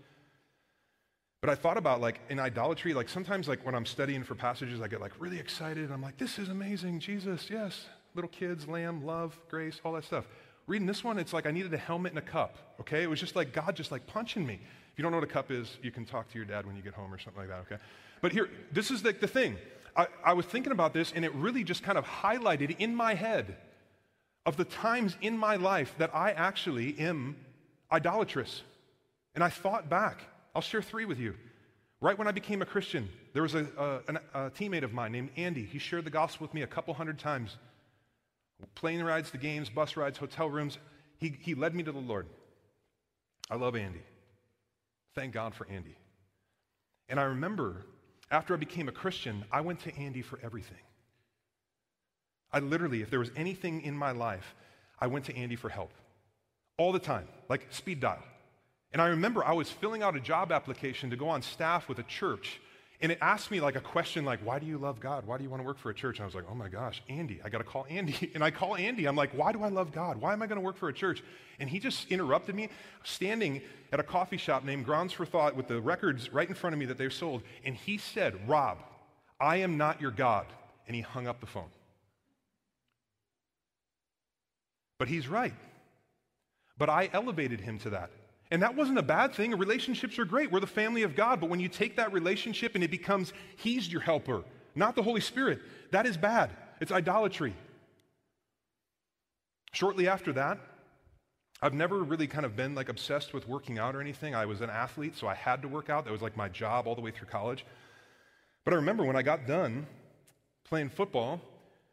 But 1.40 1.50
I 1.50 1.54
thought 1.54 1.78
about 1.78 2.00
like 2.00 2.20
in 2.28 2.38
idolatry, 2.38 2.92
like 2.92 3.08
sometimes 3.08 3.48
like 3.48 3.64
when 3.64 3.74
I'm 3.74 3.86
studying 3.86 4.24
for 4.24 4.34
passages, 4.34 4.80
I 4.80 4.88
get 4.88 5.00
like 5.00 5.12
really 5.18 5.38
excited. 5.38 5.84
And 5.84 5.92
I'm 5.92 6.02
like, 6.02 6.18
this 6.18 6.38
is 6.38 6.48
amazing, 6.48 7.00
Jesus, 7.00 7.48
yes. 7.48 7.86
Little 8.14 8.28
kids, 8.28 8.66
lamb, 8.68 9.04
love, 9.06 9.38
grace, 9.48 9.80
all 9.84 9.92
that 9.92 10.04
stuff. 10.04 10.26
Reading 10.66 10.86
this 10.86 11.02
one, 11.02 11.18
it's 11.18 11.32
like 11.32 11.46
I 11.46 11.50
needed 11.50 11.72
a 11.72 11.78
helmet 11.78 12.12
and 12.12 12.18
a 12.18 12.22
cup, 12.22 12.76
okay? 12.80 13.02
It 13.02 13.08
was 13.08 13.20
just 13.20 13.36
like 13.36 13.52
God 13.52 13.74
just 13.74 13.90
like 13.90 14.06
punching 14.06 14.44
me. 14.44 14.54
If 14.54 14.98
you 14.98 15.02
don't 15.02 15.12
know 15.12 15.18
what 15.18 15.24
a 15.24 15.32
cup 15.32 15.50
is, 15.50 15.78
you 15.82 15.90
can 15.90 16.04
talk 16.04 16.28
to 16.30 16.36
your 16.36 16.44
dad 16.44 16.66
when 16.66 16.76
you 16.76 16.82
get 16.82 16.92
home 16.92 17.12
or 17.12 17.18
something 17.18 17.40
like 17.40 17.48
that, 17.48 17.60
okay? 17.60 17.82
But 18.20 18.32
here, 18.32 18.50
this 18.70 18.90
is 18.90 19.02
the, 19.02 19.12
the 19.12 19.26
thing. 19.26 19.56
I, 19.96 20.08
I 20.24 20.32
was 20.34 20.44
thinking 20.44 20.72
about 20.72 20.92
this 20.92 21.12
and 21.14 21.24
it 21.24 21.34
really 21.34 21.64
just 21.64 21.82
kind 21.82 21.96
of 21.96 22.04
highlighted 22.04 22.76
in 22.78 22.94
my 22.94 23.14
head 23.14 23.56
of 24.46 24.56
the 24.56 24.64
times 24.64 25.16
in 25.20 25.36
my 25.36 25.56
life 25.56 25.94
that 25.98 26.14
I 26.14 26.32
actually 26.32 26.98
am 26.98 27.36
idolatrous. 27.92 28.62
And 29.34 29.44
I 29.44 29.48
thought 29.48 29.88
back 29.88 30.22
I'll 30.54 30.62
share 30.62 30.82
three 30.82 31.04
with 31.04 31.18
you. 31.18 31.34
Right 32.00 32.18
when 32.18 32.26
I 32.26 32.32
became 32.32 32.62
a 32.62 32.66
Christian, 32.66 33.08
there 33.34 33.42
was 33.42 33.54
a, 33.54 33.66
a, 33.78 34.46
a, 34.46 34.50
teammate 34.50 34.82
of 34.82 34.92
mine 34.92 35.12
named 35.12 35.30
Andy. 35.36 35.64
He 35.64 35.78
shared 35.78 36.04
the 36.04 36.10
gospel 36.10 36.46
with 36.46 36.54
me 36.54 36.62
a 36.62 36.66
couple 36.66 36.94
hundred 36.94 37.18
times. 37.18 37.56
Plane 38.74 39.02
rides 39.02 39.30
to 39.30 39.38
games, 39.38 39.68
bus 39.68 39.96
rides, 39.96 40.18
hotel 40.18 40.48
rooms. 40.48 40.78
He, 41.18 41.36
he 41.40 41.54
led 41.54 41.74
me 41.74 41.82
to 41.82 41.92
the 41.92 41.98
Lord. 41.98 42.26
I 43.50 43.56
love 43.56 43.76
Andy. 43.76 44.00
Thank 45.14 45.34
God 45.34 45.54
for 45.54 45.66
Andy. 45.68 45.96
And 47.08 47.20
I 47.20 47.24
remember 47.24 47.84
after 48.30 48.54
I 48.54 48.56
became 48.56 48.88
a 48.88 48.92
Christian, 48.92 49.44
I 49.50 49.60
went 49.60 49.80
to 49.80 49.94
Andy 49.96 50.22
for 50.22 50.38
everything. 50.42 50.78
I 52.52 52.60
literally, 52.60 53.02
if 53.02 53.10
there 53.10 53.18
was 53.18 53.30
anything 53.36 53.82
in 53.82 53.96
my 53.96 54.12
life, 54.12 54.54
I 54.98 55.06
went 55.06 55.26
to 55.26 55.36
Andy 55.36 55.56
for 55.56 55.68
help. 55.68 55.92
All 56.76 56.92
the 56.92 56.98
time, 56.98 57.28
like 57.48 57.66
speed 57.70 58.00
dial. 58.00 58.22
And 58.92 59.00
I 59.00 59.08
remember 59.08 59.44
I 59.44 59.52
was 59.52 59.70
filling 59.70 60.02
out 60.02 60.16
a 60.16 60.20
job 60.20 60.50
application 60.50 61.10
to 61.10 61.16
go 61.16 61.28
on 61.28 61.42
staff 61.42 61.88
with 61.88 61.98
a 61.98 62.02
church. 62.04 62.60
And 63.02 63.10
it 63.10 63.18
asked 63.22 63.50
me 63.50 63.60
like 63.60 63.76
a 63.76 63.80
question 63.80 64.24
like, 64.24 64.40
why 64.40 64.58
do 64.58 64.66
you 64.66 64.76
love 64.76 65.00
God? 65.00 65.26
Why 65.26 65.38
do 65.38 65.44
you 65.44 65.48
want 65.48 65.62
to 65.62 65.66
work 65.66 65.78
for 65.78 65.88
a 65.88 65.94
church? 65.94 66.18
And 66.18 66.24
I 66.24 66.26
was 66.26 66.34
like, 66.34 66.44
oh 66.50 66.54
my 66.54 66.68
gosh, 66.68 67.02
Andy, 67.08 67.40
I 67.42 67.48
got 67.48 67.58
to 67.58 67.64
call 67.64 67.86
Andy. 67.88 68.30
And 68.34 68.44
I 68.44 68.50
call 68.50 68.76
Andy. 68.76 69.06
I'm 69.06 69.16
like, 69.16 69.30
why 69.30 69.52
do 69.52 69.62
I 69.62 69.68
love 69.68 69.92
God? 69.92 70.20
Why 70.20 70.32
am 70.32 70.42
I 70.42 70.46
going 70.46 70.60
to 70.60 70.64
work 70.64 70.76
for 70.76 70.88
a 70.88 70.92
church? 70.92 71.22
And 71.58 71.70
he 71.70 71.78
just 71.78 72.10
interrupted 72.10 72.54
me, 72.54 72.68
standing 73.04 73.62
at 73.92 74.00
a 74.00 74.02
coffee 74.02 74.36
shop 74.36 74.64
named 74.64 74.84
Grounds 74.84 75.12
for 75.12 75.24
Thought 75.24 75.56
with 75.56 75.68
the 75.68 75.80
records 75.80 76.32
right 76.32 76.48
in 76.48 76.54
front 76.54 76.74
of 76.74 76.80
me 76.80 76.86
that 76.86 76.98
they've 76.98 77.12
sold. 77.12 77.42
And 77.64 77.74
he 77.74 77.96
said, 77.96 78.48
Rob, 78.48 78.78
I 79.40 79.56
am 79.56 79.78
not 79.78 80.00
your 80.00 80.10
God. 80.10 80.46
And 80.86 80.94
he 80.94 81.02
hung 81.02 81.26
up 81.26 81.40
the 81.40 81.46
phone. 81.46 81.70
But 85.00 85.08
he's 85.08 85.28
right. 85.28 85.54
But 86.76 86.90
I 86.90 87.08
elevated 87.14 87.58
him 87.58 87.78
to 87.80 87.90
that. 87.90 88.10
And 88.50 88.62
that 88.62 88.76
wasn't 88.76 88.98
a 88.98 89.02
bad 89.02 89.32
thing. 89.32 89.56
Relationships 89.56 90.18
are 90.18 90.26
great. 90.26 90.52
We're 90.52 90.60
the 90.60 90.66
family 90.66 91.04
of 91.04 91.16
God. 91.16 91.40
But 91.40 91.48
when 91.48 91.58
you 91.58 91.70
take 91.70 91.96
that 91.96 92.12
relationship 92.12 92.74
and 92.74 92.84
it 92.84 92.90
becomes 92.90 93.32
He's 93.56 93.90
your 93.90 94.02
helper, 94.02 94.44
not 94.74 94.94
the 94.94 95.02
Holy 95.02 95.22
Spirit, 95.22 95.60
that 95.90 96.04
is 96.04 96.18
bad. 96.18 96.50
It's 96.82 96.92
idolatry. 96.92 97.54
Shortly 99.72 100.06
after 100.06 100.34
that, 100.34 100.58
I've 101.62 101.74
never 101.74 102.02
really 102.02 102.26
kind 102.26 102.44
of 102.44 102.54
been 102.54 102.74
like 102.74 102.90
obsessed 102.90 103.32
with 103.32 103.48
working 103.48 103.78
out 103.78 103.96
or 103.96 104.02
anything. 104.02 104.34
I 104.34 104.44
was 104.44 104.60
an 104.60 104.68
athlete, 104.68 105.16
so 105.16 105.28
I 105.28 105.34
had 105.34 105.62
to 105.62 105.68
work 105.68 105.88
out. 105.88 106.04
That 106.04 106.12
was 106.12 106.22
like 106.22 106.36
my 106.36 106.50
job 106.50 106.86
all 106.86 106.94
the 106.94 107.00
way 107.00 107.10
through 107.10 107.28
college. 107.28 107.64
But 108.66 108.74
I 108.74 108.76
remember 108.76 109.04
when 109.04 109.16
I 109.16 109.22
got 109.22 109.46
done 109.46 109.86
playing 110.64 110.90
football, 110.90 111.40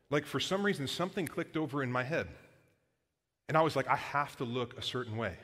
like 0.09 0.25
for 0.25 0.41
some 0.41 0.65
reason, 0.65 0.87
something 0.87 1.25
clicked 1.25 1.55
over 1.55 1.81
in 1.81 1.89
my 1.89 2.03
head. 2.03 2.27
And 3.47 3.57
I 3.57 3.61
was 3.61 3.75
like, 3.75 3.87
I 3.87 3.95
have 3.95 4.35
to 4.37 4.43
look 4.43 4.77
a 4.77 4.81
certain 4.81 5.17
way. 5.17 5.35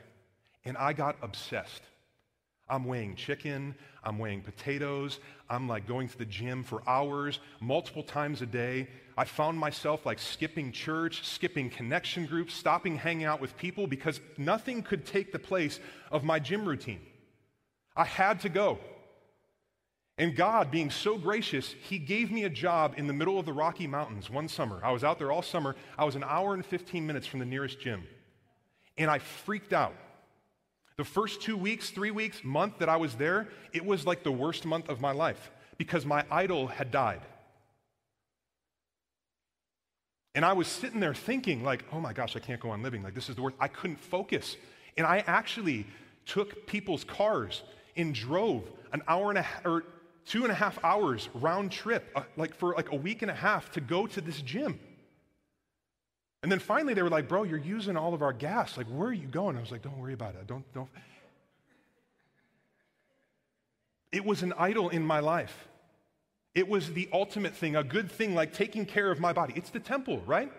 And 0.64 0.76
I 0.76 0.92
got 0.92 1.16
obsessed. 1.22 1.82
I'm 2.68 2.84
weighing 2.84 3.14
chicken, 3.14 3.74
I'm 4.02 4.18
weighing 4.18 4.40
potatoes, 4.40 5.20
I'm 5.50 5.68
like 5.68 5.86
going 5.86 6.08
to 6.08 6.16
the 6.16 6.24
gym 6.24 6.62
for 6.62 6.82
hours, 6.88 7.38
multiple 7.60 8.02
times 8.02 8.40
a 8.40 8.46
day. 8.46 8.88
I 9.18 9.24
found 9.24 9.58
myself 9.58 10.06
like 10.06 10.18
skipping 10.18 10.72
church, 10.72 11.26
skipping 11.26 11.68
connection 11.68 12.24
groups, 12.24 12.54
stopping 12.54 12.96
hanging 12.96 13.26
out 13.26 13.40
with 13.40 13.56
people 13.58 13.86
because 13.86 14.18
nothing 14.38 14.82
could 14.82 15.04
take 15.04 15.30
the 15.30 15.38
place 15.38 15.78
of 16.10 16.24
my 16.24 16.38
gym 16.38 16.64
routine. 16.64 17.00
I 17.94 18.04
had 18.04 18.40
to 18.40 18.48
go. 18.48 18.78
And 20.16 20.36
God, 20.36 20.70
being 20.70 20.90
so 20.90 21.18
gracious, 21.18 21.74
He 21.88 21.98
gave 21.98 22.30
me 22.30 22.44
a 22.44 22.50
job 22.50 22.94
in 22.96 23.06
the 23.06 23.12
middle 23.12 23.38
of 23.38 23.46
the 23.46 23.52
Rocky 23.52 23.86
Mountains 23.86 24.30
one 24.30 24.48
summer. 24.48 24.80
I 24.84 24.92
was 24.92 25.02
out 25.02 25.18
there 25.18 25.32
all 25.32 25.42
summer. 25.42 25.74
I 25.98 26.04
was 26.04 26.14
an 26.14 26.24
hour 26.24 26.54
and 26.54 26.64
15 26.64 27.06
minutes 27.06 27.26
from 27.26 27.40
the 27.40 27.46
nearest 27.46 27.80
gym. 27.80 28.04
And 28.96 29.10
I 29.10 29.18
freaked 29.18 29.72
out 29.72 29.94
the 30.96 31.04
first 31.04 31.42
two 31.42 31.56
weeks, 31.56 31.90
three 31.90 32.12
weeks, 32.12 32.44
month 32.44 32.78
that 32.78 32.88
I 32.88 32.96
was 32.96 33.14
there, 33.14 33.48
it 33.72 33.84
was 33.84 34.06
like 34.06 34.22
the 34.22 34.30
worst 34.30 34.64
month 34.64 34.88
of 34.88 35.00
my 35.00 35.10
life 35.10 35.50
because 35.76 36.06
my 36.06 36.24
idol 36.30 36.68
had 36.68 36.92
died. 36.92 37.20
And 40.36 40.44
I 40.44 40.52
was 40.52 40.68
sitting 40.68 41.00
there 41.00 41.14
thinking, 41.14 41.64
like, 41.64 41.84
oh 41.92 42.00
my 42.00 42.12
gosh, 42.12 42.36
I 42.36 42.40
can't 42.40 42.60
go 42.60 42.70
on 42.70 42.82
living. 42.82 43.02
Like, 43.02 43.14
this 43.14 43.28
is 43.28 43.36
the 43.36 43.42
worst. 43.42 43.56
I 43.58 43.68
couldn't 43.68 44.00
focus. 44.00 44.56
And 44.96 45.06
I 45.06 45.24
actually 45.26 45.86
took 46.26 46.66
people's 46.66 47.04
cars 47.04 47.62
and 47.96 48.14
drove 48.14 48.68
an 48.92 49.02
hour 49.08 49.30
and 49.30 49.38
a 49.38 49.42
half, 49.42 49.66
or 49.66 49.84
two 50.26 50.42
and 50.42 50.50
a 50.50 50.54
half 50.54 50.78
hours 50.82 51.28
round 51.34 51.72
trip, 51.72 52.10
uh, 52.14 52.22
like 52.36 52.54
for 52.54 52.74
like 52.74 52.92
a 52.92 52.96
week 52.96 53.22
and 53.22 53.30
a 53.30 53.34
half 53.34 53.70
to 53.72 53.80
go 53.80 54.06
to 54.06 54.20
this 54.20 54.40
gym. 54.40 54.78
And 56.42 56.52
then 56.52 56.58
finally 56.58 56.92
they 56.92 57.02
were 57.02 57.10
like, 57.10 57.28
bro, 57.28 57.44
you're 57.44 57.58
using 57.58 57.96
all 57.96 58.12
of 58.12 58.22
our 58.22 58.32
gas. 58.32 58.76
Like, 58.76 58.86
where 58.86 59.08
are 59.08 59.14
you 59.14 59.26
going? 59.26 59.56
I 59.56 59.60
was 59.60 59.70
like, 59.70 59.82
don't 59.82 59.98
worry 59.98 60.12
about 60.12 60.34
it. 60.34 60.46
Don't, 60.46 60.64
don't. 60.74 60.90
It 64.12 64.24
was 64.24 64.42
an 64.42 64.52
idol 64.58 64.90
in 64.90 65.04
my 65.04 65.20
life. 65.20 65.68
It 66.54 66.68
was 66.68 66.92
the 66.92 67.08
ultimate 67.12 67.54
thing, 67.54 67.74
a 67.74 67.82
good 67.82 68.12
thing 68.12 68.34
like 68.34 68.52
taking 68.52 68.86
care 68.86 69.10
of 69.10 69.18
my 69.18 69.32
body. 69.32 69.54
It's 69.56 69.70
the 69.70 69.80
temple, 69.80 70.20
right? 70.26 70.52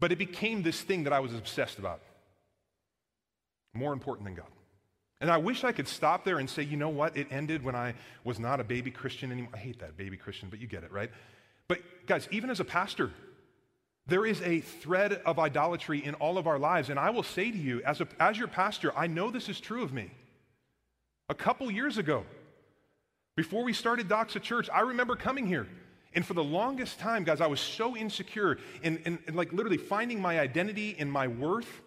But 0.00 0.12
it 0.12 0.16
became 0.16 0.62
this 0.62 0.80
thing 0.80 1.04
that 1.04 1.12
I 1.12 1.20
was 1.20 1.34
obsessed 1.34 1.78
about. 1.78 2.00
More 3.74 3.92
important 3.92 4.26
than 4.26 4.34
God. 4.34 4.46
And 5.20 5.30
I 5.30 5.36
wish 5.36 5.64
I 5.64 5.72
could 5.72 5.88
stop 5.88 6.24
there 6.24 6.38
and 6.38 6.48
say, 6.48 6.62
you 6.62 6.76
know 6.76 6.88
what? 6.88 7.16
It 7.16 7.26
ended 7.30 7.64
when 7.64 7.74
I 7.74 7.94
was 8.22 8.38
not 8.38 8.60
a 8.60 8.64
baby 8.64 8.90
Christian 8.90 9.32
anymore. 9.32 9.50
I 9.52 9.58
hate 9.58 9.80
that 9.80 9.96
baby 9.96 10.16
Christian, 10.16 10.48
but 10.48 10.60
you 10.60 10.68
get 10.68 10.84
it, 10.84 10.92
right? 10.92 11.10
But 11.66 11.80
guys, 12.06 12.28
even 12.30 12.50
as 12.50 12.60
a 12.60 12.64
pastor, 12.64 13.10
there 14.06 14.24
is 14.24 14.40
a 14.42 14.60
thread 14.60 15.20
of 15.26 15.38
idolatry 15.38 16.04
in 16.04 16.14
all 16.14 16.38
of 16.38 16.46
our 16.46 16.58
lives. 16.58 16.88
And 16.88 16.98
I 16.98 17.10
will 17.10 17.24
say 17.24 17.50
to 17.50 17.58
you, 17.58 17.82
as, 17.82 18.00
a, 18.00 18.08
as 18.20 18.38
your 18.38 18.48
pastor, 18.48 18.96
I 18.96 19.06
know 19.06 19.30
this 19.30 19.48
is 19.48 19.60
true 19.60 19.82
of 19.82 19.92
me. 19.92 20.10
A 21.28 21.34
couple 21.34 21.70
years 21.70 21.98
ago, 21.98 22.24
before 23.36 23.64
we 23.64 23.72
started 23.72 24.08
Doxa 24.08 24.40
Church, 24.40 24.70
I 24.72 24.80
remember 24.80 25.14
coming 25.14 25.46
here. 25.46 25.66
And 26.14 26.24
for 26.24 26.34
the 26.34 26.42
longest 26.42 26.98
time, 26.98 27.24
guys, 27.24 27.40
I 27.40 27.46
was 27.46 27.60
so 27.60 27.96
insecure 27.96 28.58
in, 28.82 28.96
in, 28.98 29.18
in 29.26 29.34
like 29.34 29.52
literally 29.52 29.76
finding 29.76 30.22
my 30.22 30.40
identity 30.40 30.96
in 30.96 31.10
my 31.10 31.28
worth, 31.28 31.82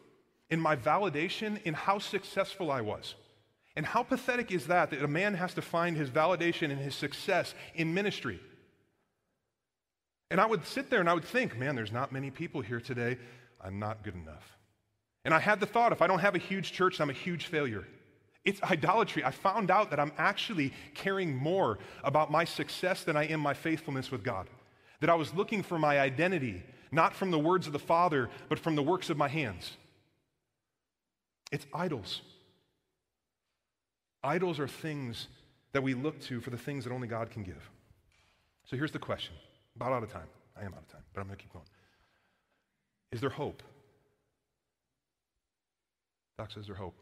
in 0.49 0.59
my 0.59 0.75
validation, 0.75 1.61
in 1.63 1.73
how 1.73 1.97
successful 1.97 2.71
I 2.71 2.81
was. 2.81 3.15
And 3.75 3.85
how 3.85 4.03
pathetic 4.03 4.51
is 4.51 4.67
that, 4.67 4.91
that 4.91 5.01
a 5.01 5.07
man 5.07 5.33
has 5.35 5.53
to 5.53 5.61
find 5.61 5.95
his 5.95 6.09
validation 6.09 6.71
and 6.71 6.79
his 6.79 6.95
success 6.95 7.53
in 7.73 7.93
ministry? 7.93 8.39
And 10.29 10.39
I 10.41 10.45
would 10.45 10.65
sit 10.65 10.89
there 10.89 10.99
and 10.99 11.09
I 11.09 11.13
would 11.13 11.25
think, 11.25 11.57
man, 11.57 11.75
there's 11.75 11.91
not 11.91 12.11
many 12.11 12.31
people 12.31 12.61
here 12.61 12.79
today. 12.79 13.17
I'm 13.61 13.79
not 13.79 14.03
good 14.03 14.15
enough. 14.15 14.57
And 15.23 15.33
I 15.33 15.39
had 15.39 15.59
the 15.59 15.65
thought 15.65 15.91
if 15.91 16.01
I 16.01 16.07
don't 16.07 16.19
have 16.19 16.35
a 16.35 16.39
huge 16.39 16.71
church, 16.71 16.99
I'm 16.99 17.09
a 17.09 17.13
huge 17.13 17.45
failure. 17.45 17.85
It's 18.43 18.61
idolatry. 18.63 19.23
I 19.23 19.31
found 19.31 19.69
out 19.69 19.91
that 19.91 19.99
I'm 19.99 20.13
actually 20.17 20.73
caring 20.95 21.35
more 21.35 21.77
about 22.03 22.31
my 22.31 22.43
success 22.43 23.03
than 23.03 23.15
I 23.15 23.25
am 23.25 23.39
my 23.39 23.53
faithfulness 23.53 24.09
with 24.09 24.23
God. 24.23 24.49
That 24.99 25.09
I 25.09 25.15
was 25.15 25.33
looking 25.33 25.63
for 25.63 25.77
my 25.77 25.99
identity, 25.99 26.63
not 26.91 27.13
from 27.13 27.31
the 27.31 27.39
words 27.39 27.67
of 27.67 27.73
the 27.73 27.79
Father, 27.79 28.29
but 28.49 28.57
from 28.57 28.75
the 28.75 28.83
works 28.83 29.09
of 29.09 29.17
my 29.17 29.27
hands. 29.27 29.77
It's 31.51 31.65
idols. 31.73 32.21
Idols 34.23 34.59
are 34.59 34.67
things 34.67 35.27
that 35.73 35.81
we 35.81 35.93
look 35.93 36.19
to 36.21 36.41
for 36.41 36.49
the 36.49 36.57
things 36.57 36.83
that 36.83 36.93
only 36.93 37.07
God 37.07 37.31
can 37.31 37.43
give. 37.43 37.69
So 38.65 38.75
here's 38.75 38.91
the 38.91 38.99
question. 38.99 39.33
About 39.75 39.93
out 39.93 40.03
of 40.03 40.11
time. 40.11 40.27
I 40.59 40.65
am 40.65 40.73
out 40.73 40.83
of 40.83 40.87
time, 40.89 41.03
but 41.13 41.21
I'm 41.21 41.27
going 41.27 41.37
to 41.37 41.43
keep 41.43 41.53
going. 41.53 41.65
Is 43.11 43.21
there 43.21 43.29
hope? 43.29 43.63
Doc 46.37 46.51
says 46.51 46.67
there 46.67 46.75
hope. 46.75 46.97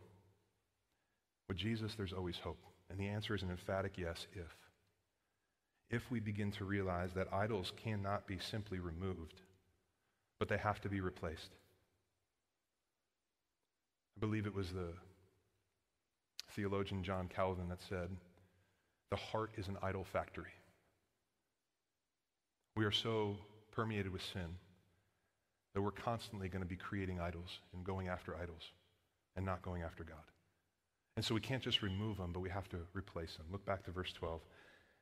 With 1.47 1.57
Jesus, 1.57 1.95
there's 1.95 2.13
always 2.13 2.37
hope. 2.37 2.61
And 2.89 2.99
the 2.99 3.07
answer 3.07 3.35
is 3.35 3.43
an 3.43 3.49
emphatic 3.49 3.97
yes, 3.97 4.27
if. 4.33 4.55
If 5.89 6.09
we 6.11 6.19
begin 6.19 6.51
to 6.53 6.65
realize 6.65 7.13
that 7.13 7.33
idols 7.33 7.73
cannot 7.83 8.27
be 8.27 8.37
simply 8.37 8.79
removed, 8.79 9.41
but 10.39 10.47
they 10.47 10.57
have 10.57 10.79
to 10.81 10.89
be 10.89 11.01
replaced. 11.01 11.49
I 14.15 14.19
believe 14.19 14.45
it 14.45 14.53
was 14.53 14.71
the 14.71 14.93
theologian 16.55 17.03
John 17.03 17.27
Calvin 17.27 17.69
that 17.69 17.81
said, 17.87 18.09
The 19.11 19.17
heart 19.17 19.51
is 19.57 19.67
an 19.67 19.77
idol 19.81 20.03
factory. 20.03 20.53
We 22.75 22.85
are 22.85 22.91
so 22.91 23.37
permeated 23.71 24.11
with 24.11 24.21
sin 24.21 24.55
that 25.73 25.81
we're 25.81 25.91
constantly 25.91 26.49
going 26.49 26.63
to 26.63 26.67
be 26.67 26.75
creating 26.75 27.19
idols 27.19 27.59
and 27.73 27.83
going 27.83 28.07
after 28.07 28.35
idols 28.35 28.71
and 29.35 29.45
not 29.45 29.61
going 29.61 29.83
after 29.83 30.03
God. 30.03 30.17
And 31.15 31.25
so 31.25 31.35
we 31.35 31.41
can't 31.41 31.61
just 31.61 31.81
remove 31.81 32.17
them, 32.17 32.31
but 32.31 32.39
we 32.39 32.49
have 32.49 32.69
to 32.69 32.77
replace 32.93 33.35
them. 33.35 33.45
Look 33.51 33.65
back 33.65 33.83
to 33.85 33.91
verse 33.91 34.13
12. 34.13 34.41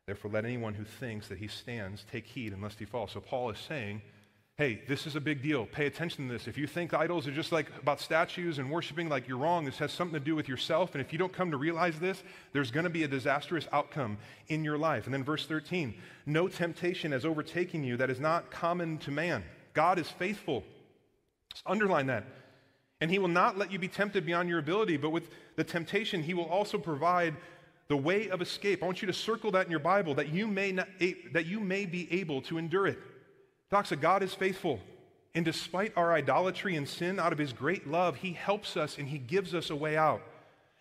Therefore, 0.08 0.32
let 0.32 0.45
anyone 0.45 0.74
who 0.74 0.86
thinks 0.86 1.28
that 1.28 1.38
he 1.38 1.48
stands 1.48 2.06
take 2.12 2.26
heed 2.26 2.58
lest 2.60 2.80
he 2.80 2.86
fall. 2.86 3.08
So 3.08 3.20
Paul 3.20 3.50
is 3.50 3.60
saying, 3.60 4.02
hey, 4.58 4.82
this 4.88 5.05
is 5.05 5.16
a 5.16 5.22
big 5.22 5.43
deal. 5.43 5.68
Pay 5.68 5.86
attention 5.86 6.28
to 6.28 6.34
this. 6.34 6.47
If 6.47 6.58
you 6.58 6.66
think 6.66 6.91
idols 6.91 7.28
are 7.28 7.32
just 7.32 7.51
like 7.51 7.68
about 7.80 8.01
statues 8.01 8.58
and 8.58 8.72
worshiping, 8.72 9.08
like 9.08 9.28
you're 9.28 9.38
wrong, 9.38 9.66
this 9.66 9.78
has 9.78 9.91
something 9.91 10.20
to 10.20 10.26
do 10.26 10.36
with 10.36 10.49
yourself. 10.49 10.95
And 10.95 11.01
if 11.01 11.14
you 11.14 11.20
don't 11.20 11.32
come 11.32 11.51
to 11.51 11.58
realize 11.58 11.99
this, 11.99 12.24
there's 12.53 12.72
going 12.72 12.86
to 12.86 12.89
be 12.89 13.03
a 13.03 13.08
disastrous 13.08 13.68
outcome 13.72 14.18
in 14.47 14.64
your 14.64 14.80
life. 14.80 15.05
And 15.05 15.14
then 15.14 15.24
verse 15.24 15.45
13 15.45 15.93
no 16.26 16.47
temptation 16.47 17.12
has 17.12 17.24
overtaken 17.24 17.84
you 17.84 17.97
that 17.97 18.10
is 18.10 18.20
not 18.20 18.49
common 18.49 18.97
to 18.99 19.12
man. 19.12 19.43
God 19.74 19.99
is 19.99 20.10
faithful. 20.10 20.64
Just 21.51 21.64
underline 21.68 22.08
that. 22.08 22.26
And 22.99 23.12
he 23.12 23.20
will 23.20 23.28
not 23.28 23.60
let 23.60 23.72
you 23.72 23.78
be 23.78 23.88
tempted 23.88 24.26
beyond 24.26 24.49
your 24.49 24.58
ability, 24.58 24.97
but 24.97 25.12
with 25.12 25.30
the 25.55 25.64
temptation, 25.64 26.24
he 26.24 26.34
will 26.34 26.49
also 26.49 26.80
provide 26.80 27.36
the 27.89 27.95
way 27.95 28.28
of 28.30 28.41
escape. 28.41 28.82
I 28.82 28.88
want 28.88 29.03
you 29.03 29.05
to 29.05 29.14
circle 29.14 29.51
that 29.51 29.66
in 29.66 29.72
your 29.72 29.80
Bible 29.80 30.16
that 30.16 30.30
you 30.30 30.47
may, 30.47 30.72
not, 30.72 30.88
that 31.34 31.45
you 31.45 31.60
may 31.60 31.86
be 31.86 32.12
able 32.12 32.41
to 32.41 32.58
endure 32.58 32.88
it. 32.88 32.97
Doxa, 33.72 33.99
God 33.99 34.24
is 34.24 34.34
faithful. 34.34 34.80
And 35.36 35.45
despite 35.45 35.95
our 35.95 36.13
idolatry 36.13 36.76
and 36.76 36.88
sin, 36.88 37.20
out 37.20 37.32
of 37.32 37.38
his 37.38 37.53
great 37.53 37.88
love, 37.88 38.18
he 38.18 38.34
helps 38.34 38.76
us 38.76 38.97
and 38.97 39.07
he 39.07 39.18
gives 39.18 39.53
us 39.53 39.70
a 39.70 39.76
way 39.76 39.95
out. 39.95 40.22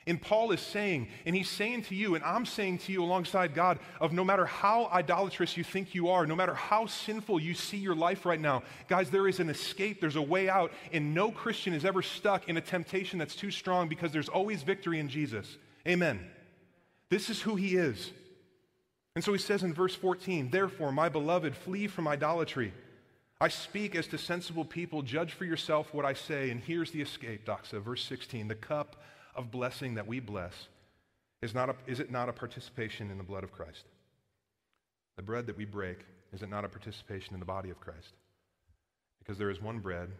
And 0.09 0.23
Paul 0.23 0.53
is 0.53 0.61
saying, 0.61 1.09
and 1.27 1.35
he's 1.35 1.51
saying 1.51 1.83
to 1.85 1.97
you, 1.97 2.15
and 2.15 2.23
I'm 2.23 2.47
saying 2.47 2.79
to 2.79 2.93
you 2.93 3.03
alongside 3.03 3.55
God, 3.55 3.81
of 4.01 4.13
no 4.13 4.23
matter 4.23 4.47
how 4.47 4.87
idolatrous 4.87 5.57
you 5.57 5.65
think 5.65 5.97
you 5.97 6.11
are, 6.11 6.27
no 6.27 6.37
matter 6.37 6.55
how 6.55 6.87
sinful 6.87 7.41
you 7.41 7.55
see 7.55 7.77
your 7.77 7.97
life 7.97 8.25
right 8.25 8.41
now, 8.41 8.63
guys, 8.87 9.11
there 9.11 9.27
is 9.27 9.41
an 9.41 9.51
escape, 9.51 10.01
there's 10.01 10.15
a 10.15 10.23
way 10.23 10.49
out, 10.49 10.71
and 10.93 11.13
no 11.13 11.33
Christian 11.33 11.75
is 11.75 11.85
ever 11.85 12.03
stuck 12.03 12.49
in 12.49 12.57
a 12.57 12.61
temptation 12.61 13.19
that's 13.19 13.35
too 13.35 13.51
strong 13.51 13.89
because 13.89 14.13
there's 14.13 14.29
always 14.29 14.63
victory 14.63 15.01
in 15.01 15.09
Jesus. 15.09 15.57
Amen. 15.89 16.21
This 17.11 17.29
is 17.29 17.43
who 17.43 17.57
he 17.57 17.75
is. 17.75 18.13
And 19.17 19.25
so 19.25 19.33
he 19.33 19.39
says 19.39 19.63
in 19.63 19.73
verse 19.73 19.95
14, 19.95 20.51
Therefore, 20.51 20.93
my 20.93 21.09
beloved, 21.09 21.57
flee 21.57 21.87
from 21.87 22.07
idolatry. 22.07 22.75
I 23.41 23.49
speak 23.49 23.97
as 23.97 24.07
to 24.09 24.19
sensible 24.19 24.65
people. 24.65 25.01
Judge 25.01 25.33
for 25.33 25.47
yourself 25.47 25.93
what 25.95 26.05
I 26.05 26.13
say. 26.13 26.51
And 26.51 26.61
here's 26.61 26.91
the 26.91 27.01
escape, 27.01 27.47
Doxa. 27.47 27.83
Verse 27.83 28.05
16 28.05 28.47
The 28.47 28.55
cup 28.55 29.03
of 29.35 29.51
blessing 29.51 29.95
that 29.95 30.07
we 30.07 30.21
bless 30.21 30.53
is, 31.41 31.55
not 31.55 31.71
a, 31.71 31.77
is 31.87 31.99
it 31.99 32.11
not 32.11 32.29
a 32.29 32.33
participation 32.33 33.11
in 33.11 33.17
the 33.17 33.25
blood 33.25 33.43
of 33.43 33.53
Christ? 33.53 33.85
The 35.17 35.23
bread 35.23 35.47
that 35.47 35.57
we 35.57 35.65
break, 35.65 36.05
is 36.35 36.43
it 36.43 36.51
not 36.51 36.67
a 36.67 36.69
participation 36.69 37.33
in 37.33 37.41
the 37.41 37.47
body 37.47 37.71
of 37.71 37.81
Christ? 37.81 38.13
Because 39.19 39.39
there 39.39 39.51
is 39.51 39.63
one 39.63 39.79
bread, 39.79 40.11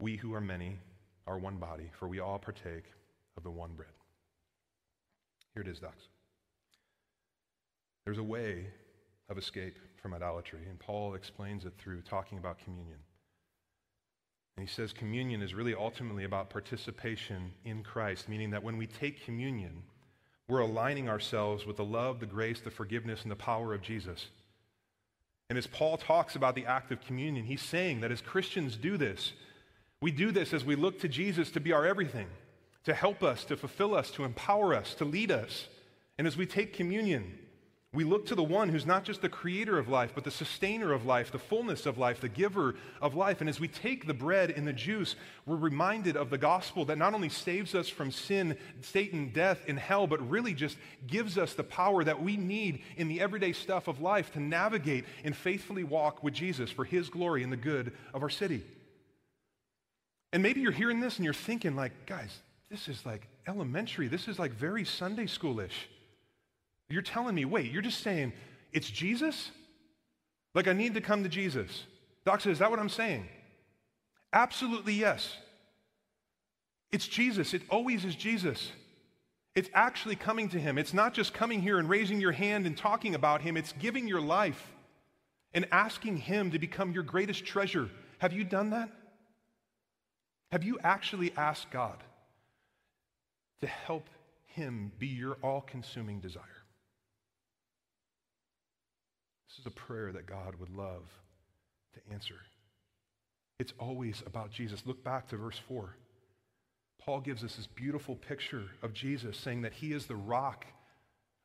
we 0.00 0.16
who 0.16 0.32
are 0.32 0.40
many 0.40 0.78
are 1.26 1.38
one 1.38 1.56
body, 1.56 1.90
for 1.98 2.08
we 2.08 2.20
all 2.20 2.38
partake 2.38 2.86
of 3.36 3.42
the 3.42 3.50
one 3.50 3.72
bread. 3.76 3.92
Here 5.52 5.62
it 5.62 5.68
is, 5.68 5.78
Doxa. 5.78 6.11
There's 8.04 8.18
a 8.18 8.22
way 8.22 8.66
of 9.28 9.38
escape 9.38 9.78
from 10.00 10.14
idolatry, 10.14 10.60
and 10.68 10.78
Paul 10.78 11.14
explains 11.14 11.64
it 11.64 11.74
through 11.78 12.02
talking 12.02 12.38
about 12.38 12.58
communion. 12.58 12.98
And 14.56 14.68
he 14.68 14.72
says 14.72 14.92
communion 14.92 15.42
is 15.42 15.54
really 15.54 15.74
ultimately 15.74 16.24
about 16.24 16.50
participation 16.50 17.52
in 17.64 17.82
Christ, 17.82 18.28
meaning 18.28 18.50
that 18.50 18.62
when 18.62 18.76
we 18.76 18.86
take 18.86 19.24
communion, 19.24 19.82
we're 20.48 20.60
aligning 20.60 21.08
ourselves 21.08 21.64
with 21.64 21.76
the 21.76 21.84
love, 21.84 22.20
the 22.20 22.26
grace, 22.26 22.60
the 22.60 22.70
forgiveness, 22.70 23.22
and 23.22 23.30
the 23.30 23.36
power 23.36 23.72
of 23.72 23.82
Jesus. 23.82 24.26
And 25.48 25.56
as 25.56 25.66
Paul 25.66 25.96
talks 25.96 26.36
about 26.36 26.54
the 26.54 26.66
act 26.66 26.92
of 26.92 27.00
communion, 27.00 27.44
he's 27.44 27.62
saying 27.62 28.00
that 28.00 28.12
as 28.12 28.20
Christians 28.20 28.76
do 28.76 28.96
this, 28.96 29.32
we 30.00 30.10
do 30.10 30.32
this 30.32 30.52
as 30.52 30.64
we 30.64 30.74
look 30.74 31.00
to 31.00 31.08
Jesus 31.08 31.50
to 31.52 31.60
be 31.60 31.72
our 31.72 31.86
everything, 31.86 32.26
to 32.84 32.92
help 32.92 33.22
us, 33.22 33.44
to 33.44 33.56
fulfill 33.56 33.94
us, 33.94 34.10
to 34.12 34.24
empower 34.24 34.74
us, 34.74 34.94
to 34.94 35.04
lead 35.04 35.30
us. 35.30 35.68
And 36.18 36.26
as 36.26 36.36
we 36.36 36.44
take 36.44 36.74
communion, 36.74 37.38
we 37.94 38.04
look 38.04 38.24
to 38.26 38.34
the 38.34 38.42
one 38.42 38.70
who's 38.70 38.86
not 38.86 39.04
just 39.04 39.20
the 39.20 39.28
creator 39.28 39.78
of 39.78 39.86
life, 39.86 40.12
but 40.14 40.24
the 40.24 40.30
sustainer 40.30 40.92
of 40.92 41.04
life, 41.04 41.30
the 41.30 41.38
fullness 41.38 41.84
of 41.84 41.98
life, 41.98 42.22
the 42.22 42.28
giver 42.28 42.74
of 43.02 43.14
life. 43.14 43.42
And 43.42 43.50
as 43.50 43.60
we 43.60 43.68
take 43.68 44.06
the 44.06 44.14
bread 44.14 44.50
and 44.50 44.66
the 44.66 44.72
juice, 44.72 45.14
we're 45.44 45.56
reminded 45.56 46.16
of 46.16 46.30
the 46.30 46.38
gospel 46.38 46.86
that 46.86 46.96
not 46.96 47.12
only 47.12 47.28
saves 47.28 47.74
us 47.74 47.90
from 47.90 48.10
sin, 48.10 48.56
Satan, 48.80 49.30
death, 49.34 49.60
and 49.68 49.78
hell, 49.78 50.06
but 50.06 50.26
really 50.30 50.54
just 50.54 50.78
gives 51.06 51.36
us 51.36 51.52
the 51.52 51.64
power 51.64 52.02
that 52.02 52.22
we 52.22 52.38
need 52.38 52.82
in 52.96 53.08
the 53.08 53.20
everyday 53.20 53.52
stuff 53.52 53.88
of 53.88 54.00
life 54.00 54.32
to 54.32 54.40
navigate 54.40 55.04
and 55.22 55.36
faithfully 55.36 55.84
walk 55.84 56.22
with 56.22 56.32
Jesus 56.32 56.70
for 56.70 56.86
his 56.86 57.10
glory 57.10 57.42
and 57.42 57.52
the 57.52 57.58
good 57.58 57.92
of 58.14 58.22
our 58.22 58.30
city. 58.30 58.62
And 60.32 60.42
maybe 60.42 60.62
you're 60.62 60.72
hearing 60.72 61.00
this 61.00 61.16
and 61.16 61.26
you're 61.26 61.34
thinking, 61.34 61.76
like, 61.76 62.06
guys, 62.06 62.40
this 62.70 62.88
is 62.88 63.04
like 63.04 63.28
elementary. 63.46 64.08
This 64.08 64.28
is 64.28 64.38
like 64.38 64.52
very 64.52 64.86
Sunday 64.86 65.26
schoolish. 65.26 65.88
You're 66.92 67.02
telling 67.02 67.34
me, 67.34 67.44
wait, 67.44 67.72
you're 67.72 67.82
just 67.82 68.00
saying 68.00 68.32
it's 68.72 68.90
Jesus? 68.90 69.50
Like 70.54 70.68
I 70.68 70.74
need 70.74 70.94
to 70.94 71.00
come 71.00 71.22
to 71.22 71.28
Jesus. 71.28 71.86
Doxa, 72.26 72.48
is 72.48 72.58
that 72.58 72.70
what 72.70 72.78
I'm 72.78 72.90
saying? 72.90 73.26
Absolutely 74.32 74.92
yes. 74.92 75.36
It's 76.90 77.08
Jesus. 77.08 77.54
It 77.54 77.62
always 77.70 78.04
is 78.04 78.14
Jesus. 78.14 78.70
It's 79.54 79.70
actually 79.72 80.16
coming 80.16 80.50
to 80.50 80.60
Him. 80.60 80.76
It's 80.76 80.92
not 80.92 81.14
just 81.14 81.32
coming 81.32 81.62
here 81.62 81.78
and 81.78 81.88
raising 81.88 82.20
your 82.20 82.32
hand 82.32 82.66
and 82.66 82.76
talking 82.76 83.14
about 83.14 83.40
Him, 83.40 83.56
it's 83.56 83.72
giving 83.72 84.06
your 84.06 84.20
life 84.20 84.72
and 85.54 85.66
asking 85.72 86.18
Him 86.18 86.50
to 86.50 86.58
become 86.58 86.92
your 86.92 87.02
greatest 87.02 87.44
treasure. 87.44 87.88
Have 88.18 88.32
you 88.32 88.44
done 88.44 88.70
that? 88.70 88.90
Have 90.50 90.62
you 90.62 90.78
actually 90.82 91.32
asked 91.36 91.70
God 91.70 91.96
to 93.60 93.66
help 93.66 94.08
Him 94.46 94.92
be 94.98 95.06
your 95.06 95.36
all 95.42 95.62
consuming 95.62 96.20
desire? 96.20 96.61
This 99.52 99.66
is 99.66 99.66
a 99.66 99.70
prayer 99.70 100.12
that 100.12 100.24
God 100.24 100.54
would 100.60 100.74
love 100.74 101.02
to 101.92 102.14
answer. 102.14 102.36
It's 103.58 103.74
always 103.78 104.22
about 104.24 104.50
Jesus. 104.50 104.82
Look 104.86 105.04
back 105.04 105.28
to 105.28 105.36
verse 105.36 105.60
4. 105.68 105.94
Paul 106.98 107.20
gives 107.20 107.44
us 107.44 107.56
this 107.56 107.66
beautiful 107.66 108.16
picture 108.16 108.64
of 108.82 108.94
Jesus 108.94 109.36
saying 109.36 109.62
that 109.62 109.74
he 109.74 109.92
is 109.92 110.06
the 110.06 110.16
rock 110.16 110.64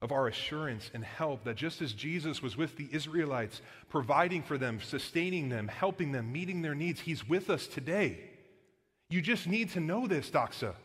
of 0.01 0.13
our 0.13 0.27
assurance 0.27 0.89
and 0.93 1.03
help, 1.03 1.43
that 1.43 1.57
just 1.57 1.81
as 1.81 1.91
Jesus 1.91 2.41
was 2.41 2.55
with 2.55 2.77
the 2.77 2.87
Israelites, 2.93 3.61
providing 3.89 4.41
for 4.41 4.57
them, 4.57 4.79
sustaining 4.79 5.49
them, 5.49 5.67
helping 5.67 6.13
them, 6.13 6.31
meeting 6.31 6.61
their 6.61 6.75
needs, 6.75 7.01
he's 7.01 7.27
with 7.27 7.49
us 7.49 7.67
today. 7.67 8.19
You 9.09 9.21
just 9.21 9.47
need 9.47 9.71
to 9.71 9.81
know 9.81 10.07
this, 10.07 10.29
Doxa. 10.29 10.75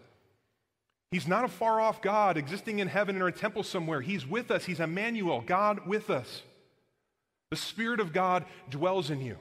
He's 1.12 1.28
not 1.28 1.44
a 1.44 1.48
far 1.48 1.80
off 1.80 2.02
God 2.02 2.36
existing 2.36 2.80
in 2.80 2.88
heaven 2.88 3.14
in 3.14 3.22
a 3.22 3.30
temple 3.30 3.62
somewhere. 3.62 4.00
He's 4.00 4.26
with 4.26 4.50
us. 4.50 4.64
He's 4.64 4.80
Emmanuel, 4.80 5.40
God 5.46 5.86
with 5.86 6.10
us. 6.10 6.42
The 7.52 7.56
Spirit 7.56 8.00
of 8.00 8.14
God 8.14 8.46
dwells 8.70 9.10
in 9.10 9.20
you 9.20 9.36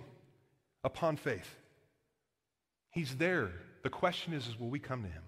upon 0.83 1.15
faith. 1.15 1.55
He's 2.89 3.15
there. 3.15 3.51
The 3.83 3.89
question 3.89 4.33
is, 4.33 4.49
is 4.49 4.59
will 4.59 4.67
we 4.67 4.79
come 4.79 5.03
to 5.03 5.07
him? 5.07 5.23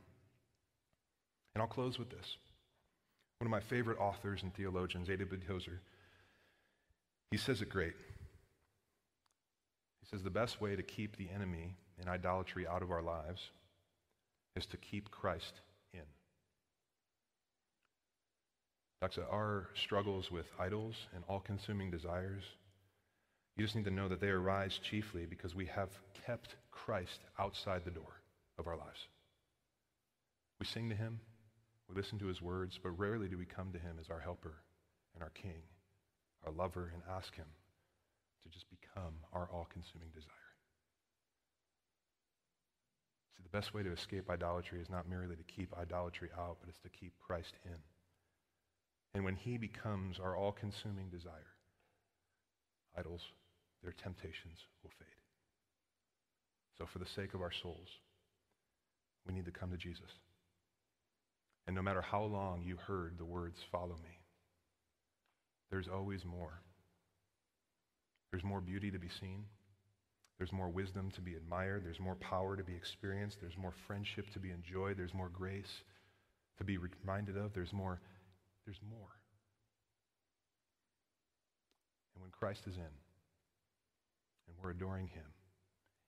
And 1.55 1.61
I'll 1.61 1.67
close 1.69 1.97
with 1.97 2.09
this. 2.09 2.35
One 3.39 3.45
of 3.45 3.51
my 3.51 3.61
favorite 3.61 3.99
authors 4.01 4.43
and 4.43 4.53
theologians, 4.53 5.07
A.W. 5.07 5.39
Tozer, 5.47 5.79
he 7.31 7.37
says 7.37 7.61
it 7.61 7.69
great. 7.69 7.93
He 10.01 10.07
says 10.11 10.21
the 10.21 10.29
best 10.29 10.59
way 10.59 10.75
to 10.75 10.83
keep 10.83 11.15
the 11.15 11.29
enemy 11.33 11.77
and 12.01 12.09
idolatry 12.09 12.67
out 12.67 12.81
of 12.81 12.91
our 12.91 13.01
lives 13.01 13.43
is 14.57 14.65
to 14.65 14.75
keep 14.75 15.09
Christ 15.09 15.53
in. 15.93 16.01
Doxa, 19.01 19.23
our 19.31 19.69
struggles 19.73 20.31
with 20.31 20.47
idols 20.59 20.95
and 21.15 21.23
all 21.29 21.39
consuming 21.39 21.89
desires, 21.89 22.43
you 23.55 23.63
just 23.63 23.75
need 23.75 23.85
to 23.85 23.91
know 23.91 24.07
that 24.07 24.19
they 24.19 24.29
arise 24.29 24.79
chiefly 24.81 25.25
because 25.25 25.53
we 25.53 25.67
have 25.67 25.89
kept 26.25 26.55
Christ 26.71 27.19
outside 27.37 27.83
the 27.85 27.91
door 27.91 28.21
of 28.57 28.67
our 28.67 28.77
lives. 28.77 29.07
We 30.59 30.65
sing 30.65 30.89
to 30.89 30.95
him, 30.95 31.19
we 31.89 31.95
listen 31.95 32.17
to 32.19 32.27
his 32.27 32.41
words, 32.41 32.79
but 32.81 32.97
rarely 32.97 33.27
do 33.27 33.37
we 33.37 33.45
come 33.45 33.71
to 33.73 33.79
him 33.79 33.97
as 33.99 34.09
our 34.09 34.19
helper 34.19 34.55
and 35.13 35.23
our 35.23 35.29
king, 35.31 35.61
our 36.45 36.51
lover, 36.51 36.91
and 36.93 37.03
ask 37.15 37.35
him 37.35 37.45
to 38.43 38.49
just 38.49 38.65
become 38.69 39.13
our 39.33 39.47
all 39.51 39.67
consuming 39.71 40.09
desire. 40.13 40.31
See, 43.37 43.43
the 43.43 43.55
best 43.55 43.73
way 43.73 43.83
to 43.83 43.91
escape 43.91 44.29
idolatry 44.29 44.81
is 44.81 44.89
not 44.89 45.07
merely 45.07 45.35
to 45.35 45.43
keep 45.43 45.73
idolatry 45.77 46.29
out, 46.37 46.57
but 46.59 46.69
it's 46.69 46.79
to 46.79 46.89
keep 46.89 47.13
Christ 47.19 47.53
in. 47.65 47.77
And 49.13 49.23
when 49.23 49.35
he 49.35 49.57
becomes 49.57 50.19
our 50.19 50.35
all 50.35 50.51
consuming 50.51 51.09
desire, 51.09 51.53
idols, 52.97 53.21
their 53.83 53.93
temptations 53.93 54.57
will 54.81 54.91
fade. 54.97 55.07
So, 56.77 56.85
for 56.91 56.99
the 56.99 57.09
sake 57.15 57.33
of 57.33 57.41
our 57.41 57.51
souls, 57.51 57.89
we 59.27 59.33
need 59.33 59.45
to 59.45 59.51
come 59.51 59.71
to 59.71 59.77
Jesus. 59.77 60.09
And 61.67 61.75
no 61.75 61.81
matter 61.81 62.01
how 62.01 62.23
long 62.23 62.63
you 62.63 62.77
heard 62.77 63.17
the 63.17 63.25
words, 63.25 63.57
follow 63.71 63.95
me, 64.03 64.19
there's 65.71 65.87
always 65.87 66.25
more. 66.25 66.61
There's 68.31 68.43
more 68.43 68.61
beauty 68.61 68.91
to 68.91 68.99
be 68.99 69.09
seen. 69.19 69.45
There's 70.37 70.51
more 70.51 70.69
wisdom 70.69 71.11
to 71.11 71.21
be 71.21 71.35
admired. 71.35 71.85
There's 71.85 71.99
more 71.99 72.15
power 72.15 72.57
to 72.57 72.63
be 72.63 72.75
experienced. 72.75 73.37
There's 73.39 73.57
more 73.57 73.73
friendship 73.87 74.25
to 74.33 74.39
be 74.39 74.49
enjoyed. 74.49 74.97
There's 74.97 75.13
more 75.13 75.29
grace 75.29 75.83
to 76.57 76.63
be 76.63 76.77
reminded 76.77 77.37
of. 77.37 77.53
There's 77.53 77.71
more. 77.71 78.01
There's 78.65 78.79
more. 78.89 79.09
And 82.15 82.21
when 82.23 82.31
Christ 82.31 82.61
is 82.67 82.75
in, 82.75 82.93
and 84.47 84.55
we're 84.61 84.71
adoring 84.71 85.07
him, 85.07 85.25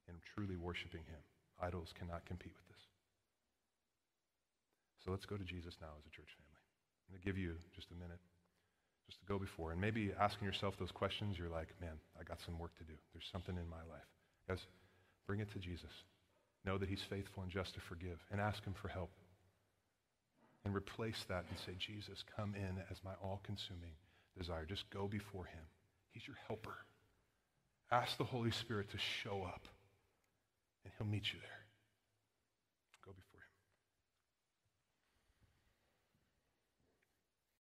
and 0.08 0.16
truly 0.34 0.56
worshiping 0.56 1.02
him, 1.06 1.20
idols 1.60 1.94
cannot 1.98 2.24
compete 2.26 2.52
with 2.54 2.68
this. 2.68 2.84
So 5.04 5.10
let's 5.10 5.26
go 5.26 5.36
to 5.36 5.44
Jesus 5.44 5.76
now 5.80 5.94
as 5.98 6.06
a 6.06 6.14
church 6.14 6.30
family. 6.34 6.60
I'm 7.06 7.14
going 7.14 7.22
to 7.22 7.26
give 7.26 7.38
you 7.38 7.54
just 7.74 7.90
a 7.90 7.94
minute 7.94 8.18
just 9.06 9.20
to 9.20 9.26
go 9.26 9.38
before. 9.38 9.70
And 9.70 9.80
maybe 9.80 10.10
asking 10.18 10.46
yourself 10.46 10.74
those 10.78 10.90
questions, 10.90 11.38
you're 11.38 11.48
like, 11.48 11.68
man, 11.80 11.94
I 12.18 12.24
got 12.24 12.40
some 12.44 12.58
work 12.58 12.74
to 12.78 12.84
do. 12.84 12.98
There's 13.14 13.30
something 13.30 13.54
in 13.54 13.70
my 13.70 13.82
life. 13.86 14.10
Guys, 14.48 14.66
bring 15.26 15.38
it 15.38 15.52
to 15.52 15.60
Jesus. 15.60 15.94
Know 16.64 16.78
that 16.78 16.88
he's 16.88 17.06
faithful 17.08 17.44
and 17.44 17.52
just 17.52 17.74
to 17.74 17.80
forgive 17.80 18.18
and 18.32 18.40
ask 18.40 18.64
him 18.64 18.74
for 18.74 18.88
help. 18.88 19.10
And 20.64 20.74
replace 20.74 21.22
that 21.28 21.44
and 21.48 21.58
say, 21.64 21.78
Jesus, 21.78 22.24
come 22.34 22.54
in 22.56 22.82
as 22.90 22.98
my 23.04 23.14
all-consuming 23.22 23.94
desire. 24.36 24.66
Just 24.66 24.90
go 24.90 25.06
before 25.06 25.44
him. 25.44 25.62
He's 26.10 26.26
your 26.26 26.38
helper. 26.48 26.74
Ask 27.90 28.18
the 28.18 28.24
Holy 28.24 28.50
Spirit 28.50 28.90
to 28.90 28.98
show 28.98 29.44
up, 29.44 29.68
and 30.84 30.92
he'll 30.98 31.06
meet 31.06 31.32
you 31.32 31.38
there. 31.40 31.55